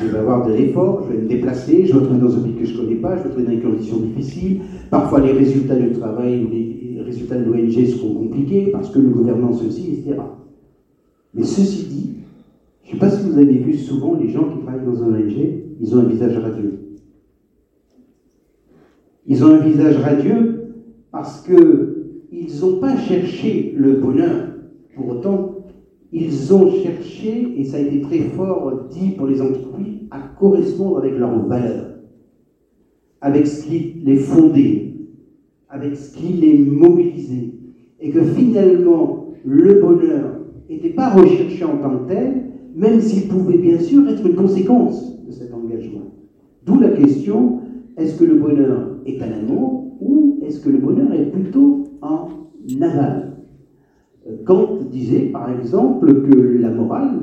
Je 0.00 0.06
vais 0.06 0.18
avoir 0.18 0.48
de 0.48 0.54
l'effort, 0.54 1.04
je 1.06 1.14
vais 1.14 1.22
me 1.22 1.28
déplacer, 1.28 1.86
je 1.86 1.92
vais 1.92 2.00
me 2.00 2.00
retrouver 2.00 2.20
dans 2.20 2.36
un 2.36 2.42
pays 2.42 2.54
que 2.54 2.64
je 2.64 2.72
ne 2.72 2.78
connais 2.78 2.96
pas, 2.96 3.16
je 3.16 3.22
vais 3.22 3.28
me 3.28 3.34
retrouver 3.34 3.44
dans 3.44 3.62
des 3.62 3.70
conditions 3.70 3.98
difficiles. 3.98 4.60
Parfois, 4.90 5.20
les 5.20 5.32
résultats 5.32 5.76
du 5.76 5.92
travail 5.92 6.42
ou 6.42 6.48
les 6.50 7.00
résultats 7.02 7.38
de 7.38 7.44
l'ONG 7.44 7.84
seront 7.86 8.14
compliqués 8.14 8.70
parce 8.72 8.90
que 8.90 8.98
le 8.98 9.10
gouvernement 9.10 9.52
ceci, 9.52 9.90
etc. 9.92 10.16
Mais 11.32 11.44
ceci 11.44 11.86
dit, 11.86 12.10
je 12.82 12.88
ne 12.88 12.92
sais 12.94 12.98
pas 12.98 13.10
si 13.10 13.28
vous 13.28 13.38
avez 13.38 13.58
vu 13.58 13.74
souvent 13.74 14.14
les 14.14 14.30
gens 14.30 14.44
qui 14.44 14.58
travaillent 14.64 14.84
dans 14.84 15.02
un 15.04 15.14
ONG, 15.14 15.63
ils 15.84 15.94
ont 15.94 16.00
un 16.00 16.04
visage 16.04 16.38
radieux. 16.38 16.78
Ils 19.26 19.44
ont 19.44 19.48
un 19.48 19.58
visage 19.58 19.96
radieux 19.98 20.72
parce 21.12 21.46
qu'ils 21.46 22.60
n'ont 22.62 22.78
pas 22.78 22.96
cherché 22.96 23.74
le 23.76 23.92
bonheur. 23.96 24.48
Pour 24.96 25.08
autant, 25.08 25.56
ils 26.10 26.54
ont 26.54 26.70
cherché, 26.82 27.52
et 27.58 27.64
ça 27.64 27.76
a 27.76 27.80
été 27.80 28.00
très 28.00 28.20
fort 28.20 28.88
dit 28.90 29.10
pour 29.10 29.26
les 29.26 29.42
entreprises, 29.42 29.98
à 30.10 30.20
correspondre 30.38 30.98
avec 30.98 31.18
leurs 31.18 31.46
valeurs, 31.46 31.98
avec 33.20 33.46
ce 33.46 33.66
qui 33.66 33.96
les 34.02 34.16
fondait, 34.16 34.94
avec 35.68 35.96
ce 35.96 36.16
qui 36.16 36.32
les 36.32 36.56
mobilisait. 36.60 37.50
Et 38.00 38.10
que 38.10 38.22
finalement, 38.22 39.34
le 39.44 39.82
bonheur 39.82 40.40
n'était 40.70 40.94
pas 40.94 41.10
recherché 41.10 41.62
en 41.62 41.76
tant 41.76 41.98
que 41.98 42.08
tel, 42.08 42.44
même 42.74 43.02
s'il 43.02 43.28
pouvait 43.28 43.58
bien 43.58 43.78
sûr 43.78 44.08
être 44.08 44.24
une 44.24 44.36
conséquence 44.36 45.10
cet 45.34 45.52
engagement. 45.52 46.12
D'où 46.64 46.78
la 46.80 46.90
question, 46.90 47.60
est-ce 47.96 48.18
que 48.18 48.24
le 48.24 48.34
bonheur 48.34 48.98
est 49.06 49.20
un 49.22 49.32
amour 49.32 49.96
ou 50.00 50.38
est-ce 50.42 50.60
que 50.60 50.70
le 50.70 50.78
bonheur 50.78 51.12
est 51.12 51.26
plutôt 51.26 51.84
en 52.00 52.28
aval? 52.80 53.32
Euh, 54.26 54.36
Kant 54.44 54.78
disait 54.90 55.26
par 55.32 55.50
exemple 55.50 56.22
que 56.22 56.58
la 56.60 56.70
morale, 56.70 57.18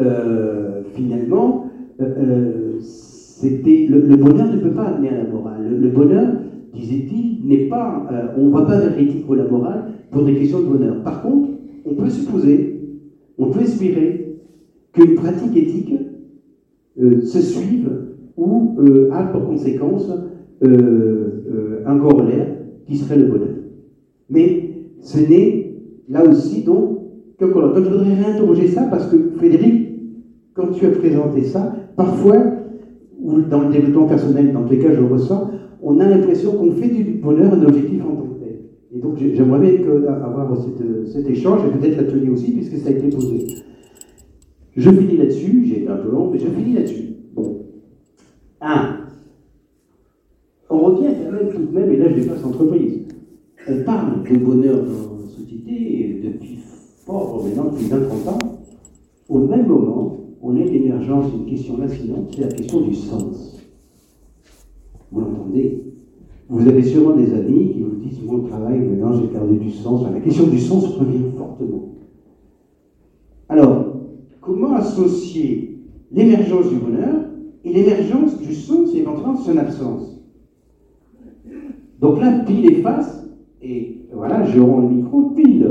euh, 0.00 0.82
finalement, 0.94 1.66
euh, 2.00 2.74
c'était 2.80 3.86
le, 3.88 4.16
bonheur 4.16 4.52
ne 4.52 4.58
peut 4.58 4.70
pas 4.72 4.84
amener 4.84 5.10
à 5.10 5.18
la 5.18 5.30
morale. 5.30 5.78
Le, 5.80 5.88
bonheur, 5.88 6.28
disait-il, 6.74 7.46
n'est 7.46 7.68
pas, 7.68 8.06
on 8.36 8.46
ne 8.46 8.50
va 8.50 8.62
pas 8.62 8.78
vers 8.78 8.96
l'éthique 8.96 9.28
ou 9.28 9.34
la 9.34 9.46
morale 9.46 9.84
pour 10.10 10.24
des 10.24 10.34
questions 10.34 10.60
de 10.60 10.66
bonheur. 10.66 11.02
Par 11.02 11.22
contre, 11.22 11.48
on 11.84 11.94
peut 11.94 12.08
supposer, 12.08 12.80
on 13.38 13.46
peut 13.46 13.60
espérer 13.60 14.38
qu'une 14.92 15.14
pratique 15.14 15.56
éthique 15.56 15.94
se 16.96 17.40
suive 17.40 17.90
ou 18.36 18.76
a 19.12 19.24
pour 19.24 19.46
conséquence 19.46 20.10
un 20.62 21.98
corollaire 21.98 22.46
qui 22.86 22.96
serait 22.96 23.18
le 23.18 23.26
bonheur. 23.26 23.48
Mais 24.30 24.70
ce 25.00 25.18
n'est 25.18 25.74
là 26.08 26.24
aussi 26.24 26.62
donc 26.62 26.98
corollaire. 27.38 27.74
Donc 27.74 27.84
je 27.84 27.90
voudrais 27.90 28.14
réinterroger 28.14 28.68
ça 28.68 28.82
parce 28.84 29.06
que 29.06 29.16
Frédéric, 29.36 29.90
quand 30.54 30.68
tu 30.72 30.86
as 30.86 30.90
présenté 30.90 31.42
ça, 31.42 31.74
parfois, 31.96 32.36
ou 33.20 33.40
dans 33.40 33.62
le 33.62 33.72
développement 33.72 34.06
personnel, 34.06 34.52
dans 34.52 34.64
tous 34.64 34.72
les 34.72 34.78
cas 34.78 34.92
je 34.92 35.00
le 35.00 35.06
ressens, 35.06 35.50
on 35.82 35.98
a 35.98 36.08
l'impression 36.08 36.52
qu'on 36.52 36.70
fait 36.72 36.88
du 36.88 37.04
bonheur 37.22 37.52
un 37.52 37.62
objectif 37.64 38.02
en 38.04 38.14
tant 38.14 38.26
que 38.26 38.38
tel. 38.40 38.58
Et 38.94 39.00
donc 39.00 39.16
j'aimerais 39.18 39.60
bien 39.60 39.72
avoir 40.06 40.56
cet 41.06 41.28
échange 41.28 41.60
et 41.66 41.78
peut-être 41.78 41.96
l'atelier 41.96 42.30
aussi 42.30 42.52
puisque 42.52 42.76
ça 42.76 42.90
a 42.90 42.92
été 42.92 43.08
posé. 43.08 43.46
Je 44.76 44.90
finis 44.90 45.16
là-dessus, 45.16 45.66
j'ai 45.66 45.82
été 45.82 45.88
un 45.88 45.96
peu 45.96 46.10
long, 46.10 46.30
mais 46.30 46.38
je 46.38 46.48
finis 46.48 46.74
là-dessus. 46.74 47.08
Un, 48.60 48.98
on 50.70 50.78
revient 50.78 51.14
quand 51.24 51.32
même 51.32 51.52
tout 51.52 51.66
de 51.66 51.78
même, 51.78 51.92
et 51.92 51.96
là 51.96 52.08
je 52.08 52.20
dépasse 52.20 52.42
l'entreprise. 52.42 53.00
On 53.68 53.82
parle 53.84 54.22
de 54.22 54.36
bonheur 54.36 54.76
dans 54.84 55.22
la 55.22 55.28
société 55.28 56.20
depuis 56.24 56.58
fort, 57.04 57.44
maintenant 57.44 57.70
depuis 57.72 57.86
20-30 57.86 58.28
ans. 58.28 58.38
Au 59.28 59.38
même 59.38 59.66
moment, 59.66 60.16
on 60.42 60.56
a 60.56 60.64
l'émergence 60.64 61.32
d'une 61.32 61.46
question 61.46 61.76
fascinante, 61.76 62.32
c'est 62.34 62.42
la 62.42 62.48
question 62.48 62.80
du 62.80 62.94
sens. 62.94 63.60
Vous 65.10 65.20
l'entendez? 65.20 65.82
Vous 66.48 66.66
avez 66.68 66.82
sûrement 66.82 67.16
des 67.16 67.32
amis 67.32 67.72
qui 67.72 67.80
vous 67.80 67.96
disent 67.96 68.20
Mon 68.24 68.40
travail, 68.40 68.78
maintenant 68.78 69.20
j'ai 69.20 69.28
perdu 69.28 69.56
du 69.56 69.70
sens. 69.70 70.04
la 70.12 70.20
question 70.20 70.46
du 70.46 70.58
sens 70.58 70.86
revient 70.96 71.30
fortement. 71.36 71.90
Alors, 73.48 73.86
comment 74.40 74.71
associer 74.82 75.78
l'émergence 76.10 76.68
du 76.68 76.76
bonheur 76.76 77.14
et 77.64 77.72
l'émergence 77.72 78.38
du 78.38 78.54
sens 78.54 78.94
et 78.94 78.98
éventuellement 78.98 79.36
son 79.36 79.56
absence 79.56 80.12
donc 82.02 82.20
là, 82.20 82.40
pile 82.44 82.66
et 82.66 82.74
face, 82.82 83.24
et 83.62 83.98
voilà, 84.12 84.44
je 84.44 84.60
rends 84.60 84.80
le 84.80 84.88
micro, 84.88 85.30
pile. 85.30 85.68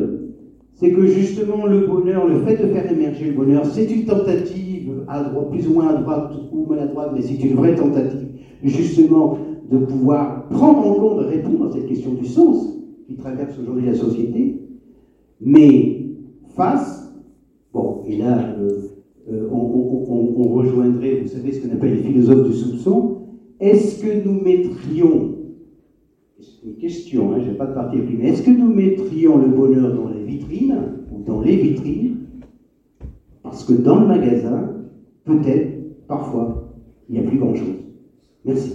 C'est 0.76 0.92
que 0.92 1.06
justement, 1.06 1.66
le 1.66 1.86
bonheur, 1.86 2.26
le 2.26 2.40
fait 2.40 2.56
de 2.56 2.72
faire 2.72 2.90
émerger 2.90 3.26
le 3.26 3.34
bonheur, 3.34 3.66
c'est 3.66 3.92
une 3.92 4.06
tentative, 4.06 5.04
à 5.10 5.24
droite, 5.24 5.50
plus 5.52 5.68
ou 5.68 5.74
moins 5.74 5.90
à 5.90 5.94
droite 5.96 6.32
ou 6.54 6.66
maladroite, 6.68 7.12
mais 7.14 7.22
c'est 7.22 7.36
une 7.44 7.56
vraie 7.56 7.76
tentative, 7.76 8.30
justement, 8.64 9.38
de 9.70 9.78
pouvoir 9.80 10.48
prendre 10.48 10.88
en 10.88 10.94
compte, 10.94 11.26
répondre 11.28 11.68
à 11.68 11.72
cette 11.74 11.88
question 11.88 12.14
du 12.14 12.26
sens 12.26 12.78
qui 13.08 13.16
traverse 13.16 13.60
aujourd'hui 13.62 13.88
la 13.88 13.94
société. 13.94 14.62
Mais 15.42 16.06
face, 16.56 17.14
bon, 17.74 18.04
et 18.08 18.18
là, 18.18 18.56
euh, 18.58 18.80
euh, 19.32 19.48
on, 19.52 20.54
rejoindrait, 20.54 21.22
vous 21.22 21.28
savez, 21.28 21.52
ce 21.52 21.66
qu'on 21.66 21.74
appelle 21.74 21.96
les 21.96 22.04
philosophes 22.04 22.48
du 22.48 22.54
soupçon, 22.54 23.18
est-ce 23.60 24.04
que 24.04 24.28
nous 24.28 24.42
mettrions 24.42 25.36
c'est 26.40 26.68
une 26.68 26.78
question, 26.78 27.34
hein, 27.34 27.38
je 27.44 27.52
n'ai 27.52 27.58
pas 27.58 27.68
de 27.68 27.74
parti 27.74 27.98
pris, 27.98 28.16
mais 28.18 28.30
est-ce 28.30 28.42
que 28.42 28.52
nous 28.52 28.74
mettrions 28.74 29.38
le 29.38 29.48
bonheur 29.48 29.94
dans 29.94 30.10
les 30.10 30.24
vitrines 30.24 30.76
ou 31.12 31.24
dans 31.24 31.42
les 31.42 31.56
vitrines 31.56 32.18
Parce 33.44 33.64
que 33.64 33.74
dans 33.74 34.00
le 34.00 34.08
magasin, 34.08 34.70
peut-être, 35.24 36.08
parfois, 36.08 36.74
il 37.10 37.20
n'y 37.20 37.26
a 37.26 37.30
plus 37.30 37.38
grand-chose. 37.38 37.76
Merci. 38.44 38.74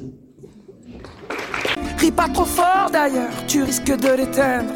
Ris 1.99 2.13
pas 2.13 2.29
trop 2.29 2.45
fort 2.45 2.89
d'ailleurs, 2.93 3.33
tu 3.49 3.63
risques 3.63 3.87
de 3.87 4.17
l'éteindre. 4.17 4.73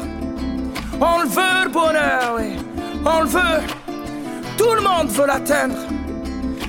On 0.99 1.21
le 1.21 1.29
veut 1.29 1.65
le 1.65 1.71
bonheur, 1.71 2.37
oui, 2.37 2.57
on 3.05 3.21
le 3.21 3.27
veut. 3.27 3.80
Tout 4.61 4.75
le 4.75 4.83
monde 4.83 5.07
veut 5.09 5.25
l'atteindre. 5.25 5.73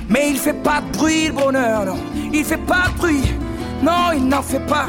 Mais 0.09 0.31
il 0.31 0.37
fait 0.37 0.59
pas 0.63 0.81
de 0.81 0.97
bruit 0.97 1.27
le 1.27 1.33
bonheur, 1.33 1.85
non. 1.85 1.97
Il 2.33 2.43
fait 2.43 2.57
pas 2.57 2.85
de 2.91 2.97
bruit. 2.97 3.21
Non, 3.83 4.17
il 4.17 4.27
n'en 4.27 4.41
fait 4.41 4.65
pas. 4.65 4.87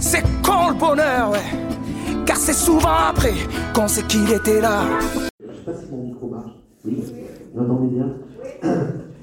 C'est 0.00 0.24
quand 0.42 0.70
le 0.70 0.74
bonheur, 0.74 1.30
ouais. 1.30 1.46
Car 2.26 2.36
c'est 2.36 2.54
souvent 2.54 2.98
après 3.08 3.34
qu'on 3.72 3.86
sait 3.86 4.02
qu'il 4.02 4.28
était 4.32 4.60
là. 4.60 4.80
Je 5.14 5.46
sais 5.46 5.52
pas 5.64 5.74
si 5.74 5.92
mon 5.92 6.02
micro 6.02 6.26
marche. 6.26 6.50
Oui, 6.84 6.96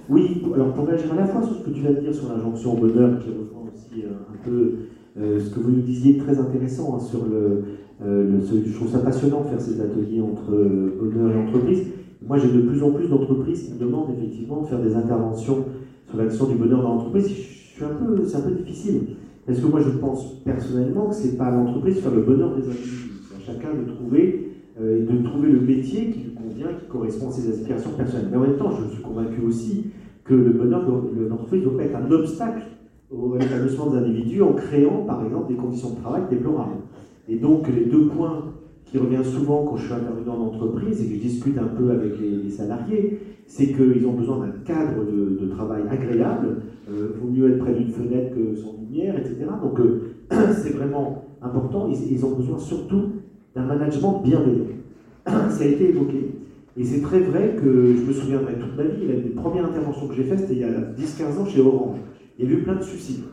Oui, 0.09 0.41
alors 0.55 0.73
pour 0.73 0.87
réagir 0.87 1.11
à 1.11 1.15
la 1.17 1.25
fois 1.25 1.43
sur 1.43 1.55
ce 1.57 1.63
que 1.65 1.71
tu 1.71 1.81
viens 1.81 1.91
de 1.91 1.99
dire 1.99 2.15
sur 2.15 2.29
l'injonction 2.29 2.75
au 2.75 2.77
bonheur, 2.77 3.19
qui 3.19 3.27
rejoint 3.27 3.67
aussi 3.73 4.05
euh, 4.05 4.31
un 4.31 4.49
peu 4.49 4.71
euh, 5.19 5.37
ce 5.41 5.53
que 5.53 5.59
vous 5.59 5.71
nous 5.71 5.81
disiez, 5.81 6.17
très 6.17 6.39
intéressant 6.39 6.95
hein, 6.95 6.99
sur 7.01 7.25
le, 7.25 7.65
euh, 8.05 8.39
le, 8.39 8.63
Je 8.65 8.73
trouve 8.73 8.89
ça 8.89 8.99
passionnant 8.99 9.41
de 9.43 9.49
faire 9.49 9.59
ces 9.59 9.81
ateliers 9.81 10.21
entre 10.21 10.51
bonheur 10.51 11.35
et 11.35 11.37
entreprise. 11.45 11.83
Moi, 12.21 12.37
j'ai 12.37 12.51
de 12.51 12.61
plus 12.61 12.83
en 12.83 12.91
plus 12.91 13.07
d'entreprises 13.07 13.63
qui 13.63 13.73
me 13.73 13.79
demandent 13.79 14.09
effectivement 14.17 14.61
de 14.61 14.67
faire 14.67 14.81
des 14.81 14.93
interventions 14.93 15.65
sur 16.07 16.17
l'action 16.17 16.47
du 16.47 16.55
bonheur 16.55 16.81
dans 16.81 16.95
l'entreprise. 16.95 17.29
C'est 17.77 17.85
un 17.85 18.41
peu 18.41 18.51
difficile. 18.51 19.01
Parce 19.45 19.59
que 19.59 19.67
moi, 19.67 19.79
je 19.79 19.89
pense 19.97 20.35
personnellement 20.43 21.07
que 21.07 21.15
c'est 21.15 21.37
pas 21.37 21.45
à 21.45 21.51
l'entreprise 21.51 21.95
de 21.95 22.01
faire 22.01 22.13
le 22.13 22.21
bonheur 22.21 22.55
des 22.55 22.63
individus. 22.63 23.11
C'est 23.29 23.51
à 23.51 23.53
chacun 23.53 23.69
de 23.73 23.89
trouver, 23.89 24.51
euh, 24.79 25.05
de 25.05 25.23
trouver 25.23 25.49
le 25.49 25.61
métier 25.61 26.11
qui 26.11 26.19
lui 26.19 26.33
convient, 26.33 26.67
qui 26.67 26.87
correspond 26.89 27.29
à 27.29 27.31
ses 27.31 27.49
aspirations 27.49 27.91
personnelles. 27.91 28.27
Mais 28.31 28.37
en 28.37 28.41
même 28.41 28.57
temps, 28.57 28.71
je 28.71 28.93
suis 28.93 29.01
convaincu 29.01 29.41
aussi 29.41 29.85
que 30.25 30.33
le 30.33 30.51
bonheur 30.51 30.85
de 30.85 31.25
l'entreprise 31.25 31.61
ne 31.61 31.69
doit 31.69 31.77
pas 31.77 31.83
être 31.85 31.95
un 31.95 32.11
obstacle 32.11 32.63
au 33.09 33.35
épanouissement 33.37 33.87
des 33.87 33.97
individus 33.97 34.43
en 34.43 34.53
créant, 34.53 35.03
par 35.05 35.25
exemple, 35.25 35.47
des 35.47 35.57
conditions 35.57 35.91
de 35.91 35.95
travail 35.95 36.23
déplorables. 36.29 36.81
Et 37.27 37.37
donc, 37.37 37.67
les 37.67 37.85
deux 37.85 38.07
points 38.07 38.43
qui 38.89 38.97
reviennent 38.97 39.23
souvent 39.23 39.65
quand 39.65 39.77
je 39.77 39.85
suis 39.85 39.93
intervenant 39.93 40.35
en 40.35 40.47
entreprise 40.47 41.01
et 41.01 41.07
que 41.07 41.15
je 41.15 41.19
discute 41.19 41.57
un 41.57 41.67
peu 41.67 41.91
avec 41.91 42.13
les 42.19 42.49
salariés, 42.49 43.19
c'est 43.45 43.67
qu'ils 43.67 44.05
ont 44.05 44.13
besoin 44.13 44.39
d'un 44.39 44.53
cadre 44.63 45.03
de, 45.05 45.47
travail 45.49 45.81
agréable. 45.89 46.57
Euh, 46.89 47.09
vaut 47.19 47.29
mieux 47.29 47.51
être 47.51 47.59
près 47.59 47.73
d'une 47.73 47.89
fenêtre 47.89 48.35
que 48.35 48.55
sans 48.55 48.75
lumière, 48.79 49.17
etc. 49.17 49.45
Donc 49.61 49.79
euh, 49.79 50.13
c'est 50.53 50.75
vraiment 50.75 51.25
important. 51.41 51.89
Ils, 51.89 52.25
ont 52.25 52.35
besoin 52.35 52.57
surtout 52.57 53.09
d'un 53.55 53.63
management 53.63 54.21
bienveillant. 54.23 54.67
ça 55.27 55.63
a 55.63 55.65
été 55.65 55.89
évoqué. 55.89 56.35
Et 56.77 56.83
c'est 56.83 57.01
très 57.01 57.19
vrai 57.19 57.55
que 57.61 57.95
je 57.95 58.01
me 58.03 58.13
souviendrai 58.13 58.53
toute 58.53 58.77
ma 58.77 58.83
vie, 58.83 59.07
la 59.07 59.41
première 59.41 59.65
intervention 59.65 60.07
que 60.07 60.13
j'ai 60.13 60.23
faite, 60.23 60.39
c'était 60.39 60.53
il 60.53 60.59
y 60.59 60.63
a 60.63 60.69
10-15 60.69 61.39
ans 61.39 61.45
chez 61.45 61.61
Orange. 61.61 61.97
Il 62.37 62.45
y 62.45 62.47
a 62.47 62.57
eu 62.57 62.63
plein 62.63 62.75
de 62.75 62.83
suicides. 62.83 63.23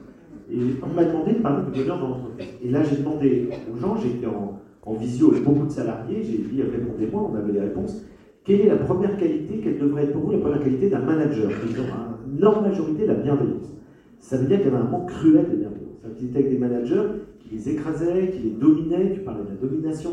Et 0.51 0.59
on 0.83 0.95
m'a 0.95 1.05
demandé 1.05 1.33
de 1.35 1.39
parler 1.39 1.71
du 1.71 1.81
bonheur 1.81 2.01
dans 2.01 2.09
l'entreprise. 2.09 2.49
Et 2.65 2.71
là, 2.71 2.83
j'ai 2.83 2.97
demandé 2.97 3.49
aux 3.73 3.79
gens, 3.79 3.97
j'étais 3.97 4.27
en, 4.27 4.59
en 4.87 4.95
visio 4.95 5.33
avec 5.33 5.45
beaucoup 5.45 5.67
de 5.67 5.73
salariés, 5.73 6.23
j'ai 6.23 6.39
dit 6.39 6.63
répondez-moi, 6.63 7.31
on 7.33 7.35
avait 7.35 7.53
les 7.53 7.61
réponses. 7.61 8.03
Quelle 8.45 8.61
est 8.61 8.69
la 8.69 8.77
première 8.77 9.17
qualité, 9.17 9.59
quelle 9.63 9.79
devrait 9.79 10.05
être 10.05 10.13
pour 10.13 10.23
vous 10.23 10.31
la 10.33 10.39
première 10.39 10.63
qualité 10.63 10.89
d'un 10.89 11.01
manager 11.01 11.51
Ils 11.69 11.81
ont 11.81 12.39
énorme 12.39 12.69
majorité 12.69 13.05
la 13.05 13.15
bienveillance? 13.15 13.75
Ça 14.21 14.37
veut 14.37 14.47
dire 14.47 14.59
qu'il 14.59 14.67
y 14.67 14.75
avait 14.75 14.83
un 14.83 14.89
manque 14.89 15.09
cruel 15.09 15.51
de 15.51 15.57
bienveillance. 15.57 15.83
Ils 16.21 16.27
étaient 16.27 16.39
avec 16.39 16.51
des 16.51 16.59
managers 16.59 17.03
qui 17.41 17.57
les 17.57 17.69
écrasaient, 17.71 18.31
qui 18.31 18.39
les 18.39 18.51
dominaient, 18.51 19.13
tu 19.13 19.21
parlais 19.21 19.43
de 19.43 19.49
la 19.49 19.69
domination, 19.69 20.11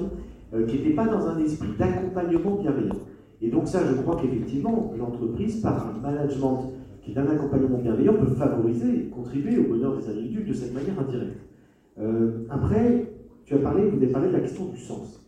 euh, 0.53 0.65
qui 0.65 0.77
n'étaient 0.77 0.95
pas 0.95 1.05
dans 1.05 1.27
un 1.27 1.37
esprit 1.39 1.69
d'accompagnement 1.77 2.55
bienveillant. 2.55 2.95
Et 3.41 3.49
donc 3.49 3.67
ça, 3.67 3.81
je 3.85 4.01
crois 4.01 4.17
qu'effectivement, 4.19 4.91
l'entreprise, 4.97 5.61
par 5.61 5.95
un 5.95 6.01
management 6.01 6.73
qui 7.03 7.11
est 7.11 7.13
d'un 7.13 7.27
accompagnement 7.27 7.77
bienveillant, 7.77 8.13
peut 8.13 8.33
favoriser, 8.33 9.09
contribuer 9.13 9.59
au 9.59 9.63
bonheur 9.63 9.97
des 9.97 10.09
individus 10.09 10.43
de 10.43 10.53
cette 10.53 10.73
manière 10.73 10.99
indirecte. 10.99 11.37
Euh, 11.99 12.45
après, 12.49 13.05
tu 13.45 13.53
as 13.53 13.57
parlé, 13.57 13.87
vous 13.89 13.97
avez 13.97 14.07
parlé 14.07 14.29
de 14.29 14.33
la 14.33 14.39
question 14.39 14.65
du 14.65 14.79
sens. 14.79 15.21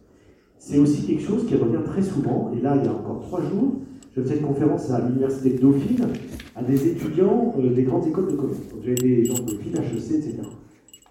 C'est 0.57 0.80
aussi 0.80 1.05
quelque 1.05 1.24
chose 1.24 1.45
qui 1.45 1.55
revient 1.55 1.84
très 1.86 2.01
souvent, 2.01 2.51
et 2.57 2.61
là, 2.61 2.76
il 2.78 2.86
y 2.86 2.88
a 2.88 2.93
encore 2.93 3.22
trois 3.22 3.41
jours, 3.41 3.76
je 4.16 4.22
faisais 4.22 4.38
une 4.38 4.45
conférence 4.45 4.89
à 4.91 5.01
l'Université 5.01 5.51
de 5.51 5.57
Dauphine 5.59 6.07
à 6.55 6.63
des 6.63 6.88
étudiants 6.88 7.53
euh, 7.59 7.74
des 7.74 7.84
grandes 7.84 8.07
écoles 8.07 8.32
de 8.32 8.38
commerce. 8.38 8.59
Donc 8.72 8.82
j'avais 8.82 8.95
des 8.95 9.26
gens 9.26 9.34
de 9.34 9.51
Dauphine, 9.51 9.76
HEC, 9.76 10.11
etc. 10.11 10.38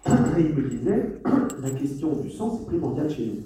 Et 0.07 0.41
ils 0.41 0.55
me 0.55 0.69
disaient, 0.69 1.21
la 1.61 1.69
question 1.69 2.13
du 2.21 2.31
sens 2.31 2.61
est 2.61 2.65
primordiale 2.65 3.09
chez 3.09 3.27
nous. 3.27 3.41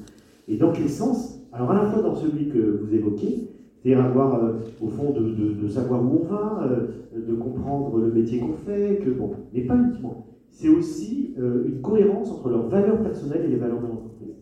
Et 0.47 0.57
dans 0.57 0.71
quel 0.71 0.89
sens? 0.89 1.41
Alors 1.51 1.71
à 1.71 1.73
la 1.73 1.89
fois 1.89 2.01
dans 2.01 2.15
celui 2.15 2.47
que 2.47 2.81
vous 2.81 2.93
évoquez, 2.93 3.49
c'est-à-dire 3.81 4.03
avoir, 4.03 4.43
euh, 4.43 4.53
au 4.81 4.87
fond, 4.87 5.11
de, 5.11 5.67
savoir 5.67 6.03
où 6.03 6.21
on 6.21 6.25
va, 6.25 6.63
euh, 6.63 6.87
de 7.15 7.35
comprendre 7.35 7.97
le 7.99 8.11
métier 8.11 8.39
qu'on 8.39 8.53
fait, 8.53 9.01
que 9.03 9.09
bon, 9.09 9.31
mais 9.53 9.61
pas 9.61 9.75
uniquement. 9.75 10.25
C'est 10.51 10.69
aussi 10.69 11.33
euh, 11.39 11.65
une 11.65 11.81
cohérence 11.81 12.31
entre 12.31 12.49
leurs 12.49 12.67
valeurs 12.67 13.01
personnelles 13.01 13.45
et 13.45 13.49
les 13.49 13.55
valeurs 13.55 13.81
de 13.81 13.87
l'entreprise. 13.87 14.35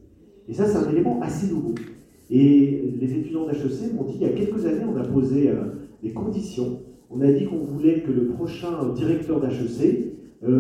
Et 0.47 0.53
ça, 0.53 0.65
c'est 0.65 0.77
un 0.77 0.89
élément 0.89 1.19
assez 1.21 1.51
nouveau. 1.53 1.75
Et 2.29 2.93
les 2.99 3.13
étudiants 3.13 3.45
d'HEC 3.45 3.93
m'ont 3.93 4.03
dit, 4.03 4.15
il 4.15 4.21
y 4.21 4.25
a 4.25 4.29
quelques 4.29 4.65
années, 4.65 4.85
on 4.91 4.97
a 4.97 5.03
posé 5.03 5.49
des 6.03 6.11
conditions. 6.11 6.79
On 7.09 7.21
a 7.21 7.31
dit 7.31 7.45
qu'on 7.45 7.59
voulait 7.59 8.01
que 8.01 8.11
le 8.11 8.27
prochain 8.27 8.93
directeur 8.93 9.39
d'HEC, 9.39 10.13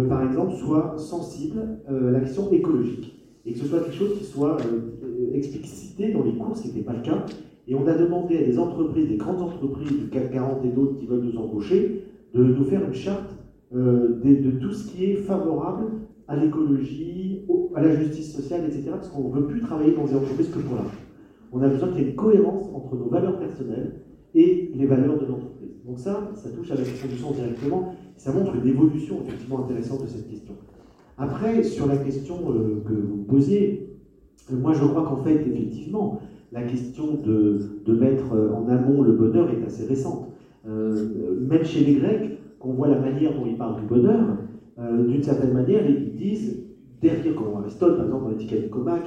par 0.07 0.23
exemple, 0.23 0.55
soit 0.55 0.95
sensible 0.97 1.79
à 1.87 1.91
la 1.91 2.19
question 2.21 2.49
écologique. 2.51 3.13
Et 3.45 3.53
que 3.53 3.59
ce 3.59 3.65
soit 3.65 3.79
quelque 3.79 3.95
chose 3.95 4.17
qui 4.17 4.23
soit 4.23 4.57
explicité 5.33 6.13
dans 6.13 6.23
les 6.23 6.33
cours, 6.33 6.55
ce 6.55 6.63
qui 6.63 6.67
n'était 6.69 6.81
pas 6.81 6.93
le 6.93 7.01
cas, 7.01 7.25
et 7.67 7.75
on 7.75 7.85
a 7.85 7.93
demandé 7.93 8.37
à 8.37 8.43
des 8.43 8.57
entreprises, 8.57 9.09
des 9.09 9.17
grandes 9.17 9.41
entreprises 9.41 9.91
du 9.91 10.07
CAC 10.09 10.31
40 10.31 10.65
et 10.65 10.69
d'autres 10.69 10.97
qui 10.97 11.05
veulent 11.05 11.23
nous 11.23 11.37
embaucher, 11.37 12.03
de 12.33 12.43
nous 12.43 12.63
faire 12.63 12.85
une 12.85 12.93
charte 12.93 13.36
euh, 13.75 14.19
de, 14.23 14.51
tout 14.59 14.71
ce 14.71 14.89
qui 14.89 15.05
est 15.05 15.15
favorable 15.15 15.87
à 16.27 16.37
l'écologie, 16.37 17.45
à 17.75 17.81
la 17.81 17.95
justice 17.95 18.33
sociale, 18.33 18.63
etc. 18.65 18.91
Parce 18.91 19.09
qu'on 19.09 19.27
ne 19.27 19.33
veut 19.33 19.47
plus 19.47 19.59
travailler 19.59 19.93
dans 19.93 20.05
des 20.05 20.15
entreprises 20.15 20.49
que 20.49 20.59
pour 20.59 20.75
l'argent. 20.75 20.91
On 21.51 21.61
a 21.61 21.67
besoin 21.67 21.89
qu'il 21.89 21.99
y 21.99 22.05
ait 22.05 22.09
une 22.09 22.15
cohérence 22.15 22.69
entre 22.73 22.95
nos 22.95 23.09
valeurs 23.09 23.39
personnelles 23.39 24.01
et 24.35 24.71
les 24.73 24.85
valeurs 24.85 25.19
de 25.19 25.25
l'entreprise. 25.25 25.83
Donc 25.85 25.99
ça, 25.99 26.31
ça 26.35 26.49
touche 26.49 26.71
à 26.71 26.75
la 26.75 26.83
question 26.83 27.31
directement. 27.31 27.93
Ça 28.15 28.31
montre 28.31 28.55
une 28.55 28.67
évolution 28.67 29.17
effectivement 29.25 29.65
intéressante 29.65 30.03
de 30.03 30.07
cette 30.07 30.29
question. 30.29 30.53
Après, 31.17 31.61
sur 31.63 31.87
la 31.87 31.97
question 31.97 32.35
euh, 32.49 32.83
que 32.87 32.93
vous 32.93 33.23
posiez, 33.23 33.89
euh, 34.51 34.55
moi 34.57 34.73
je 34.73 34.85
crois 34.85 35.03
qu'en 35.03 35.17
fait, 35.17 35.45
effectivement, 35.45 36.21
la 36.53 36.63
question 36.63 37.15
de, 37.15 37.81
de, 37.85 37.93
mettre 37.93 38.31
en 38.31 38.69
amont 38.69 39.01
le 39.01 39.11
bonheur 39.11 39.49
est 39.49 39.65
assez 39.65 39.85
récente. 39.85 40.29
Même 40.65 41.63
chez 41.63 41.83
les 41.83 41.95
Grecs, 41.95 42.36
qu'on 42.59 42.73
voit 42.73 42.87
la 42.87 42.99
manière 42.99 43.33
dont 43.33 43.45
ils 43.45 43.57
parlent 43.57 43.81
du 43.81 43.87
bonheur, 43.87 44.37
euh, 44.79 45.05
d'une 45.05 45.23
certaine 45.23 45.53
manière, 45.53 45.87
ils 45.89 46.13
disent, 46.15 46.63
derrière, 47.01 47.35
comme 47.35 47.55
Aristote, 47.61 47.97
par 47.97 48.05
exemple, 48.05 48.23
dans 48.25 48.29
l'étiquette 48.31 48.63
du 48.63 48.69
Comac, 48.69 49.03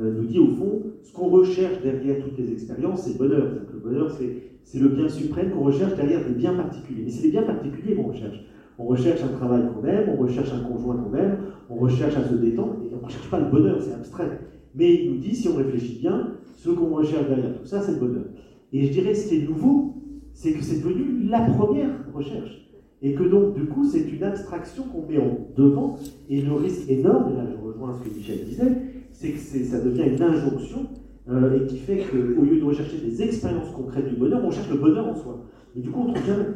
euh, 0.00 0.12
nous 0.12 0.24
dit 0.24 0.38
au 0.38 0.48
fond, 0.48 0.82
ce 1.02 1.12
qu'on 1.12 1.28
recherche 1.28 1.80
derrière 1.82 2.22
toutes 2.22 2.36
les 2.38 2.52
expériences, 2.52 3.02
c'est 3.02 3.12
le 3.12 3.18
bonheur. 3.18 3.46
Le 3.72 3.78
bonheur, 3.78 4.10
c'est 4.10 4.78
le 4.78 4.88
bien 4.88 5.08
suprême 5.08 5.50
qu'on 5.50 5.64
recherche 5.64 5.94
derrière 5.94 6.26
des 6.26 6.34
biens 6.34 6.54
particuliers. 6.54 7.02
Mais 7.04 7.10
c'est 7.10 7.22
des 7.22 7.30
biens 7.30 7.42
particuliers 7.42 7.94
qu'on 7.94 8.08
recherche. 8.08 8.44
On 8.76 8.84
recherche 8.86 9.22
un 9.22 9.36
travail 9.36 9.62
qu'on 9.72 9.86
aime, 9.86 10.16
on 10.18 10.22
recherche 10.22 10.52
un 10.52 10.60
conjoint 10.68 10.96
qu'on 10.96 11.14
aime, 11.14 11.38
on 11.70 11.76
recherche 11.76 12.16
à 12.16 12.24
se 12.24 12.34
détendre, 12.34 12.76
et 12.84 12.92
on 12.92 13.00
ne 13.00 13.04
recherche 13.04 13.30
pas 13.30 13.38
le 13.38 13.50
bonheur, 13.50 13.80
c'est 13.80 13.92
abstrait. 13.92 14.40
Mais 14.74 14.92
il 14.94 15.12
nous 15.12 15.18
dit, 15.18 15.34
si 15.34 15.48
on 15.48 15.56
réfléchit 15.56 16.00
bien, 16.00 16.32
ce 16.56 16.70
qu'on 16.70 16.88
recherche 16.88 17.28
derrière 17.28 17.56
tout 17.56 17.66
ça, 17.66 17.80
c'est 17.80 17.92
le 17.92 17.98
bonheur. 17.98 18.24
Et 18.72 18.86
je 18.86 18.92
dirais, 18.92 19.14
ce 19.14 19.28
qui 19.28 19.36
est 19.36 19.48
nouveau, 19.48 19.94
c'est 20.32 20.52
que 20.52 20.62
c'est 20.62 20.82
devenu 20.82 21.28
la 21.28 21.42
première 21.42 21.90
recherche. 22.12 22.63
Et 23.04 23.12
que 23.12 23.22
donc, 23.22 23.54
du 23.54 23.66
coup, 23.66 23.84
c'est 23.84 24.00
une 24.00 24.24
abstraction 24.24 24.84
qu'on 24.84 25.06
met 25.06 25.18
en 25.18 25.46
devant. 25.54 25.98
Et 26.30 26.40
le 26.40 26.54
risque 26.54 26.88
énorme, 26.88 27.32
et 27.32 27.36
là 27.36 27.44
je 27.46 27.62
rejoins 27.62 27.92
ce 27.92 28.08
que 28.08 28.14
Michel 28.16 28.46
disait, 28.46 28.76
c'est 29.12 29.32
que 29.32 29.38
ça 29.38 29.78
devient 29.80 30.04
une 30.16 30.22
injonction 30.22 30.86
euh, 31.28 31.60
et 31.60 31.66
qui 31.66 31.76
fait 31.76 31.98
qu'au 31.98 32.42
lieu 32.42 32.58
de 32.58 32.64
rechercher 32.64 32.96
des 33.04 33.22
expériences 33.22 33.70
concrètes 33.72 34.08
du 34.08 34.16
bonheur, 34.16 34.42
on 34.42 34.50
cherche 34.50 34.70
le 34.70 34.78
bonheur 34.78 35.06
en 35.06 35.14
soi. 35.14 35.44
Et 35.76 35.80
du 35.80 35.90
coup, 35.90 36.00
on 36.00 36.14
trouve 36.14 36.26
jamais. 36.26 36.46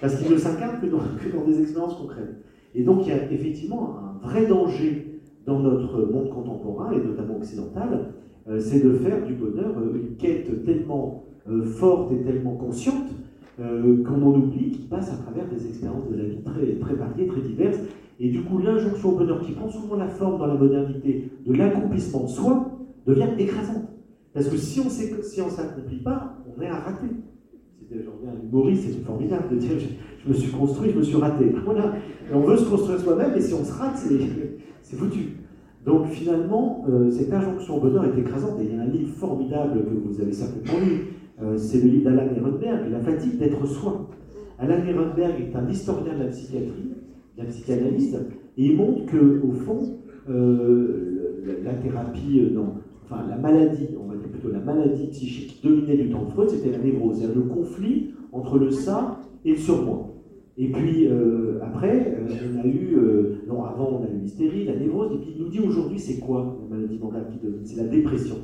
Parce 0.00 0.16
qu'il 0.16 0.32
ne 0.32 0.38
s'incarne 0.38 0.80
que, 0.80 0.86
dans, 0.86 1.44
des 1.44 1.60
expériences 1.60 1.96
concrètes. 1.96 2.34
Et 2.74 2.82
donc, 2.82 3.02
il 3.02 3.08
y 3.08 3.12
a 3.12 3.30
effectivement 3.30 3.98
un 3.98 4.26
vrai 4.26 4.46
danger 4.46 5.20
dans 5.44 5.58
notre 5.58 6.10
monde 6.10 6.30
contemporain, 6.30 6.92
et 6.92 7.04
notamment 7.04 7.36
occidental, 7.36 8.14
euh, 8.48 8.58
c'est 8.58 8.82
de 8.82 8.94
faire 8.94 9.22
du 9.26 9.34
bonheur 9.34 9.76
euh, 9.76 9.94
une 9.94 10.16
quête 10.16 10.64
tellement 10.64 11.26
forte 11.64 12.12
et 12.12 12.22
tellement 12.22 12.54
consciente 12.54 13.08
qu'on 13.60 14.22
en 14.22 14.34
oublie, 14.34 14.70
qui 14.70 14.82
passe 14.82 15.12
à 15.12 15.16
travers 15.16 15.48
des 15.48 15.66
expériences 15.66 16.08
de 16.08 16.16
la 16.16 16.24
vie 16.24 16.42
très, 16.42 16.74
très 16.76 16.94
variées, 16.94 17.26
très 17.26 17.40
diverses. 17.40 17.78
Et 18.18 18.28
du 18.28 18.42
coup, 18.42 18.58
l'injonction 18.58 19.10
au 19.10 19.16
bonheur, 19.16 19.40
qui 19.40 19.52
prend 19.52 19.68
souvent 19.68 19.96
la 19.96 20.08
forme 20.08 20.38
dans 20.38 20.46
la 20.46 20.54
modernité 20.54 21.30
de 21.46 21.52
l'accomplissement 21.54 22.24
de 22.24 22.28
soi, 22.28 22.70
devient 23.06 23.28
écrasante. 23.38 23.88
Parce 24.32 24.48
que 24.48 24.56
si 24.56 24.80
on 24.80 24.88
si 24.88 25.10
ne 25.10 25.48
s'accomplit 25.48 26.02
pas, 26.02 26.36
on 26.56 26.60
est 26.62 26.68
à 26.68 26.76
rater. 26.76 27.08
C'était 27.80 28.04
un 28.04 28.46
humoriste, 28.46 28.84
c'est 28.84 29.04
formidable 29.04 29.50
de 29.50 29.56
dire 29.56 29.72
je, 29.78 30.28
me 30.28 30.34
suis 30.34 30.52
construit, 30.52 30.90
je 30.92 30.98
me 30.98 31.02
suis 31.02 31.16
raté. 31.16 31.52
Voilà. 31.64 31.94
on 32.32 32.40
veut 32.40 32.56
se 32.56 32.68
construire 32.68 33.00
soi-même, 33.00 33.34
et 33.34 33.40
si 33.40 33.54
on 33.54 33.64
se 33.64 33.72
rate, 33.72 33.96
c'est 34.82 34.96
foutu. 34.96 35.40
Donc 35.84 36.08
finalement, 36.08 36.84
euh, 36.88 37.10
cette 37.10 37.32
injonction 37.32 37.78
au 37.78 37.80
bonheur 37.80 38.04
est 38.04 38.18
écrasante. 38.18 38.60
Et 38.60 38.64
il 38.64 38.76
y 38.76 38.78
a 38.78 38.82
un 38.82 38.86
livre 38.86 39.12
formidable 39.14 39.82
que 39.82 40.08
vous 40.08 40.20
avez 40.20 40.32
certainement 40.32 40.78
lu, 40.84 41.06
euh, 41.42 41.56
c'est 41.56 41.80
le 41.80 41.88
livre 41.88 42.10
d'Alan 42.10 42.30
Ehrenberg, 42.36 42.90
La 42.90 43.00
fatigue 43.00 43.38
d'être 43.38 43.66
soi. 43.66 44.08
Alan 44.58 44.84
Ehrenberg 44.84 45.40
est 45.40 45.56
un 45.56 45.68
historien 45.68 46.14
de 46.14 46.24
la 46.24 46.28
psychiatrie, 46.28 46.92
de 47.36 47.42
la 47.42 47.48
psychanalyse, 47.48 48.14
et 48.56 48.64
il 48.64 48.76
montre 48.76 49.06
que 49.06 49.40
au 49.42 49.52
fond, 49.52 49.98
euh, 50.28 51.62
la, 51.64 51.74
thérapie, 51.74 52.42
non, 52.52 52.74
enfin 53.04 53.24
la 53.28 53.36
maladie, 53.36 53.88
on 53.98 54.08
va 54.08 54.16
dire 54.16 54.28
plutôt 54.28 54.50
la 54.50 54.60
maladie 54.60 55.06
psychique 55.08 55.60
dominait 55.62 55.96
du 55.96 56.10
temps 56.10 56.24
de 56.24 56.30
Freud, 56.30 56.50
c'était 56.50 56.70
la 56.70 56.78
névrose, 56.78 57.22
le 57.34 57.42
conflit 57.42 58.10
entre 58.32 58.58
le 58.58 58.70
ça 58.70 59.20
et 59.44 59.52
le 59.52 59.56
surmoi. 59.56 60.10
Et 60.58 60.70
puis 60.70 61.06
euh, 61.06 61.58
après, 61.62 62.18
euh, 62.18 62.28
on 62.54 62.60
a 62.60 62.66
eu, 62.66 62.94
euh, 62.96 63.42
non 63.48 63.64
avant 63.64 64.00
on 64.00 64.04
a 64.04 64.08
eu 64.10 64.18
l'hystérie, 64.20 64.66
la 64.66 64.76
névrose, 64.76 65.14
et 65.14 65.18
puis 65.18 65.32
il 65.34 65.42
nous 65.42 65.48
dit 65.48 65.60
aujourd'hui 65.60 65.98
c'est 65.98 66.20
quoi 66.20 66.58
la 66.68 66.76
maladie 66.76 66.98
mentale 66.98 67.28
qui 67.32 67.38
domine? 67.38 67.64
C'est 67.64 67.82
la 67.82 67.88
dépression. 67.88 68.36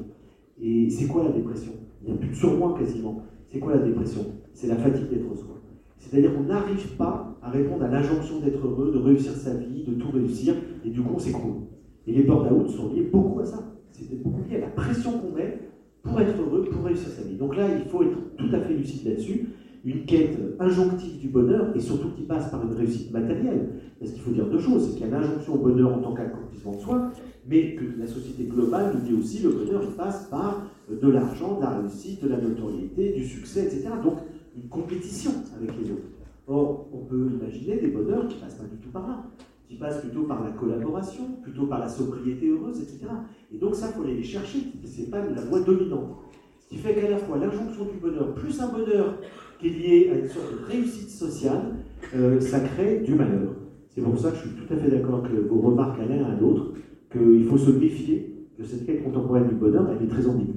Et 0.61 0.89
c'est 0.89 1.07
quoi 1.07 1.25
la 1.25 1.33
dépression? 1.33 1.73
Il 2.07 2.13
n'y 2.13 2.19
a 2.19 2.21
plus 2.21 2.31
de 2.31 2.35
surmoi 2.35 2.77
quasiment. 2.79 3.23
C'est 3.49 3.59
quoi 3.59 3.75
la 3.75 3.83
dépression? 3.83 4.27
C'est 4.53 4.69
la 4.69 4.77
fatigue 4.77 5.09
d'être 5.09 5.35
soi. 5.37 5.61
C'est-à-dire 5.99 6.35
qu'on 6.35 6.45
n'arrive 6.45 6.97
pas 6.97 7.37
à 7.43 7.51
répondre 7.51 7.85
à 7.85 7.89
l'injonction 7.89 8.41
d'être 8.41 8.65
heureux, 8.65 8.93
de 8.93 8.99
réussir 8.99 9.33
sa 9.33 9.55
vie, 9.55 9.85
de 9.85 9.95
tout 9.95 10.11
réussir, 10.13 10.55
et 10.85 10.91
du 10.91 11.01
coup 11.01 11.15
on 11.15 11.19
s'écroule. 11.19 11.63
Et 12.07 12.13
les 12.13 12.23
burn-out 12.23 12.69
sont 12.69 12.93
liés 12.93 13.09
beaucoup 13.13 13.41
à 13.41 13.45
ça. 13.45 13.59
C'est 13.91 14.23
beaucoup 14.23 14.43
lié 14.49 14.59
à 14.59 14.61
la 14.61 14.69
pression 14.69 15.19
qu'on 15.19 15.33
met 15.35 15.59
pour 16.03 16.21
être 16.21 16.41
heureux, 16.41 16.65
pour 16.71 16.85
réussir 16.85 17.09
sa 17.09 17.23
vie. 17.23 17.35
Donc 17.35 17.57
là, 17.57 17.67
il 17.77 17.89
faut 17.91 18.03
être 18.03 18.37
tout 18.37 18.49
à 18.53 18.61
fait 18.61 18.75
lucide 18.75 19.09
là-dessus 19.09 19.49
une 19.87 20.05
quête 20.05 20.37
injonctive 20.59 21.21
du 21.21 21.29
bonheur, 21.29 21.75
et 21.75 21.81
surtout 21.81 22.09
qui 22.17 22.23
passe 22.23 22.51
par 22.51 22.61
une 22.65 22.75
réussite 22.75 23.13
matérielle. 23.13 23.69
Parce 24.01 24.11
qu'il 24.11 24.21
faut 24.21 24.33
dire 24.33 24.47
deux 24.47 24.59
choses, 24.59 24.89
c'est 24.89 24.99
qu'il 24.99 25.09
y 25.09 25.15
a 25.15 25.21
l'injonction 25.21 25.55
au 25.55 25.59
bonheur 25.59 25.95
en 25.95 25.99
tant 26.01 26.13
qu'accomplissement 26.13 26.73
de 26.73 26.81
soi, 26.81 27.13
mais 27.49 27.77
que 27.77 27.85
la 27.97 28.07
société 28.07 28.45
globale 28.45 28.95
nous 28.95 29.09
dit 29.09 29.15
aussi 29.15 29.45
le 29.45 29.51
bonheur 29.51 29.83
passe 29.97 30.27
par 30.29 30.67
de 30.91 31.09
l'argent, 31.09 31.57
de 31.57 31.63
la 31.63 31.79
réussite, 31.79 32.23
de 32.23 32.29
la 32.29 32.39
notoriété, 32.39 33.13
du 33.13 33.25
succès, 33.25 33.65
etc. 33.65 33.89
Donc 34.03 34.19
une 34.57 34.69
compétition 34.69 35.33
avec 35.57 35.71
les 35.79 35.91
autres. 35.91 36.09
Or, 36.47 36.89
on 36.93 36.99
peut 36.99 37.29
imaginer 37.41 37.79
des 37.79 37.89
bonheurs 37.89 38.29
qui 38.29 38.39
passent 38.39 38.55
pas 38.55 38.65
du 38.65 38.77
tout 38.77 38.91
par 38.91 39.09
là, 39.09 39.25
qui 39.69 39.77
passent 39.77 40.01
plutôt 40.01 40.23
par 40.23 40.45
la 40.45 40.51
collaboration, 40.51 41.25
plutôt 41.43 41.67
par 41.67 41.81
la 41.81 41.89
sobriété 41.89 42.49
heureuse, 42.49 42.81
etc. 42.81 43.07
Et 43.53 43.59
donc 43.59 43.75
ça, 43.75 43.89
il 43.89 43.97
faut 43.97 44.05
aller 44.05 44.17
les 44.17 44.23
chercher, 44.23 44.59
c'est 44.85 45.11
pas 45.11 45.27
la 45.27 45.43
voie 45.43 45.61
dominante. 45.61 46.19
Ce 46.61 46.69
qui 46.69 46.77
fait 46.77 46.95
qu'à 46.95 47.11
la 47.11 47.19
fois 47.19 47.39
l'injonction 47.39 47.85
du 47.85 47.99
bonheur, 48.01 48.35
plus 48.35 48.61
un 48.61 48.69
bonheur 48.69 49.19
qui 49.59 49.69
est 49.69 49.71
lié 49.71 50.11
à 50.13 50.19
une 50.19 50.29
sorte 50.29 50.53
de 50.53 50.65
réussite 50.67 51.11
sociale, 51.11 51.77
euh, 52.15 52.41
ça 52.41 52.61
crée 52.61 53.01
du 53.01 53.15
malheur. 53.15 53.55
C'est 53.89 54.03
pour 54.03 54.19
ça 54.19 54.31
que 54.31 54.37
je 54.37 54.43
suis 54.43 54.51
tout 54.51 54.73
à 54.73 54.77
fait 54.77 54.91
d'accord 54.91 55.25
avec 55.25 55.47
vos 55.47 55.61
remarques 55.61 55.99
à 56.01 56.05
l'un 56.05 56.17
et 56.17 56.25
à 56.25 56.39
l'autre, 56.39 56.75
qu'il 57.11 57.45
faut 57.45 57.59
se 57.59 57.71
méfier 57.71 58.47
de 58.59 58.65
cette 58.65 58.87
quête 58.87 59.03
contemporaine 59.05 59.49
du 59.49 59.55
bonheur, 59.55 59.87
elle 59.91 60.07
est 60.07 60.11
très 60.11 60.27
ambiguë. 60.27 60.56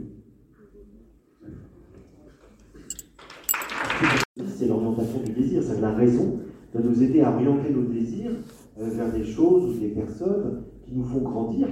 Plaisir, 5.34 5.64
c'est 5.64 5.82
la 5.82 5.94
raison 5.94 6.40
doit 6.74 6.82
nous 6.84 7.04
aider 7.04 7.22
à 7.22 7.34
orienter 7.34 7.74
nos 7.74 7.84
désirs 7.84 8.32
euh, 8.80 8.90
vers 8.90 9.12
des 9.12 9.24
choses 9.24 9.66
ou 9.66 9.80
des 9.80 9.90
personnes 9.90 10.64
qui 10.84 10.94
nous 10.96 11.04
font 11.04 11.22
grandir, 11.22 11.68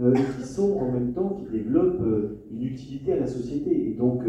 euh, 0.00 0.14
qui 0.14 0.46
sont 0.46 0.78
en 0.78 0.92
même 0.92 1.12
temps, 1.12 1.38
qui 1.38 1.56
développent 1.56 2.00
euh, 2.00 2.38
une 2.52 2.62
utilité 2.62 3.12
à 3.12 3.20
la 3.20 3.26
société. 3.26 3.90
Et 3.90 3.94
donc, 3.94 4.22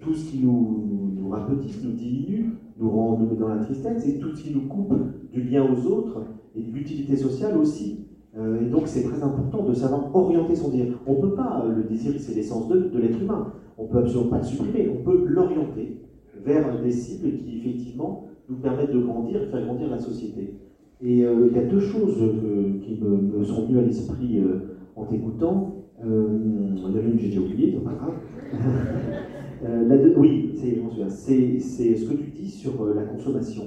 tout 0.00 0.14
ce 0.14 0.30
qui 0.30 0.38
nous, 0.38 1.12
nous 1.16 1.28
rapetisse, 1.28 1.82
nous 1.84 1.92
diminue, 1.92 2.54
nous 2.78 2.90
rend 2.90 3.18
nous 3.18 3.26
met 3.26 3.36
dans 3.36 3.48
la 3.48 3.58
tristesse, 3.58 4.06
et 4.06 4.18
tout 4.18 4.34
ce 4.34 4.42
qui 4.42 4.54
nous 4.54 4.66
coupe 4.66 4.94
du 5.32 5.42
lien 5.42 5.64
aux 5.64 5.86
autres 5.86 6.24
et 6.56 6.62
de 6.62 6.72
l'utilité 6.72 7.16
sociale 7.16 7.56
aussi. 7.56 8.06
et 8.34 8.68
donc, 8.68 8.82
c'est 8.86 9.04
très 9.04 9.22
important 9.22 9.64
de 9.64 9.74
savoir 9.74 10.14
orienter 10.14 10.56
son 10.56 10.70
désir. 10.70 10.98
On 11.06 11.14
ne 11.14 11.20
peut 11.20 11.34
pas, 11.34 11.64
le 11.68 11.84
désir, 11.84 12.14
c'est 12.18 12.34
l'essence 12.34 12.68
de, 12.68 12.88
de 12.88 12.98
l'être 12.98 13.20
humain. 13.20 13.52
On 13.78 13.84
ne 13.84 13.88
peut 13.88 13.98
absolument 13.98 14.30
pas 14.30 14.38
le 14.38 14.44
supprimer, 14.44 14.90
on 14.90 15.04
peut 15.04 15.24
l'orienter 15.26 16.00
vers 16.44 16.80
des 16.82 16.90
cibles 16.90 17.36
qui, 17.36 17.58
effectivement, 17.58 18.26
nous 18.48 18.56
permettent 18.56 18.92
de 18.92 19.00
grandir, 19.00 19.40
de 19.40 19.46
faire 19.46 19.64
grandir 19.64 19.88
la 19.88 19.98
société. 19.98 20.54
Et 21.02 21.24
euh, 21.24 21.48
il 21.50 21.56
y 21.56 21.60
a 21.60 21.64
deux 21.64 21.80
choses 21.80 22.22
euh, 22.22 22.78
qui 22.82 23.00
me, 23.00 23.42
sont 23.42 23.66
venues 23.66 23.78
à 23.78 23.82
l'esprit 23.82 24.38
euh, 24.38 24.76
en 24.96 25.06
t'écoutant. 25.06 25.76
il 26.04 26.78
y 26.78 26.84
en 26.84 26.94
a 26.94 27.00
une 27.00 27.16
que 27.16 27.22
j'ai 27.22 27.28
déjà 27.28 27.40
oubliée, 27.40 27.72
c'est 27.72 27.84
pas 27.84 27.94
grave. 27.94 28.14
la 29.62 29.96
oui, 30.18 30.50
c'est 30.54 31.94
ce 31.94 32.08
que 32.08 32.14
tu 32.14 32.30
dis 32.30 32.50
sur 32.50 32.84
la 32.94 33.02
consommation 33.04 33.64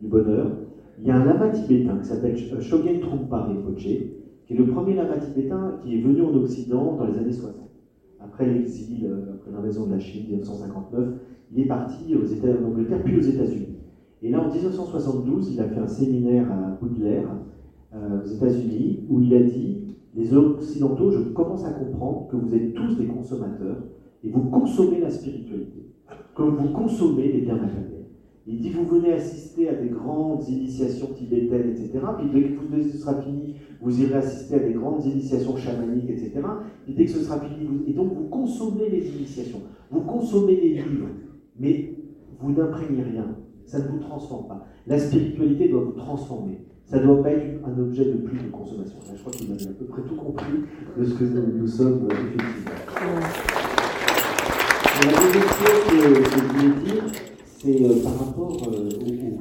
du 0.00 0.08
bonheur. 0.08 0.52
Il 1.00 1.06
y 1.06 1.10
a 1.10 1.16
un 1.16 1.24
lama 1.24 1.50
tibétain 1.50 1.98
qui 1.98 2.06
s'appelle 2.06 2.36
Shogyen 2.36 3.00
Trungpa 3.00 3.44
Rinpoche, 3.44 3.82
qui 3.82 4.54
est 4.54 4.56
le 4.56 4.66
premier 4.66 4.94
lama 4.94 5.18
tibétain 5.18 5.78
qui 5.82 5.96
est 5.96 6.00
venu 6.00 6.22
en 6.22 6.34
Occident 6.34 6.96
dans 6.96 7.06
les 7.06 7.18
années 7.18 7.32
60. 7.32 7.54
Après 8.20 8.46
l'exil, 8.46 9.08
après 9.34 9.50
l'invasion 9.50 9.86
de 9.86 9.92
la 9.92 9.98
Chine, 9.98 10.24
1959, 10.28 11.08
il 11.56 11.62
est 11.62 11.66
parti 11.66 12.14
aux 12.14 12.26
États, 12.26 12.48
en 12.48 12.66
Angleterre, 12.66 13.02
puis 13.02 13.16
aux 13.16 13.22
États-Unis. 13.22 13.78
Et 14.22 14.30
là, 14.30 14.42
en 14.42 14.52
1972, 14.52 15.54
il 15.54 15.60
a 15.60 15.64
fait 15.64 15.80
un 15.80 15.86
séminaire 15.86 16.52
à 16.52 16.78
Baudelaire, 16.80 17.28
euh, 17.94 18.22
aux 18.22 18.26
États-Unis, 18.26 19.06
où 19.08 19.20
il 19.20 19.34
a 19.34 19.40
dit 19.40 19.78
Les 20.14 20.34
Occidentaux, 20.34 21.10
je 21.10 21.20
commence 21.30 21.64
à 21.64 21.70
comprendre 21.70 22.28
que 22.28 22.36
vous 22.36 22.54
êtes 22.54 22.74
tous 22.74 22.96
des 22.96 23.06
consommateurs 23.06 23.78
et 24.22 24.28
vous 24.28 24.42
consommez 24.42 25.00
la 25.00 25.10
spiritualité, 25.10 25.92
comme 26.34 26.56
vous 26.56 26.68
consommez 26.68 27.32
les 27.32 27.40
biens 27.40 27.56
matériels. 27.56 28.04
Il 28.46 28.58
dit 28.58 28.70
Vous 28.70 28.84
venez 28.84 29.12
assister 29.14 29.70
à 29.70 29.74
des 29.74 29.88
grandes 29.88 30.46
initiations 30.48 31.08
tibétaines, 31.14 31.70
etc. 31.70 32.00
Puis 32.18 32.28
dès 32.34 32.82
que 32.82 32.82
ce 32.90 32.98
sera 32.98 33.14
fini, 33.22 33.54
vous 33.80 34.02
irez 34.02 34.14
assister 34.14 34.56
à 34.56 34.58
des 34.58 34.74
grandes 34.74 35.04
initiations 35.06 35.56
chamaniques, 35.56 36.10
etc. 36.10 36.32
Puis 36.84 36.94
dès 36.94 37.06
que 37.06 37.10
ce 37.12 37.20
sera 37.20 37.40
fini, 37.40 37.64
vous... 37.64 37.82
et 37.86 37.94
donc 37.94 38.12
vous 38.12 38.28
consommez 38.28 38.90
les 38.90 39.08
initiations, 39.08 39.60
vous 39.90 40.00
consommez 40.00 40.56
les 40.56 40.74
livres, 40.74 41.08
mais 41.58 41.94
vous 42.38 42.52
n'imprégnez 42.52 43.02
rien 43.02 43.36
ça 43.66 43.80
ne 43.80 43.88
vous 43.88 43.98
transforme 43.98 44.46
pas. 44.46 44.64
La 44.86 44.98
spiritualité 44.98 45.68
doit 45.68 45.82
vous 45.82 45.92
transformer. 45.92 46.60
Ça 46.84 47.00
ne 47.00 47.04
doit 47.04 47.22
pas 47.22 47.32
être 47.32 47.64
un 47.66 47.78
objet 47.80 48.04
de 48.04 48.18
plus 48.18 48.38
de 48.38 48.48
consommation. 48.48 48.96
je 49.12 49.20
crois 49.20 49.32
que 49.32 49.44
vous 49.44 49.52
avez 49.52 49.66
à 49.66 49.72
peu 49.72 49.84
près 49.86 50.02
tout 50.02 50.14
compris 50.14 50.52
de 50.96 51.04
ce 51.04 51.14
que 51.14 51.24
nous, 51.24 51.66
sommes 51.66 52.08
euh, 52.08 52.14
effectivement. 52.14 52.70
La 55.02 55.10
deuxième 55.10 55.42
chose 55.42 55.82
que, 55.90 55.98
je 56.30 56.38
voulais 56.44 56.84
dire, 56.84 57.04
c'est 57.44 57.84
euh, 57.84 58.02
par 58.04 58.24
rapport 58.24 58.56
euh, 58.68 58.88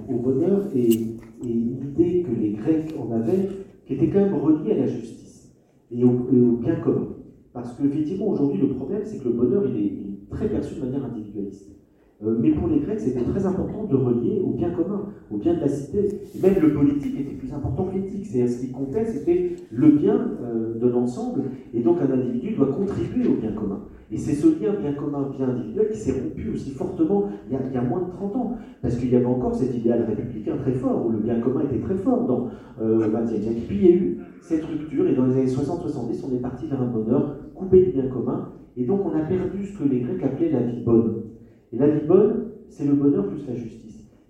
au, 0.09 0.18
bonheur 0.18 0.66
et, 0.76 0.89
et 0.89 1.47
l'idée 1.47 2.24
que 2.24 2.32
les 2.32 2.53
Grecs 2.53 2.95
en 2.99 3.11
avaient, 3.11 3.49
qui 3.86 3.93
était 3.93 4.09
quand 4.09 4.22
même 4.22 4.34
reliée 4.34 4.72
à 4.72 4.78
la 4.78 4.88
justice 4.88 5.53
et 5.91 6.03
au, 6.03 6.09
bien 6.57 6.78
commun. 6.78 7.09
Parce 7.53 7.78
qu'effectivement, 7.78 8.30
aujourd'hui, 8.30 8.59
le 8.59 8.70
problème, 8.70 9.01
c'est 9.05 9.20
que 9.20 9.26
le 9.26 9.36
bonheur, 9.36 9.63
il 9.68 9.86
est 9.86 10.30
très 10.32 10.49
perçu 10.49 10.76
de 10.76 10.82
manière 10.82 11.05
individualiste. 11.05 11.76
Euh, 12.24 12.38
mais 12.39 12.51
pour 12.51 12.68
les 12.70 12.80
Grecs, 12.80 12.99
c'était 12.99 13.24
très 13.24 13.45
important 13.45 13.84
de 13.84 13.95
relier 13.95 14.41
au 14.41 14.51
bien 14.51 14.70
commun, 14.72 15.09
au 15.30 15.38
bien 15.38 15.53
de 15.53 15.59
la 15.59 15.68
cité. 15.68 16.07
même 16.41 16.55
le 16.61 16.74
politique 16.74 17.20
était 17.20 17.36
plus 17.36 17.51
important 17.53 17.86
que 17.86 17.95
l'éthique. 17.95 18.26
C'est 18.26 18.47
ce 18.47 18.61
qui 18.61 18.72
comptait, 18.72 19.05
c'était 19.05 19.55
le 19.70 19.89
bien 19.89 20.32
euh, 20.41 20.80
de 20.80 20.88
l'ensemble. 20.88 21.43
Et 21.74 21.82
donc 21.82 21.97
un 22.01 22.11
individu 22.13 22.55
doit 22.55 22.68
contribuer 22.68 23.28
au 23.28 23.36
bien 23.36 23.51
commun. 23.51 23.82
Et 24.11 24.18
c'est 24.18 24.34
ce 24.34 24.47
lien 24.47 24.74
bien 24.80 24.93
commun, 24.93 25.30
bien 25.36 25.49
individuel 25.49 25.89
qui 25.89 25.97
s'est 25.97 26.13
rompu 26.22 26.51
aussi 26.53 26.72
fortement 26.72 27.26
il 27.47 27.53
y, 27.53 27.55
a, 27.57 27.59
il 27.68 27.74
y, 27.74 27.78
a, 27.78 27.82
moins 27.82 28.01
de 28.01 28.11
30 28.11 28.36
ans. 28.36 28.55
Parce 28.82 28.95
qu'il 28.95 29.11
y 29.11 29.16
avait 29.16 29.26
encore 29.26 29.53
cet 29.53 29.76
idéal 29.76 30.05
républicain 30.07 30.55
très 30.57 30.74
fort, 30.74 31.05
où 31.05 31.09
le 31.09 31.18
bien 31.18 31.39
commun 31.41 31.63
était 31.63 31.80
très 31.80 31.95
fort 31.95 32.26
dans 32.26 32.47
euh, 32.82 32.99
le 32.99 33.11
20 33.11 33.26
siècle. 33.26 33.61
Puis 33.68 33.78
il 33.78 33.84
y 33.84 33.88
a 33.88 33.95
eu 33.95 34.18
cette 34.41 34.63
rupture, 34.63 35.07
et 35.07 35.16
dans 35.16 35.26
les 35.26 35.34
années 35.34 35.45
60-70, 35.47 36.24
on 36.32 36.36
est 36.36 36.39
parti 36.39 36.68
vers 36.68 36.82
un 36.82 36.88
bonheur 36.88 37.36
coupé 37.55 37.84
du 37.84 37.91
bien 37.91 38.07
commun. 38.07 38.49
Et 38.78 38.86
donc 38.86 39.01
on 39.05 39.18
a 39.18 39.22
perdu 39.22 39.66
ce 39.66 39.80
que 39.80 39.89
les 39.89 40.01
Grecs 40.01 40.24
appelaient 40.24 40.51
la 40.51 40.61
vie 40.61 40.84
bonne. 40.84 41.24
Et 41.74 41.78
la 41.78 41.88
vie 41.88 42.05
bonne, 42.07 42.45
c'est 42.70 42.86
le 42.86 42.93
bonheur 42.93 43.28
plus 43.28 43.45
la 43.47 43.55
justice. 43.55 43.86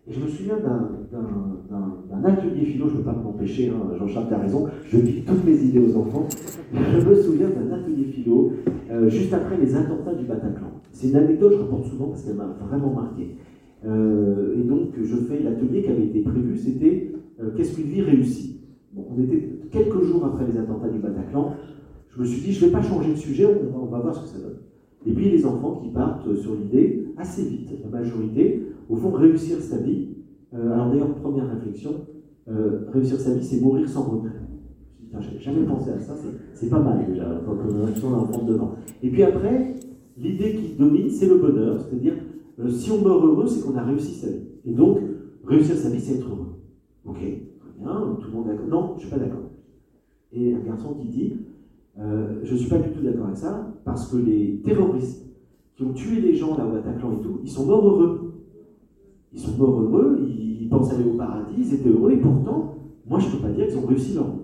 Et 0.08 0.14
je 0.14 0.20
me 0.20 0.28
souviens 0.28 0.58
d'un 0.60 2.24
atelier 2.24 2.66
philo, 2.66 2.88
je 2.88 2.94
ne 2.94 2.98
peux 2.98 3.04
pas 3.04 3.14
m'empêcher, 3.14 3.70
hein, 3.70 3.96
Jean-Charles, 3.98 4.28
tu 4.28 4.36
raison, 4.36 4.68
je 4.86 5.00
pique 5.00 5.26
toutes 5.26 5.44
mes 5.44 5.56
idées 5.56 5.80
aux 5.80 5.98
enfants. 5.98 6.28
Je 6.72 7.10
me 7.10 7.16
souviens 7.16 7.50
d'un 7.50 7.72
atelier 7.72 8.06
philo, 8.06 8.52
euh, 8.92 9.10
juste 9.10 9.34
après 9.34 9.58
les 9.58 9.76
attentats 9.76 10.14
du 10.14 10.26
Bataclan. 10.26 10.68
C'est 10.92 11.10
une 11.10 11.16
anecdote 11.16 11.54
que 11.54 11.58
je 11.58 11.62
rapporte 11.62 11.86
souvent 11.86 12.08
parce 12.10 12.24
qu'elle 12.24 12.36
m'a 12.36 12.56
vraiment 12.68 12.94
marqué. 12.94 13.36
Euh, 13.86 14.60
et 14.60 14.64
donc, 14.64 14.90
je 15.02 15.16
fais 15.16 15.42
l'atelier 15.42 15.82
qui 15.82 15.90
avait 15.90 16.06
été 16.06 16.22
prévu, 16.22 16.56
c'était 16.56 17.12
euh, 17.42 17.50
Qu'est-ce 17.56 17.76
qu'une 17.76 17.88
vie 17.88 18.02
réussie? 18.02 18.62
On 18.96 19.22
était 19.22 19.50
quelques 19.72 20.04
jours 20.04 20.26
après 20.26 20.46
les 20.52 20.58
attentats 20.58 20.88
du 20.88 21.00
Bataclan. 21.00 21.54
Je 22.10 22.22
me 22.22 22.26
suis 22.26 22.42
dit, 22.42 22.52
je 22.54 22.64
ne 22.64 22.70
vais 22.70 22.78
pas 22.78 22.84
changer 22.84 23.12
de 23.12 23.18
sujet, 23.18 23.46
on 23.46 23.86
va 23.88 24.00
voir 24.00 24.16
ce 24.16 24.22
que 24.22 24.28
ça 24.28 24.38
donne. 24.38 24.60
Et 25.06 25.14
puis 25.14 25.30
les 25.30 25.46
enfants 25.46 25.82
qui 25.84 25.90
partent 25.90 26.34
sur 26.36 26.56
l'idée 26.56 27.08
assez 27.18 27.44
vite, 27.44 27.70
la 27.84 27.90
majorité, 27.90 28.64
au 28.90 28.96
fond, 28.96 29.12
réussir 29.12 29.60
sa 29.60 29.78
vie. 29.78 30.10
Euh, 30.54 30.74
alors 30.74 30.90
d'ailleurs, 30.90 31.14
première 31.16 31.50
réflexion, 31.50 31.92
euh, 32.48 32.86
réussir 32.92 33.20
sa 33.20 33.34
vie, 33.34 33.44
c'est 33.44 33.62
mourir 33.62 33.88
sans 33.88 34.04
regret. 34.04 34.32
Je 35.18 35.28
n'avais 35.28 35.40
jamais 35.40 35.66
pensé 35.66 35.92
à 35.92 36.00
ça, 36.00 36.14
c'est 36.54 36.70
pas 36.70 36.80
mal 36.80 37.06
déjà, 37.08 37.42
quand 37.46 37.54
on 37.54 38.14
a 38.14 38.18
un 38.18 38.46
devant. 38.46 38.76
Et 39.02 39.10
puis 39.10 39.24
après, 39.24 39.76
l'idée 40.18 40.56
qui 40.56 40.76
domine, 40.78 41.10
c'est 41.10 41.28
le 41.28 41.38
bonheur, 41.38 41.80
c'est-à-dire, 41.80 42.16
euh, 42.60 42.70
si 42.70 42.92
on 42.92 43.02
meurt 43.02 43.24
heureux, 43.24 43.48
c'est 43.48 43.66
qu'on 43.66 43.78
a 43.78 43.84
réussi 43.84 44.14
sa 44.16 44.28
vie. 44.28 44.44
Et 44.66 44.74
donc, 44.74 45.00
réussir 45.46 45.76
sa 45.76 45.90
vie, 45.90 46.00
c'est 46.00 46.16
être 46.16 46.28
heureux. 46.28 46.56
Ok, 47.06 47.20
très 47.20 47.80
bien, 47.80 48.18
tout 48.20 48.28
le 48.28 48.34
monde 48.34 48.48
est 48.48 48.52
d'accord. 48.52 48.68
Non, 48.68 48.88
je 48.90 48.94
ne 48.96 49.00
suis 49.00 49.10
pas 49.10 49.18
d'accord. 49.18 49.50
Et 50.34 50.54
un 50.54 50.60
garçon 50.60 50.96
qui 50.96 51.08
dit, 51.08 51.34
euh, 52.00 52.40
je 52.44 52.54
ne 52.54 52.58
suis 52.58 52.70
pas 52.70 52.80
du 52.80 52.90
tout 52.90 53.02
d'accord 53.02 53.26
avec 53.26 53.38
ça, 53.38 53.74
parce 53.86 54.12
que 54.12 54.18
les 54.18 54.62
terroristes 54.64 55.26
qui 55.76 55.84
ont 55.84 55.94
tué 55.94 56.22
les 56.22 56.36
gens 56.36 56.58
là 56.58 56.66
au 56.66 56.72
Bataclan 56.72 57.14
et 57.14 57.22
tout, 57.22 57.40
ils 57.44 57.50
sont 57.50 57.66
morts 57.66 57.88
heureux. 57.88 58.34
Ils 59.34 59.40
sont 59.40 59.58
morts 59.58 59.82
heureux, 59.82 60.20
ils 60.28 60.68
pensent 60.70 60.92
aller 60.94 61.04
au 61.04 61.18
paradis, 61.18 61.56
ils 61.58 61.74
étaient 61.74 61.90
heureux, 61.90 62.12
et 62.12 62.18
pourtant, 62.18 62.78
moi 63.08 63.20
je 63.20 63.28
ne 63.28 63.32
peux 63.34 63.40
pas 63.40 63.50
dire 63.50 63.68
qu'ils 63.68 63.78
ont 63.78 63.86
réussi 63.86 64.14
leur 64.14 64.26
vie. 64.26 64.42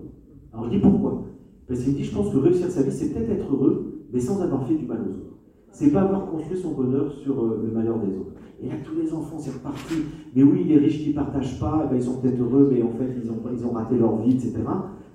Alors 0.52 0.66
je 0.66 0.70
dis 0.70 0.78
pourquoi 0.78 1.24
Parce 1.66 1.82
qu'il 1.82 1.94
dit, 1.94 2.04
je 2.04 2.14
pense 2.14 2.30
que 2.30 2.38
réussir 2.38 2.70
sa 2.70 2.82
vie, 2.82 2.92
c'est 2.92 3.12
peut-être 3.12 3.30
être 3.30 3.52
heureux, 3.52 4.06
mais 4.12 4.20
sans 4.20 4.40
avoir 4.40 4.66
fait 4.66 4.74
du 4.74 4.86
mal 4.86 4.98
aux 5.00 5.10
autres. 5.10 5.36
C'est 5.70 5.90
pas 5.90 6.02
avoir 6.02 6.30
construit 6.30 6.58
son 6.58 6.72
bonheur 6.72 7.10
sur 7.10 7.42
euh, 7.42 7.62
le 7.64 7.72
malheur 7.72 7.98
des 7.98 8.14
autres. 8.18 8.32
Et 8.62 8.68
là, 8.68 8.74
tous 8.84 8.94
les 8.94 9.12
enfants, 9.12 9.38
c'est 9.38 9.52
reparti. 9.52 9.94
Mais 10.36 10.42
oui, 10.42 10.64
les 10.64 10.76
riches 10.76 11.02
qui 11.02 11.08
ne 11.10 11.14
partagent 11.14 11.58
pas, 11.58 11.84
eh 11.86 11.90
ben, 11.90 11.96
ils 11.96 12.02
sont 12.02 12.20
peut-être 12.20 12.38
heureux, 12.40 12.68
mais 12.70 12.82
en 12.82 12.90
fait, 12.90 13.08
ils 13.22 13.30
ont, 13.30 13.40
ils 13.52 13.64
ont 13.66 13.70
raté 13.70 13.96
leur 13.96 14.16
vie, 14.18 14.32
etc. 14.32 14.52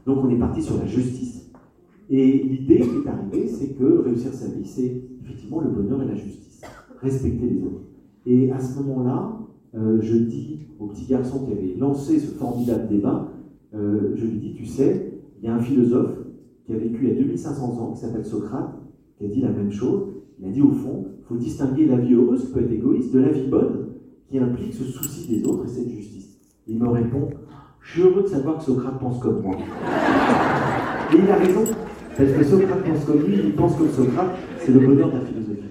Donc 0.05 0.23
on 0.23 0.29
est 0.29 0.39
parti 0.39 0.61
sur 0.61 0.77
la 0.77 0.85
justice. 0.85 1.46
Et 2.09 2.43
l'idée 2.43 2.79
qui 2.79 3.05
est 3.05 3.09
arrivée, 3.09 3.47
c'est 3.47 3.77
que 3.77 3.99
réussir 3.99 4.33
sa 4.33 4.47
vie, 4.47 4.65
c'est 4.65 5.01
effectivement 5.23 5.59
le 5.61 5.69
bonheur 5.69 6.01
et 6.03 6.07
la 6.07 6.15
justice, 6.15 6.61
respecter 7.01 7.45
les 7.47 7.63
autres. 7.63 7.81
Et 8.25 8.51
à 8.51 8.59
ce 8.59 8.79
moment-là, 8.79 9.39
euh, 9.75 9.99
je 10.01 10.15
dis 10.15 10.67
au 10.79 10.87
petit 10.87 11.05
garçon 11.05 11.45
qui 11.45 11.51
avait 11.51 11.75
lancé 11.77 12.19
ce 12.19 12.27
formidable 12.35 12.87
débat, 12.87 13.31
euh, 13.73 14.13
je 14.15 14.25
lui 14.25 14.37
dis, 14.39 14.53
tu 14.53 14.65
sais, 14.65 15.21
il 15.39 15.45
y 15.45 15.49
a 15.49 15.55
un 15.55 15.59
philosophe 15.59 16.17
qui 16.65 16.73
a 16.73 16.77
vécu 16.77 16.99
il 17.03 17.09
y 17.09 17.11
a 17.11 17.21
2500 17.21 17.79
ans, 17.79 17.91
qui 17.91 17.99
s'appelle 17.99 18.25
Socrate, 18.25 18.75
qui 19.17 19.25
a 19.25 19.27
dit 19.27 19.41
la 19.41 19.51
même 19.51 19.71
chose. 19.71 20.07
Il 20.39 20.47
a 20.47 20.51
dit 20.51 20.61
au 20.61 20.71
fond, 20.71 21.05
il 21.19 21.25
faut 21.25 21.35
distinguer 21.35 21.85
la 21.85 21.97
vie 21.97 22.13
heureuse, 22.13 22.45
qui 22.45 22.53
peut 22.53 22.61
être 22.61 22.71
égoïste, 22.71 23.13
de 23.13 23.19
la 23.19 23.29
vie 23.29 23.47
bonne, 23.47 23.87
qui 24.29 24.37
implique 24.39 24.73
ce 24.73 24.83
souci 24.83 25.27
des 25.27 25.45
autres 25.47 25.65
et 25.65 25.67
cette 25.67 25.89
justice. 25.89 26.37
Il 26.67 26.79
me 26.79 26.87
répond, 26.87 27.29
je 27.81 27.91
suis 27.91 28.01
heureux 28.01 28.23
de 28.23 28.27
savoir 28.27 28.57
que 28.57 28.63
Socrate 28.63 28.99
pense 28.99 29.19
comme 29.19 29.41
moi. 29.41 29.55
Et 31.13 31.17
il 31.17 31.29
a 31.29 31.35
raison. 31.35 31.63
Parce 32.17 32.31
que 32.31 32.43
Socrate 32.43 32.83
pense 32.83 33.05
comme 33.05 33.27
lui, 33.27 33.35
il 33.45 33.53
pense 33.53 33.75
comme 33.75 33.89
Socrate, 33.89 34.35
c'est 34.57 34.71
le 34.71 34.79
bonheur 34.79 35.09
de 35.09 35.13
la 35.13 35.21
philosophie. 35.21 35.61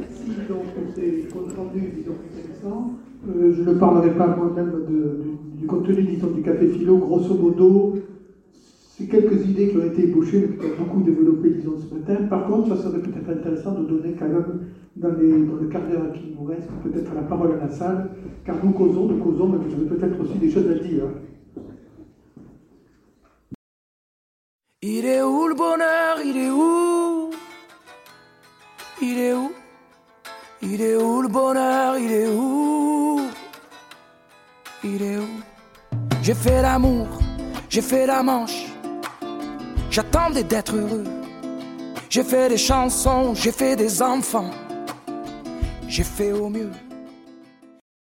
Merci 0.00 0.30
donc 0.48 0.64
pour 0.74 0.94
ces 0.96 1.28
comptes 1.32 1.56
rendus, 1.56 1.92
disons, 1.94 2.14
intéressants. 2.26 2.90
Euh, 3.28 3.54
je 3.56 3.62
ne 3.62 3.74
parlerai 3.74 4.10
pas 4.16 4.34
moi-même 4.36 4.72
du, 5.54 5.64
contenu, 5.66 6.02
disons, 6.02 6.30
du 6.30 6.42
café 6.42 6.66
philo, 6.66 6.96
grosso 6.96 7.34
modo. 7.34 7.98
C'est 8.98 9.06
quelques 9.06 9.46
idées 9.46 9.68
qui 9.68 9.76
ont 9.76 9.86
été 9.86 10.08
ébauchées, 10.08 10.48
mais 10.50 10.56
qui 10.56 10.66
ont 10.66 10.84
beaucoup 10.84 11.02
développées, 11.02 11.50
disons, 11.50 11.76
ce 11.78 11.94
matin. 11.94 12.24
Par 12.24 12.48
contre, 12.48 12.76
ça 12.76 12.82
serait 12.82 12.98
peut-être 12.98 13.30
intéressant 13.30 13.78
de 13.78 13.86
donner 13.86 14.16
quand 14.18 14.28
même, 14.28 14.44
dans, 14.96 15.10
le 15.10 15.68
quart 15.70 15.82
d'heure 15.88 16.12
qui 16.14 16.34
nous 16.36 16.46
reste, 16.46 16.68
peut-être 16.82 17.14
la 17.14 17.22
parole 17.22 17.52
à 17.52 17.66
la 17.66 17.70
salle, 17.70 18.10
car 18.44 18.56
nous 18.64 18.72
causons, 18.72 19.06
nous 19.06 19.18
causons, 19.18 19.50
mais 19.50 19.58
vous 19.58 19.72
avez 19.72 19.96
peut-être 19.96 20.20
aussi 20.20 20.36
des 20.36 20.50
choses 20.50 20.68
à 20.68 20.74
dire. 20.74 21.04
Il 24.82 25.04
est 25.04 25.20
où 25.20 25.46
le 25.46 25.54
bonheur? 25.54 26.22
Il 26.24 26.38
est 26.38 26.48
où? 26.48 27.30
Il 29.02 29.18
est 29.18 29.34
où? 29.34 29.52
Il 30.62 30.80
est 30.80 30.96
où 30.96 31.20
le 31.20 31.28
bonheur? 31.28 31.98
Il 31.98 32.10
est 32.10 32.28
où? 32.28 33.20
Il 34.82 35.02
est 35.02 35.18
où? 35.18 35.28
J'ai 36.22 36.32
fait 36.32 36.62
l'amour, 36.62 37.08
j'ai 37.68 37.82
fait 37.82 38.06
la 38.06 38.22
manche. 38.22 38.68
J'attendais 39.90 40.44
d'être 40.44 40.74
heureux. 40.74 41.04
J'ai 42.08 42.24
fait 42.24 42.48
des 42.48 42.56
chansons, 42.56 43.34
j'ai 43.34 43.52
fait 43.52 43.76
des 43.76 44.00
enfants. 44.00 44.50
J'ai 45.88 46.04
fait 46.04 46.32
au 46.32 46.48
mieux. 46.48 46.72